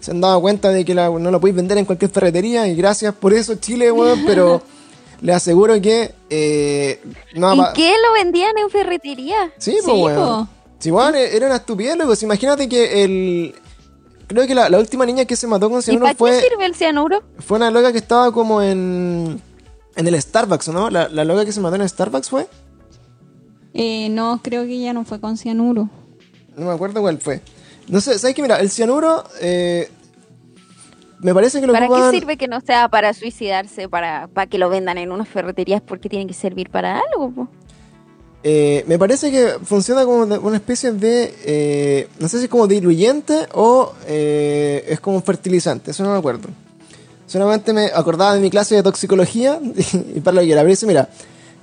[0.00, 2.66] se han dado cuenta de que la- no lo podéis vender en cualquier ferretería.
[2.66, 4.62] Y gracias por eso, Chile, weón, pero
[5.20, 7.00] les aseguro que eh,
[7.34, 9.52] no ¿Y qué lo vendían en ferretería?
[9.58, 10.46] Sí, Sí, pues, weón.
[10.46, 10.48] po.
[10.78, 12.22] Sí, weón, era una estupidez, loco.
[12.22, 13.54] Imagínate que el.
[14.28, 16.30] Creo que la, la última niña que se mató con ¿Y cianuro para fue.
[16.32, 17.22] qué sirve el cianuro?
[17.38, 19.40] Fue una loca que estaba como en.
[19.96, 20.90] En el Starbucks, ¿no?
[20.90, 22.46] La, la loca que se mató en el Starbucks fue.
[23.74, 25.88] Eh, no, creo que ya no fue con cianuro.
[26.56, 27.40] No me acuerdo cuál fue.
[27.88, 28.42] No sé, ¿sabes qué?
[28.42, 29.24] Mira, el cianuro.
[29.40, 29.88] eh,
[31.20, 34.46] me parece que lo ¿Para ocupan- qué sirve que no sea para suicidarse, para, para
[34.46, 35.80] que lo vendan en unas ferreterías?
[35.80, 37.30] Porque tiene que servir para algo.
[37.32, 37.48] po.
[38.44, 41.34] eh, me parece que funciona como una especie de.
[41.44, 46.12] eh, no sé si es como diluyente o eh, es como un fertilizante, eso no
[46.12, 46.48] me acuerdo.
[47.26, 49.60] Solamente me acordaba de mi clase de toxicología
[50.14, 50.60] y para lo que era.
[50.62, 51.08] Pero dice, mira,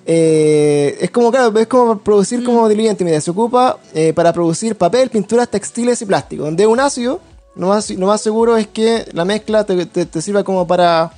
[0.05, 3.03] eh, es como, claro, es como producir como diluyente.
[3.03, 6.43] Mira, se ocupa eh, para producir papel, pinturas, textiles y plástico.
[6.43, 7.19] Donde es un ácido,
[7.55, 11.11] lo más, lo más seguro es que la mezcla te, te- te sirva como para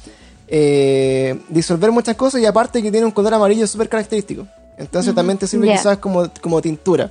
[0.47, 4.47] eh, disolver muchas cosas y aparte que tiene un color amarillo súper característico.
[4.77, 5.73] Entonces también te sirve Ya.
[5.77, 7.09] quizás como, como tintura.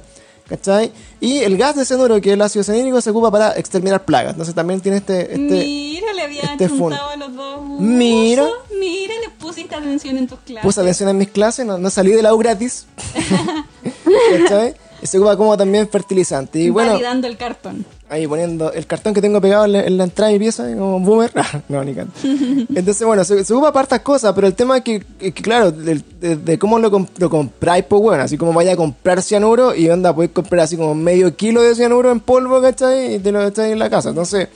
[0.48, 0.93] ¿Cachai?
[1.20, 4.32] Y el gas de cianuro, que es el ácido cianídrico, se ocupa para exterminar plagas.
[4.32, 5.23] Entonces también tiene este...
[5.32, 7.81] este Mira, le habían este juntado a los dos.
[7.81, 8.47] Mira.
[8.78, 10.62] Mira, le pusiste atención en tus clases.
[10.62, 12.86] puse atención en mis clases, no, no salí de la U gratis.
[14.39, 14.77] ¿Cachai?
[15.02, 16.60] Y se ocupa como también fertilizante.
[16.60, 17.85] Y bueno, Validando el cartón.
[18.09, 20.65] Ahí poniendo el cartón que tengo pegado en la, en la entrada de mi pieza,
[20.77, 21.33] como boomer.
[21.69, 22.12] no, ni canto.
[22.23, 25.43] Entonces, bueno, se, se ocupa para estas cosas, pero el tema es que, es que,
[25.43, 29.23] claro, de, de cómo lo, comp- lo compráis, pues bueno, así como vaya a comprar
[29.23, 33.15] cianuro y onda, podéis comprar así como medio kilo de cianuro en polvo, ¿cachai?
[33.15, 34.11] Y te lo echáis en la casa.
[34.11, 34.49] Entonces,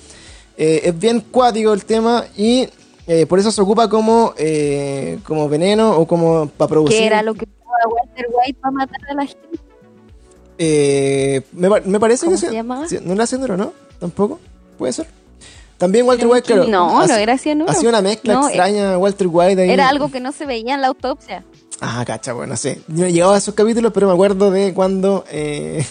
[0.56, 2.68] eh, es bien cuático el tema y
[3.06, 6.98] eh, por eso se ocupa como, eh, como veneno o como para producir.
[6.98, 9.59] Que era lo que usaba Walter White para matar a la gente.
[10.62, 13.72] Eh, me, pa- me parece ¿Cómo que se sí, no era cianuro, ¿no?
[13.98, 14.38] Tampoco.
[14.76, 15.06] Puede ser.
[15.78, 16.64] También Walter White, claro.
[16.68, 17.70] No, no hace- era cianuro.
[17.70, 19.70] Hacía una mezcla No, extraña Walter White ahí.
[19.70, 21.44] Era algo que no se veía en la autopsia.
[21.80, 22.74] Ah, cacha, bueno, sí.
[22.88, 25.24] Yo no he llegado a esos capítulos, pero me acuerdo de cuando...
[25.30, 25.82] eh,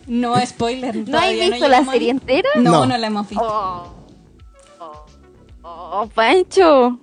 [0.08, 1.08] No, spoiler.
[1.08, 2.48] ¿No has visto la serie entera?
[2.56, 2.86] No, No.
[2.86, 3.44] no, la hemos visto.
[3.44, 3.94] Oh,
[4.80, 6.98] oh, oh, Pancho.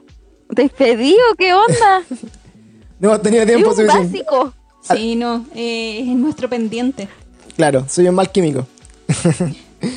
[0.49, 1.21] ¿Despedido?
[1.37, 2.01] ¿Qué onda?
[2.99, 4.23] no hemos tenido Es tiempo un suficiente.
[4.25, 4.53] básico.
[4.93, 7.07] Sí, no, eh, es nuestro pendiente.
[7.55, 8.67] Claro, soy un mal químico.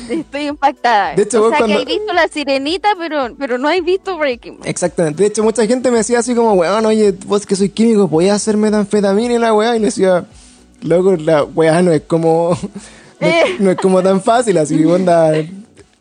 [0.09, 1.15] Estoy impactada.
[1.15, 3.83] De hecho, o vos sea cuando- que has visto la sirenita, pero, pero no has
[3.83, 4.67] visto Breaking Bad.
[4.67, 5.23] Exactamente.
[5.23, 8.35] De hecho, mucha gente me decía así como, weón, oye, vos que soy químico, ¿podías
[8.35, 9.75] hacer metanfetamina y la weá?
[9.75, 10.25] Y le decía,
[10.81, 12.57] loco, la weá no es como...
[13.21, 15.33] No es, no es como tan fácil, así, onda...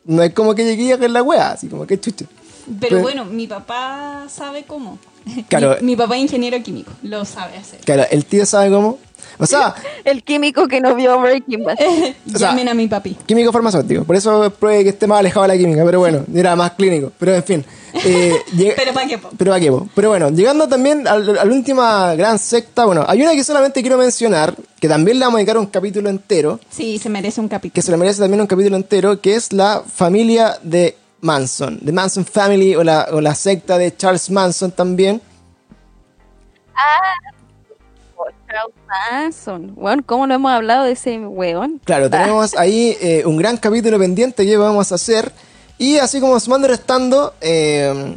[0.05, 2.27] No es como que llegué a la weá, así como que chucha.
[2.67, 4.99] Pero Pero- bueno, mi papá sabe cómo.
[5.49, 5.77] Claro.
[5.81, 7.81] Mi, mi papá es ingeniero químico, lo sabe hacer.
[7.81, 8.99] Claro, el tío sabe cómo...
[9.41, 9.75] O sea,
[10.05, 11.77] El químico que no vio Breaking Bad.
[12.35, 13.17] O sea- Llamen a mi papi.
[13.27, 14.05] químico farmacéutico.
[14.05, 17.13] Por eso puede que esté más alejado de la química, pero bueno, era más clínico.
[17.19, 17.65] Pero en fin.
[18.05, 18.37] eh,
[18.77, 19.19] Pero para qué.
[19.19, 19.31] po?
[19.37, 19.89] Pero ¿para qué, po?
[19.95, 23.97] Pero bueno, llegando también a la última gran secta, bueno, hay una que solamente quiero
[23.99, 27.75] mencionar, que también le vamos a dedicar un capítulo entero, Sí, se merece un capítulo.
[27.75, 31.93] que se le merece también un capítulo entero, que es la familia de Manson, de
[31.93, 35.21] Manson Family o la, o la secta de Charles Manson también.
[38.49, 39.73] Charles Manson.
[39.77, 41.81] Weón, ¿cómo no hemos hablado de ese weón?
[41.85, 45.33] Claro, tenemos ahí eh, un gran capítulo pendiente que vamos a hacer.
[45.77, 48.17] Y así como sumando y restando, eh,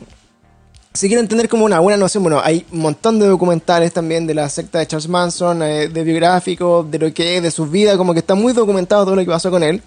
[0.94, 4.34] si quieren tener como una buena noción, bueno, hay un montón de documentales también de
[4.34, 7.98] la secta de Charles Manson, eh, de biográficos, de lo que es, de su vida,
[7.98, 9.82] como que está muy documentado todo lo que pasó con él.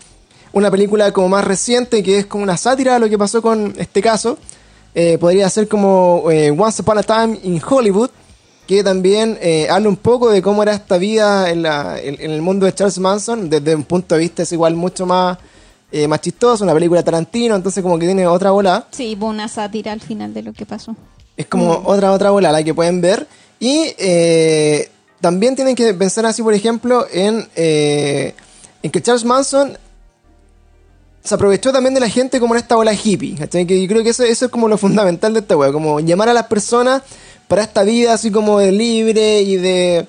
[0.55, 3.75] Una película como más reciente que es como una sátira a lo que pasó con
[3.77, 4.39] este caso.
[4.95, 8.11] eh, podría ser como eh, Once Upon a Time in Hollywood,
[8.67, 12.31] que también eh, habla un poco de cómo era esta vida en, la- en- en
[12.31, 15.37] el mundo de Charles Manson, desde un punto de vista es igual mucho más,
[15.91, 18.87] eh, más chistoso, una película de Tarantino, entonces como que tiene otra bola.
[18.93, 20.95] Sí, una sátira al final de lo que pasó.
[21.37, 23.27] Es como otra otra bola la que pueden ver.
[23.59, 24.89] Y eh,
[25.21, 29.77] también tienen que pensar así, por ejemplo, en, en que Charles Manson
[31.25, 33.35] se aprovechó también de la gente como en esta bola hippie.
[33.49, 36.29] Que yo creo que eso, eso es como lo fundamental de esta wea, como llamar
[36.29, 37.03] a las personas
[37.49, 40.07] para esta vida así como de libre y de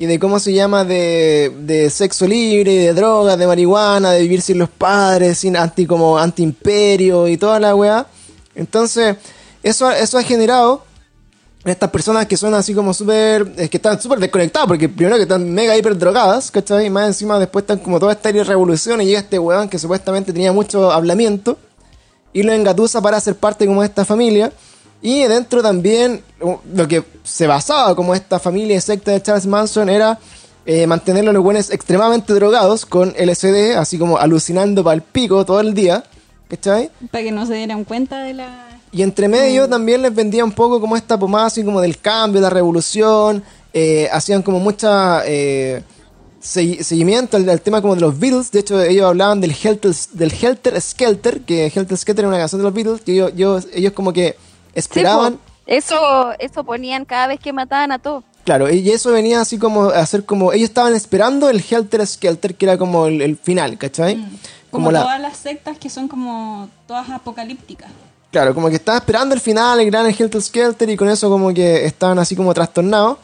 [0.00, 4.42] y de cómo se llama de, de sexo libre, de drogas, de marihuana, de vivir
[4.42, 8.06] sin los padres, sin anti como anti imperio y toda la weá.
[8.54, 9.16] Entonces,
[9.64, 10.84] eso, eso ha generado
[11.64, 15.22] estas personas que son así como súper, es que están súper desconectadas, porque primero que
[15.22, 16.86] están mega hiper drogadas, ¿cachai?
[16.86, 20.32] Y más encima después están como toda esta revolución y llega este weón que supuestamente
[20.32, 21.58] tenía mucho hablamiento
[22.32, 24.52] y lo engatusa para ser parte como de esta familia.
[25.00, 29.88] Y dentro también uh, lo que se basaba como esta familia secta de Charles Manson
[29.88, 30.18] era
[30.66, 35.44] eh, mantenerlo a los buenos extremadamente drogados con LSD, así como alucinando para el pico
[35.46, 36.04] todo el día,
[36.48, 36.90] ¿cachai?
[37.10, 38.67] Para que no se dieran cuenta de la...
[38.92, 42.40] Y entre medio también les vendía un poco como esta pomada así como del cambio,
[42.40, 43.42] la revolución.
[43.74, 45.82] eh, hacían como mucha eh,
[46.42, 48.50] segui- seguimiento al, al tema como de los Beatles.
[48.50, 52.60] De hecho, ellos hablaban del Helter, del Helter Skelter, que Helter Skelter era una canción
[52.60, 55.38] de los Beatles, que ellos, ellos, ellos como que Sí, esperaban.
[55.66, 58.24] eso, eso ponían cada vez que mataban a todos.
[58.44, 60.52] Claro, y eso venía así como a hacer como...
[60.54, 64.16] Ellos estaban esperando el Helter Skelter, que era como el, el final, ¿cachai?
[64.16, 64.22] Mm.
[64.70, 67.90] Como, Como la, todas las sectas que son como todas apocalípticas.
[68.30, 71.52] Claro, como que estaba esperando el final, el gran Helter Skelter, y con eso como
[71.54, 73.16] que estaban así como trastornados.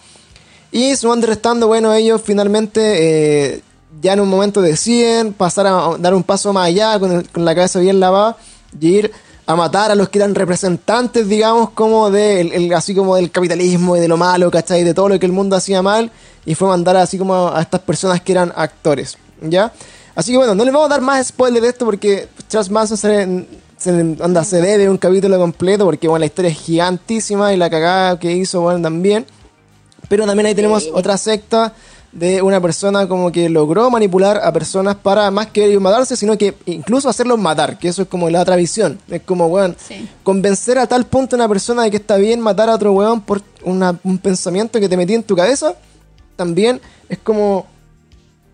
[0.73, 3.63] Y sumando y restando, bueno, ellos finalmente eh,
[4.01, 7.45] ya en un momento deciden pasar a dar un paso más allá con, el- con
[7.45, 8.37] la cabeza bien lavada
[8.81, 9.13] y ir
[9.47, 14.01] a matar a los que eran representantes, digamos, como de, así como del capitalismo y
[14.01, 14.83] de lo malo, ¿cachai?
[14.85, 16.11] De todo lo que el mundo hacía mal.
[16.47, 19.71] Y fue mandar así como a estas personas que eran actores, ¿ya?
[20.15, 22.97] Así que bueno, no les vamos a dar más spoiler de esto porque Charles Manson
[22.97, 23.47] se,
[23.85, 27.71] se, anda, se debe un capítulo completo porque bueno, la historia es gigantísima y la
[27.71, 29.27] cagada que hizo bueno, también.
[30.09, 31.73] Pero también ahí tenemos otra secta
[32.13, 36.39] de una persona como que logró manipular a personas para más que ellos matarse, sino
[36.39, 39.01] que incluso hacerlos matar, que eso es como la otra visión.
[39.09, 40.09] Es como, weón, Sí.
[40.23, 43.21] convencer a tal punto a una persona de que está bien matar a otro weón
[43.21, 45.75] por una- un pensamiento que te metí en tu cabeza,
[46.37, 47.67] también es como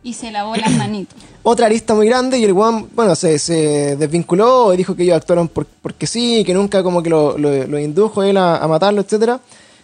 [0.03, 1.17] Y se lavó las manitos.
[1.43, 5.17] otra arista muy grande y el weón, bueno, se, se desvinculó y dijo que ellos
[5.17, 8.67] actuaron por- porque sí, que nunca como que lo, lo- lo indujo él a, a
[8.69, 9.41] matarlo, etcétera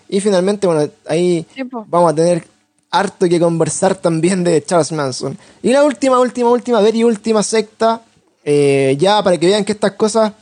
[0.09, 1.45] Y finalmente, bueno, ahí
[1.89, 2.47] vamos a tener
[2.91, 5.37] harto que conversar también de Charles Manson.
[5.63, 8.01] Y la última, última, última, ver y última secta,
[8.45, 10.33] eh, ya para que vean que estas cosas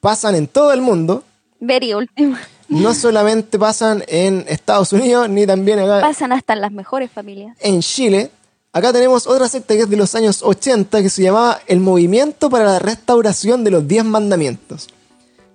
[0.00, 1.22] pasan en todo el mundo,
[1.60, 2.38] Very última.
[2.68, 7.56] no solamente pasan en Estados Unidos, ni también acá Pasan hasta en las mejores familias.
[7.60, 8.30] en Chile.
[8.70, 12.50] Acá tenemos otra secta que es de los años 80 que se llamaba el Movimiento
[12.50, 14.88] para la Restauración de los Diez Mandamientos.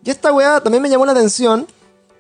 [0.04, 1.68] Y esta weá también me llamó la atención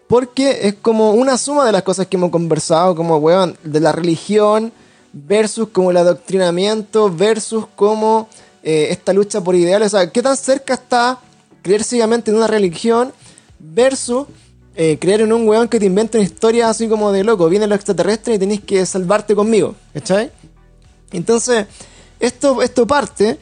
[0.07, 3.91] porque es como una suma de las cosas que hemos conversado, como, weón, de la
[3.91, 4.71] religión
[5.11, 8.29] versus como el adoctrinamiento versus como
[8.61, 9.93] eh, esta lucha por ideales.
[9.93, 11.19] O sea, ¿qué tan cerca está
[11.63, 13.11] creer ciegamente en una religión
[13.57, 14.27] versus
[14.75, 17.49] eh, creer en un weón que te inventa una historia así como de loco?
[17.49, 20.31] Viene los extraterrestres y tenés que salvarte conmigo, ¿cachai?
[21.13, 21.67] Entonces,
[22.19, 23.37] esto, esto parte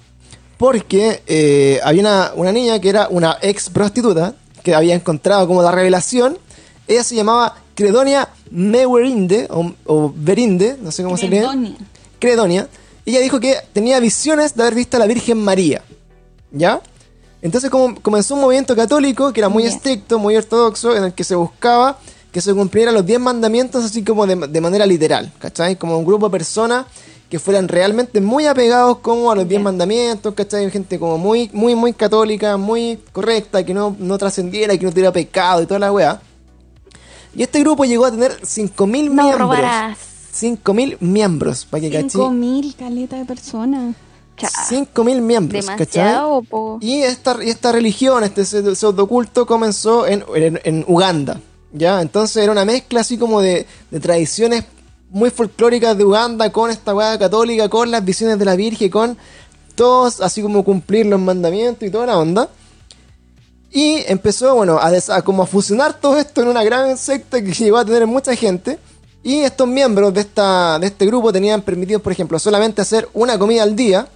[0.58, 5.64] porque eh, había una, una niña que era una ex prostituta que había encontrado como
[5.64, 6.38] la revelación.
[6.88, 11.40] Ella se llamaba Credonia Mewerinde o, o Verinde, no sé cómo se lee.
[11.40, 11.76] Credonia.
[12.20, 12.68] Credonia.
[13.06, 15.82] Ella dijo que tenía visiones de haber visto a la Virgen María.
[16.52, 16.82] ¿Ya?
[17.42, 21.24] Entonces como, comenzó un movimiento católico que era muy estricto, muy ortodoxo, en el que
[21.24, 21.98] se buscaba
[22.32, 25.76] que se cumplieran los 10 mandamientos así como de, de manera literal, ¿cachai?
[25.76, 26.86] Como un grupo de personas
[27.32, 29.64] que fueran realmente muy apegados como a los 10 Ya.
[29.64, 30.70] mandamientos, ¿cachai?
[30.70, 35.14] Gente como muy, muy, muy católica, muy correcta, que no, no trascendiera, que no tuviera
[35.14, 36.22] pecado y toda la weá.
[37.34, 39.40] Y este grupo llegó a tener 5.000 No miembros.
[39.40, 39.98] robarás.
[40.38, 42.10] 5.000 miembros, para que cachai.
[42.12, 43.96] 5000 caleta de personas.
[44.36, 44.50] Cha.
[44.70, 46.16] 5.000 miembros, ¿cachai?
[46.50, 46.80] Po.
[46.82, 51.40] Y esta, y esta religión, este pseudo- pseudoculto, comenzó en, en- en Uganda.
[51.74, 52.02] ¿Ya?
[52.02, 54.66] Entonces era una mezcla así como de, de tradiciones
[55.12, 59.18] muy folclóricas de Uganda con esta weá católica, con las visiones de la Virgen, con
[59.76, 62.50] todos así como cumplir los mandamientos y toda la onda.
[63.70, 67.54] Y empezó, bueno, a, a como a fusionar todo esto en una gran secta que
[67.54, 68.80] llegó a tener mucha gente.
[69.24, 73.38] Y estos miembros de, esta, de este grupo tenían permitido, por ejemplo, solamente hacer una
[73.38, 74.08] comida al día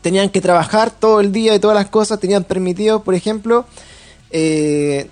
[0.00, 3.66] tenían que trabajar todo el día y todas las cosas, tenían permitido, por ejemplo,
[4.30, 5.10] eh,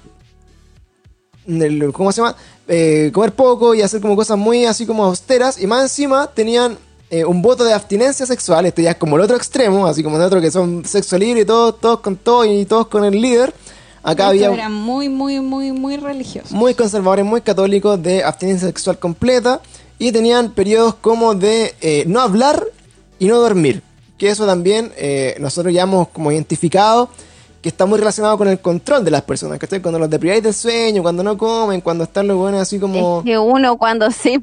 [1.93, 2.37] ¿cómo se llama?
[2.69, 6.77] Eh, comer poco y hacer como cosas muy así como austeras, y más encima tenían
[7.11, 10.17] eh, un voto de abstinencia sexual, esto ya es como el otro extremo, así como
[10.17, 13.21] el otro que son sexo libre y todos, todos con todo y todos con el
[13.21, 13.55] líder.
[14.03, 16.55] Acá había muy, muy, muy, muy religioso.
[16.57, 19.61] muy conservadores, muy católicos, de abstinencia sexual completa,
[19.99, 22.65] y tenían periodos como de eh, no hablar
[23.21, 23.83] y no dormir.
[24.19, 24.93] Que eso también
[25.39, 27.11] nosotros ya hemos como identificado
[27.67, 29.83] que está muy relacionado con el control de las personas, ¿cachai?
[29.83, 33.19] Cuando los depriváis del sueño, cuando no comen, cuando están los buenos así como...
[33.19, 34.41] Es que uno cuando sí,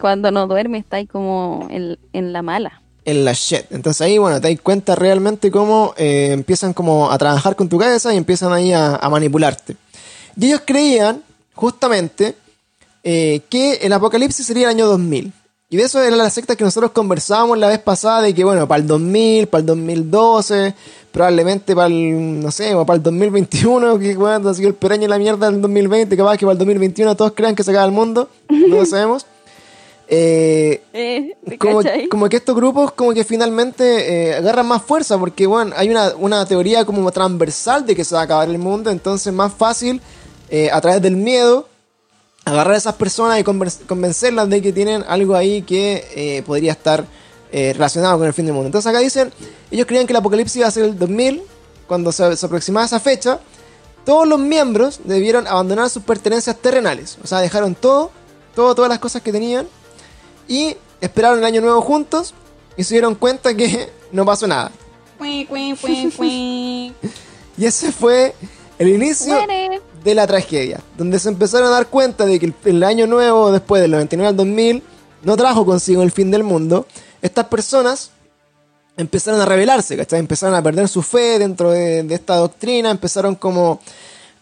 [0.00, 2.80] cuando no duerme está ahí como en, en la mala.
[3.04, 3.70] en la shit.
[3.70, 7.76] Entonces ahí, bueno, te das cuenta realmente cómo eh, empiezan como a trabajar con tu
[7.76, 9.76] cabeza y empiezan ahí a, a manipularte.
[10.40, 11.22] Y ellos creían,
[11.52, 12.34] justamente,
[13.04, 15.34] eh, que el apocalipsis sería el año 2000.
[15.70, 18.66] Y de eso era la secta que nosotros conversábamos la vez pasada, de que, bueno,
[18.66, 20.74] para el 2000, para el 2012,
[21.12, 25.04] probablemente para el, no sé, o para el 2021, que, bueno, así que el pereño
[25.04, 27.84] y la mierda del 2020, capaz que para el 2021 todos crean que se acaba
[27.84, 29.26] el mundo, no lo sabemos.
[30.10, 31.80] Eh, Eh, ¿te como,
[32.10, 36.14] como que estos grupos como que finalmente eh, agarran más fuerza porque bueno hay una,
[36.16, 39.52] una teoría como transversal de que se va a acabar el mundo entonces es más
[39.52, 40.00] fácil
[40.48, 41.68] eh, a través del miedo
[42.48, 47.04] agarrar a esas personas y convencerlas de que tienen algo ahí que eh, podría estar
[47.50, 49.32] eh, relacionado con el fin del mundo entonces acá dicen
[49.70, 51.42] ellos creían que el apocalipsis iba a ser el 2000
[51.86, 53.40] cuando se, se aproximaba esa fecha
[54.04, 58.10] todos los miembros debieron abandonar sus pertenencias terrenales o sea dejaron todo
[58.54, 59.66] todo todas las cosas que tenían
[60.48, 62.34] y esperaron el año nuevo juntos
[62.76, 64.72] y se dieron cuenta que no pasó nada.
[67.58, 68.36] Y ese fue
[68.78, 69.82] el inicio Muere.
[70.08, 73.50] De la tragedia, donde se empezaron a dar cuenta de que el, el año nuevo,
[73.52, 74.82] después del 99 al 2000,
[75.22, 76.86] no trajo consigo el fin del mundo.
[77.22, 78.10] Estas personas
[78.96, 80.18] empezaron a rebelarse, ¿cachai?
[80.18, 83.80] Empezaron a perder su fe dentro de, esta doctrina, empezaron como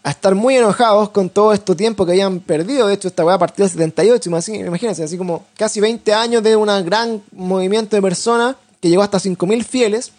[0.03, 2.87] a estar muy enojados con todo este tiempo que habían perdido.
[2.87, 6.41] De hecho, esta weá a partir del 78, imagín- imagínense, así como casi 20 años
[6.43, 10.11] de un gran movimiento de personas que llegó hasta 5.000 fieles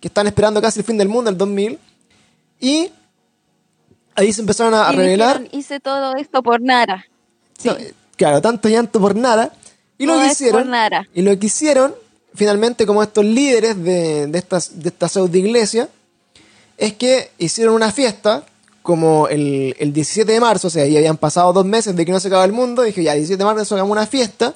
[0.00, 1.78] que están esperando casi el fin del mundo, el 2000.
[2.60, 2.90] Y
[4.18, 5.38] ahí se empezaron a, Y revelar.
[5.38, 7.04] dijeron, hice todo esto por nada.
[7.64, 9.52] No, eh, claro, tanto llanto por nada.
[9.96, 10.70] Y lo que hicieron.
[11.14, 11.94] Y lo que hicieron,
[12.34, 15.88] finalmente, como estos líderes de, de, estas, de esta pseudo iglesia,
[16.76, 18.44] es que hicieron una fiesta
[18.82, 22.12] como el, el 17 de marzo, o sea, ya habían pasado dos meses de que
[22.12, 22.82] no se acaba el mundo.
[22.82, 24.54] Dije, ya, el 17 de marzo hagamos una fiesta.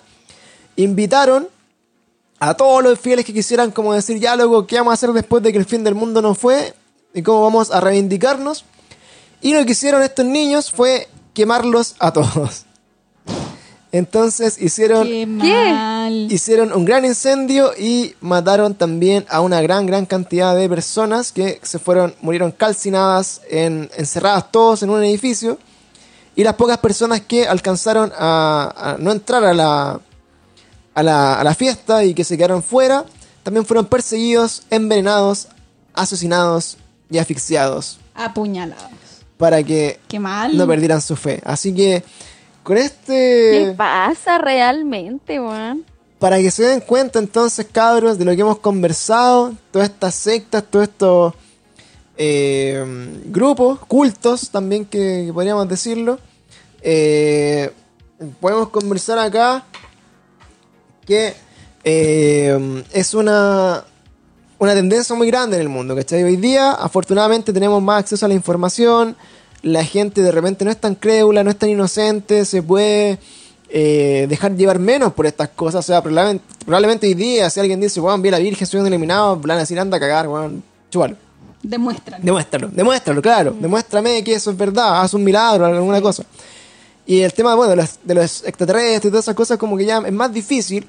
[0.76, 1.48] Invitaron
[2.38, 5.42] a todos los fieles que quisieran como decir, ya luego, ¿qué vamos a hacer después
[5.42, 6.72] de que el fin del mundo no fue?
[7.14, 8.64] ¿Y cómo vamos a reivindicarnos?
[9.42, 12.64] Y lo que hicieron estos niños fue quemarlos a todos.
[13.90, 16.32] Entonces hicieron, Qué mal.
[16.32, 21.60] hicieron un gran incendio y mataron también a una gran, gran cantidad de personas que
[21.62, 25.58] se fueron, murieron calcinadas, en, encerradas todos en un edificio.
[26.34, 30.00] Y las pocas personas que alcanzaron a, a no entrar a la,
[30.94, 33.04] a, la, a la fiesta y que se quedaron fuera,
[33.42, 35.48] también fueron perseguidos, envenenados,
[35.92, 36.78] asesinados
[37.10, 37.98] y asfixiados.
[38.14, 39.01] Apuñalados.
[39.42, 40.56] Para que Qué mal.
[40.56, 41.40] no perdieran su fe.
[41.44, 42.04] Así que
[42.62, 45.84] con ¿Qué este, pasa realmente, weón?
[46.20, 50.62] para que se den cuenta entonces, cabros, de lo que hemos conversado, todas estas sectas,
[50.62, 51.34] todos estos
[52.16, 52.84] eh,
[53.24, 56.20] grupos, cultos también que, que podríamos decirlo,
[56.80, 57.72] eh,
[58.40, 59.64] podemos conversar acá
[61.04, 61.34] que
[61.82, 63.82] eh, es una,
[64.62, 66.22] una tendencia muy grande en el mundo, ¿cachai?
[66.22, 69.16] Hoy día, afortunadamente, tenemos más acceso a la información,
[69.62, 73.18] la gente de repente no es tan crédula, no es tan inocente, se puede
[73.70, 77.80] eh, dejar llevar menos por estas cosas, o sea, probablemente, probablemente hoy día, si alguien
[77.80, 80.28] dice, weón, vi a la Virgen, soy un eliminado, van a decir, anda a cagar,
[80.28, 80.62] weón,
[80.92, 81.16] chúbalo.
[81.60, 82.22] Demuestran.
[82.22, 83.56] Demuéstralo, demuéstralo, claro.
[83.58, 86.22] Demuéstrame que eso es verdad, haz un milagro, alguna cosa.
[87.04, 89.86] Y el tema, bueno, de los, de los extraterrestres y todas esas cosas, como que
[89.86, 90.86] ya es más difícil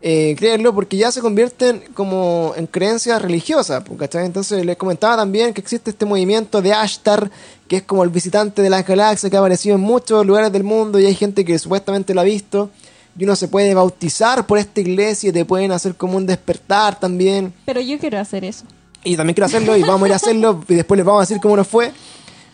[0.00, 4.26] eh, creerlo porque ya se convierten como en creencias religiosas, ¿cachai?
[4.26, 7.30] Entonces les comentaba también que existe este movimiento de Ashtar,
[7.66, 10.62] que es como el visitante de las galaxias que ha aparecido en muchos lugares del
[10.62, 12.70] mundo y hay gente que supuestamente lo ha visto.
[13.18, 17.00] Y uno se puede bautizar por esta iglesia y te pueden hacer como un despertar
[17.00, 17.52] también.
[17.66, 18.64] Pero yo quiero hacer eso.
[19.02, 21.24] Y también quiero hacerlo y vamos a ir a hacerlo y después les vamos a
[21.24, 21.90] decir cómo nos fue.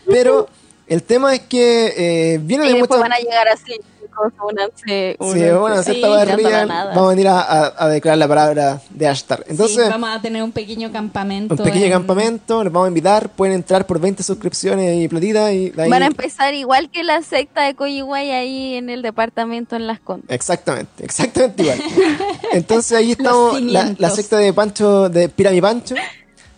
[0.07, 0.47] Pero
[0.87, 2.99] el tema es que eh, viene Y de muchas...
[2.99, 3.79] van a llegar así,
[4.15, 5.17] chicos, únanse.
[5.19, 5.93] Sí, únanse.
[5.93, 6.07] Sí, esta
[6.93, 9.43] vamos a venir a, a- a declarar la palabra de Ashtar.
[9.47, 11.53] Entonces, Sí, vamos a tener un pequeño campamento.
[11.53, 15.51] un pequeño en- campamento, les vamos a invitar, pueden entrar por 20 suscripciones y platitas
[15.53, 15.89] y ahí...
[15.89, 19.99] Van a empezar igual que la secta de Coyihuay ahí en el departamento en Las
[19.99, 20.29] Condes.
[20.29, 21.79] Exactamente, exactamente igual.
[22.53, 25.95] Entonces ahí estamos, la, la secta de Pancho, de Pirami Pancho.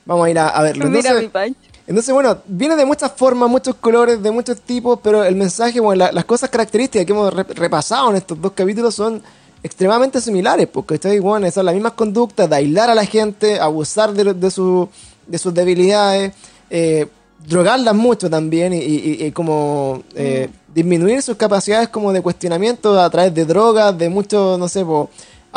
[0.05, 0.85] Vamos a ir a, a verlo.
[0.85, 1.59] Mira Entonces, mi pancho.
[1.87, 5.99] Entonces, bueno, viene de muchas formas, muchos colores, de muchos tipos, pero el mensaje, bueno,
[6.05, 9.21] la- las cosas características que hemos re- repasado en estos dos capítulos son
[9.63, 11.19] extremadamente similares, porque ¿cachai?
[11.19, 14.87] bueno, son las mismas conductas de aislar a la gente, abusar de, de, su-
[15.25, 16.33] de sus debilidades,
[16.69, 17.07] eh,
[17.47, 23.09] drogarlas mucho también y, y- y como eh, disminuir sus capacidades como de cuestionamiento a
[23.09, 25.09] través de drogas, de mucho, no sé, po,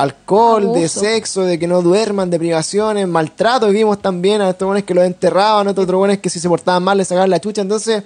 [0.02, 3.68] alcohol, de sexo, de que no duerman, de privaciones, maltrato.
[3.68, 6.48] Vimos también a estos buenos que los enterraban, a estos otros buenos que si se
[6.48, 7.62] portaban mal les sacaban la chucha.
[7.62, 8.02] Entonces,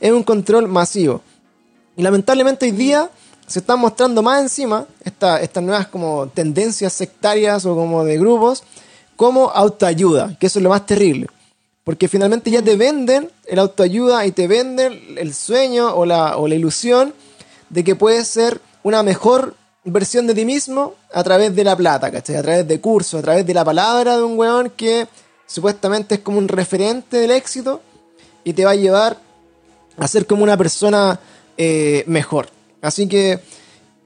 [0.00, 1.20] es un control masivo.
[1.96, 3.10] Y lamentablemente hoy día
[3.46, 8.62] se están mostrando más encima esta- estas nuevas como tendencias sectarias o como de grupos
[9.16, 11.26] como autoayuda, que eso es lo más terrible.
[11.82, 16.46] Porque finalmente ya te venden el autoayuda y te venden el sueño o la, o
[16.46, 17.14] la ilusión
[17.70, 22.10] de que puedes ser una mejor versión de ti mismo a través de la plata,
[22.10, 22.36] ¿cachai?
[22.36, 25.06] A través de cursos, a través de la palabra de un weón que
[25.46, 27.80] supuestamente es como un referente del éxito
[28.44, 29.18] y te va a llevar
[29.96, 31.18] a ser como una persona
[31.56, 32.48] eh, mejor.
[32.80, 33.40] Así que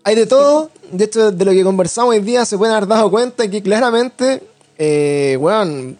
[0.05, 0.71] hay de todo.
[0.91, 4.43] De hecho, de lo que conversamos hoy día se pueden haber dado cuenta que claramente,
[4.79, 5.39] eh,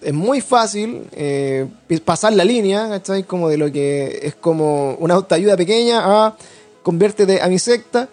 [0.03, 1.69] es muy fácil eh,
[2.05, 3.25] pasar la línea, ¿cachai?
[3.25, 6.37] Como de lo que es como una autoayuda pequeña a
[6.83, 8.09] conviértete a mi secta.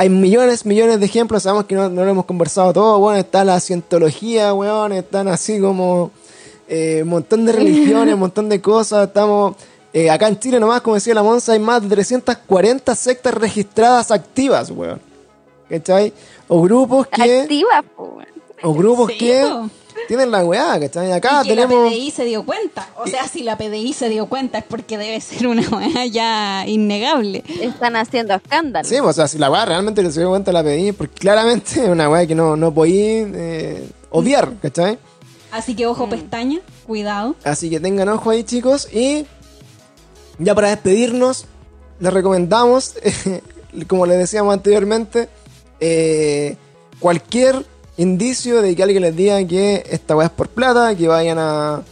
[0.00, 3.42] Hay millones, millones de ejemplos, sabemos que no, no lo hemos conversado todo, bueno, está
[3.44, 6.12] la cientología, weón, están así como
[6.68, 9.56] eh, un montón de religiones, un montón de cosas, estamos...
[9.92, 14.12] eh, acá en Chile nomás, como decía la Monza, hay más de 340 sectas registradas
[14.12, 15.00] activas, weón.
[15.68, 16.12] ¿Cachai?
[16.46, 17.40] O grupos que...
[17.40, 18.28] Activa, po, weón.
[18.62, 19.50] O grupos Sí, que.
[20.06, 21.12] Tienen la weá, ¿cachai?
[21.12, 21.84] Acá y que tenemos...
[21.84, 22.88] la PDI se dio cuenta.
[22.96, 26.64] O sea, si la PDI se dio cuenta es porque debe ser una weá ya
[26.66, 27.44] innegable.
[27.60, 28.88] Están haciendo escándalo.
[28.88, 31.88] Sí, o sea, si la weá realmente se dio cuenta la pedí, porque claramente es
[31.88, 34.98] una weá que no, no podí eh, obviar, ¿cachai?
[35.50, 37.34] Así que ojo pestaña, cuidado.
[37.44, 38.88] Así que tengan ojo ahí, chicos.
[38.92, 39.26] Y
[40.38, 41.46] ya para despedirnos,
[42.00, 42.94] les recomendamos,
[43.88, 45.28] como les decíamos anteriormente,
[45.80, 46.56] eh,
[46.98, 47.64] cualquier
[47.98, 51.82] indicio de que alguien les diga que esta weá es por plata, que vayan a,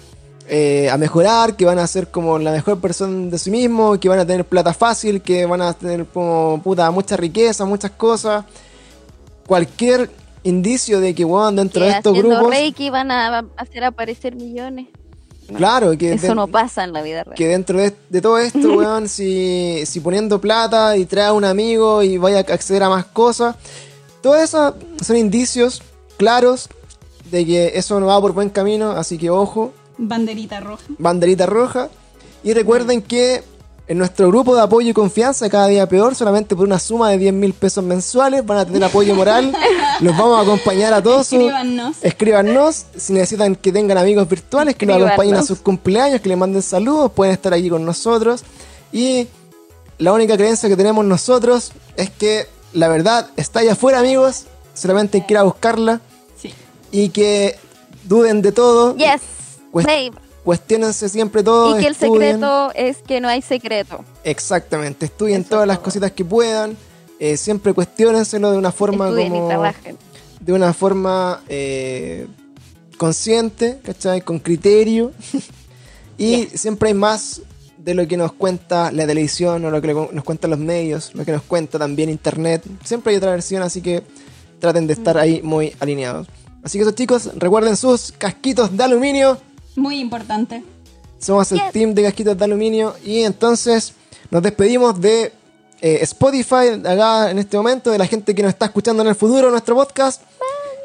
[0.48, 4.08] eh, a mejorar, que van a ser como la mejor persona de sí mismo, que
[4.08, 8.44] van a tener plata fácil, que van a tener como puta mucha riqueza, muchas cosas.
[9.46, 10.10] Cualquier
[10.42, 12.50] indicio de que weón dentro que de estos grupos.
[12.50, 14.86] Reiki van a hacer aparecer millones.
[15.56, 17.36] Claro, que Eso de- no pasa en la vida real.
[17.36, 21.44] que dentro de, de todo esto, weón, si, si poniendo plata y trae a un
[21.44, 23.54] amigo y vaya a acceder a más cosas,
[24.22, 25.82] todo eso son indicios
[26.16, 26.68] claros
[27.30, 30.84] de que eso no va por buen camino, así que ojo, Banderita roja.
[30.98, 31.88] banderita roja.
[32.44, 33.42] Y recuerden que
[33.88, 37.18] en nuestro grupo de apoyo y confianza, cada día peor, solamente por una suma de
[37.18, 39.52] 10 mil pesos mensuales, van a tener apoyo moral.
[40.00, 41.32] Los vamos a acompañar a todos.
[41.32, 41.96] Escríbanos.
[42.02, 46.36] Escríbanos si necesitan que tengan amigos virtuales, que los acompañen a sus cumpleaños, que les
[46.36, 48.42] manden saludos, pueden estar aquí con nosotros.
[48.92, 49.28] Y
[49.98, 54.44] la única creencia que tenemos nosotros es que la verdad está allá afuera, amigos.
[54.76, 56.00] Solamente hay que ir a buscarla
[56.40, 56.52] Sí.
[56.92, 57.56] y que
[58.04, 58.94] duden de todo.
[58.96, 59.20] Yes,
[59.72, 60.12] Cuest- babe.
[60.44, 61.76] cuestionense siempre todo.
[61.76, 64.04] y que el secreto es que no hay secreto.
[64.22, 66.76] Exactamente, estudien Eso todas las cositas que puedan.
[67.18, 69.96] eh, siempre cuestionenselo de una forma Estudien y como trabajen.
[70.40, 72.26] de una forma eh,
[72.98, 74.20] consciente, ¿cachai?
[74.20, 75.12] Con criterio.
[76.18, 77.40] y siempre hay más
[77.78, 81.24] de lo que nos cuenta la televisión o lo que nos cuentan los medios, lo
[81.24, 82.62] que nos cuenta también internet.
[82.84, 84.02] Siempre hay otra versión, así que
[84.58, 86.26] traten de estar ahí muy alineados.
[86.62, 89.38] Así que eso chicos, recuerden sus casquitos de aluminio.
[89.76, 90.62] Muy importante.
[91.18, 91.72] Somos el Yes.
[91.72, 93.94] team de casquitos de aluminio y entonces
[94.30, 95.32] nos despedimos de
[95.80, 99.14] eh, Spotify acá en este momento, de la gente que nos está escuchando en el
[99.14, 100.22] futuro nuestro podcast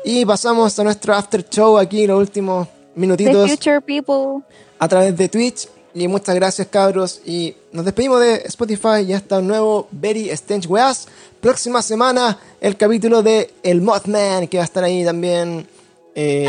[0.03, 4.43] y pasamos a nuestro after show aquí los últimos The minutitos future people.
[4.80, 7.22] a través de Twitch y muchas gracias cabros.
[7.26, 9.01] Y nos despedimos de Spotify.
[9.07, 11.07] Y hasta un nuevo Very Strange Weas.
[11.39, 15.68] Próxima semana el capítulo de El Mothman que va a estar ahí también
[16.15, 16.47] eh,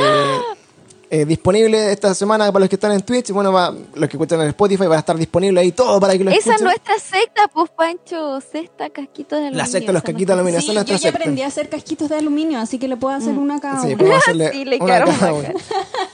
[1.14, 3.32] eh, disponible esta semana para los que están en Twitch.
[3.32, 6.24] Bueno, va- los que escuchan en Spotify van a estar disponible ahí todo para que
[6.24, 8.40] lo Esa es nuestra secta, pues Pancho.
[8.40, 9.59] Sexta casquito de aluminio.
[9.59, 10.60] La secta de los casquitos de aluminio.
[10.62, 11.09] Sí, yo ya secta.
[11.18, 13.94] aprendí a hacer casquitos de aluminio, así que le puedo hacer una a cada Sí,
[13.94, 14.14] uno.
[14.52, 15.48] Sí, le una cada uno.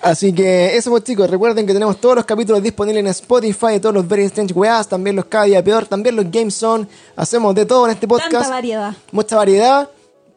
[0.02, 3.94] Así que eso pues chicos, recuerden que tenemos todos los capítulos disponibles en Spotify, todos
[3.94, 7.66] los Very Strange Weas, también los Cada Día Peor, también los Game Zone, hacemos de
[7.66, 8.94] todo en este Tanta podcast, variedad.
[9.12, 9.88] mucha variedad,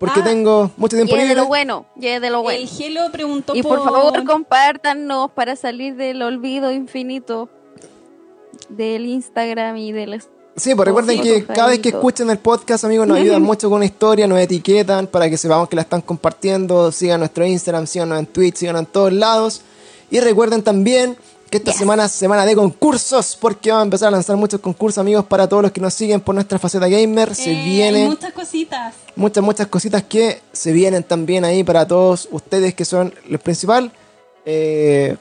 [0.01, 0.23] porque Ah.
[0.25, 1.41] tengo mucho tiempo Y es de libre.
[1.43, 2.59] lo bueno, y es de lo bueno.
[2.59, 7.47] El Gelo preguntó Y por favor, compártanos para salir del olvido infinito
[8.67, 10.21] del Instagram y del...
[10.55, 13.41] Sí, pues recuerden Sí, que por cada vez que escuchen el podcast, amigos, nos ayudan
[13.43, 17.45] mucho con una historia, nos etiquetan para que sepamos que la están compartiendo, sigan nuestro
[17.45, 19.61] Instagram, síganos en Twitch, síganos en todos lados.
[20.09, 21.15] Y recuerden también
[21.51, 24.99] que esta semana es semana de concursos, porque vamos a empezar a lanzar muchos concursos,
[24.99, 27.35] amigos, para todos los que nos siguen por nuestra faceta gamer.
[27.35, 28.95] Se Eh, vienen muchas cositas.
[29.17, 33.91] muchas, muchas cositas que se vienen también ahí para todos ustedes que son el principal
[34.45, 35.17] eh,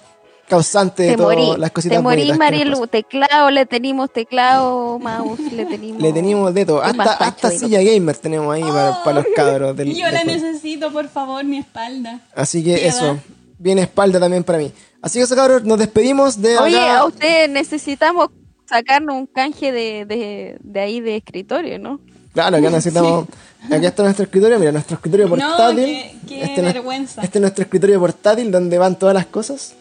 [0.49, 6.01] causante de todas las cositas te morí Marilu, teclado, le tenemos teclado, mouse, le tenemos...
[6.01, 6.81] Le tenemos de todo.
[6.83, 10.23] ¿Qué más, Hasta, hasta silla gamer tenemos ahí para, para los cabros del, Yo la
[10.23, 12.21] del necesito, por favor, mi espalda.
[12.37, 12.89] Así que Piedad.
[12.89, 13.19] eso.
[13.59, 14.73] Viene espalda también para mí.
[15.03, 16.99] Así que eso, cabros, nos despedimos de Oye, acá.
[16.99, 18.29] a usted necesitamos
[18.69, 22.01] sacarnos un canje de, de, de ahí de escritorio, ¿no?
[22.35, 23.27] Claro, acá necesitamos.
[23.71, 24.59] Aquí está nuestro escritorio.
[24.59, 25.85] Mira, nuestro escritorio No, portátil.
[25.85, 27.23] qué- qué este, no- vergüenza.
[27.23, 29.75] este es nuestro escritorio portátil donde van todas las cosas.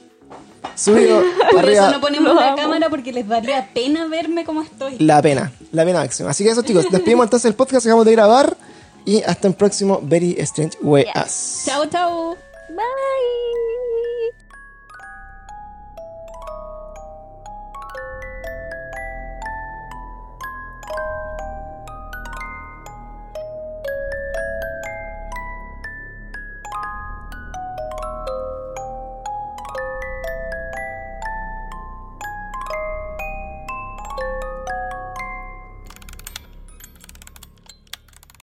[0.76, 1.22] Subido
[1.52, 1.84] Por arriba.
[1.88, 4.98] eso no ponemos la cámara porque les daría pena verme como estoy.
[5.00, 6.30] La pena, la pena máxima.
[6.32, 7.86] Así que eso, chicos, despedimos entonces el podcast.
[7.86, 8.58] Acabamos de grabar.
[9.06, 11.64] Y hasta el próximo Very Strange Way Us.
[11.66, 12.36] Chao, chao.
[12.70, 14.49] Bye.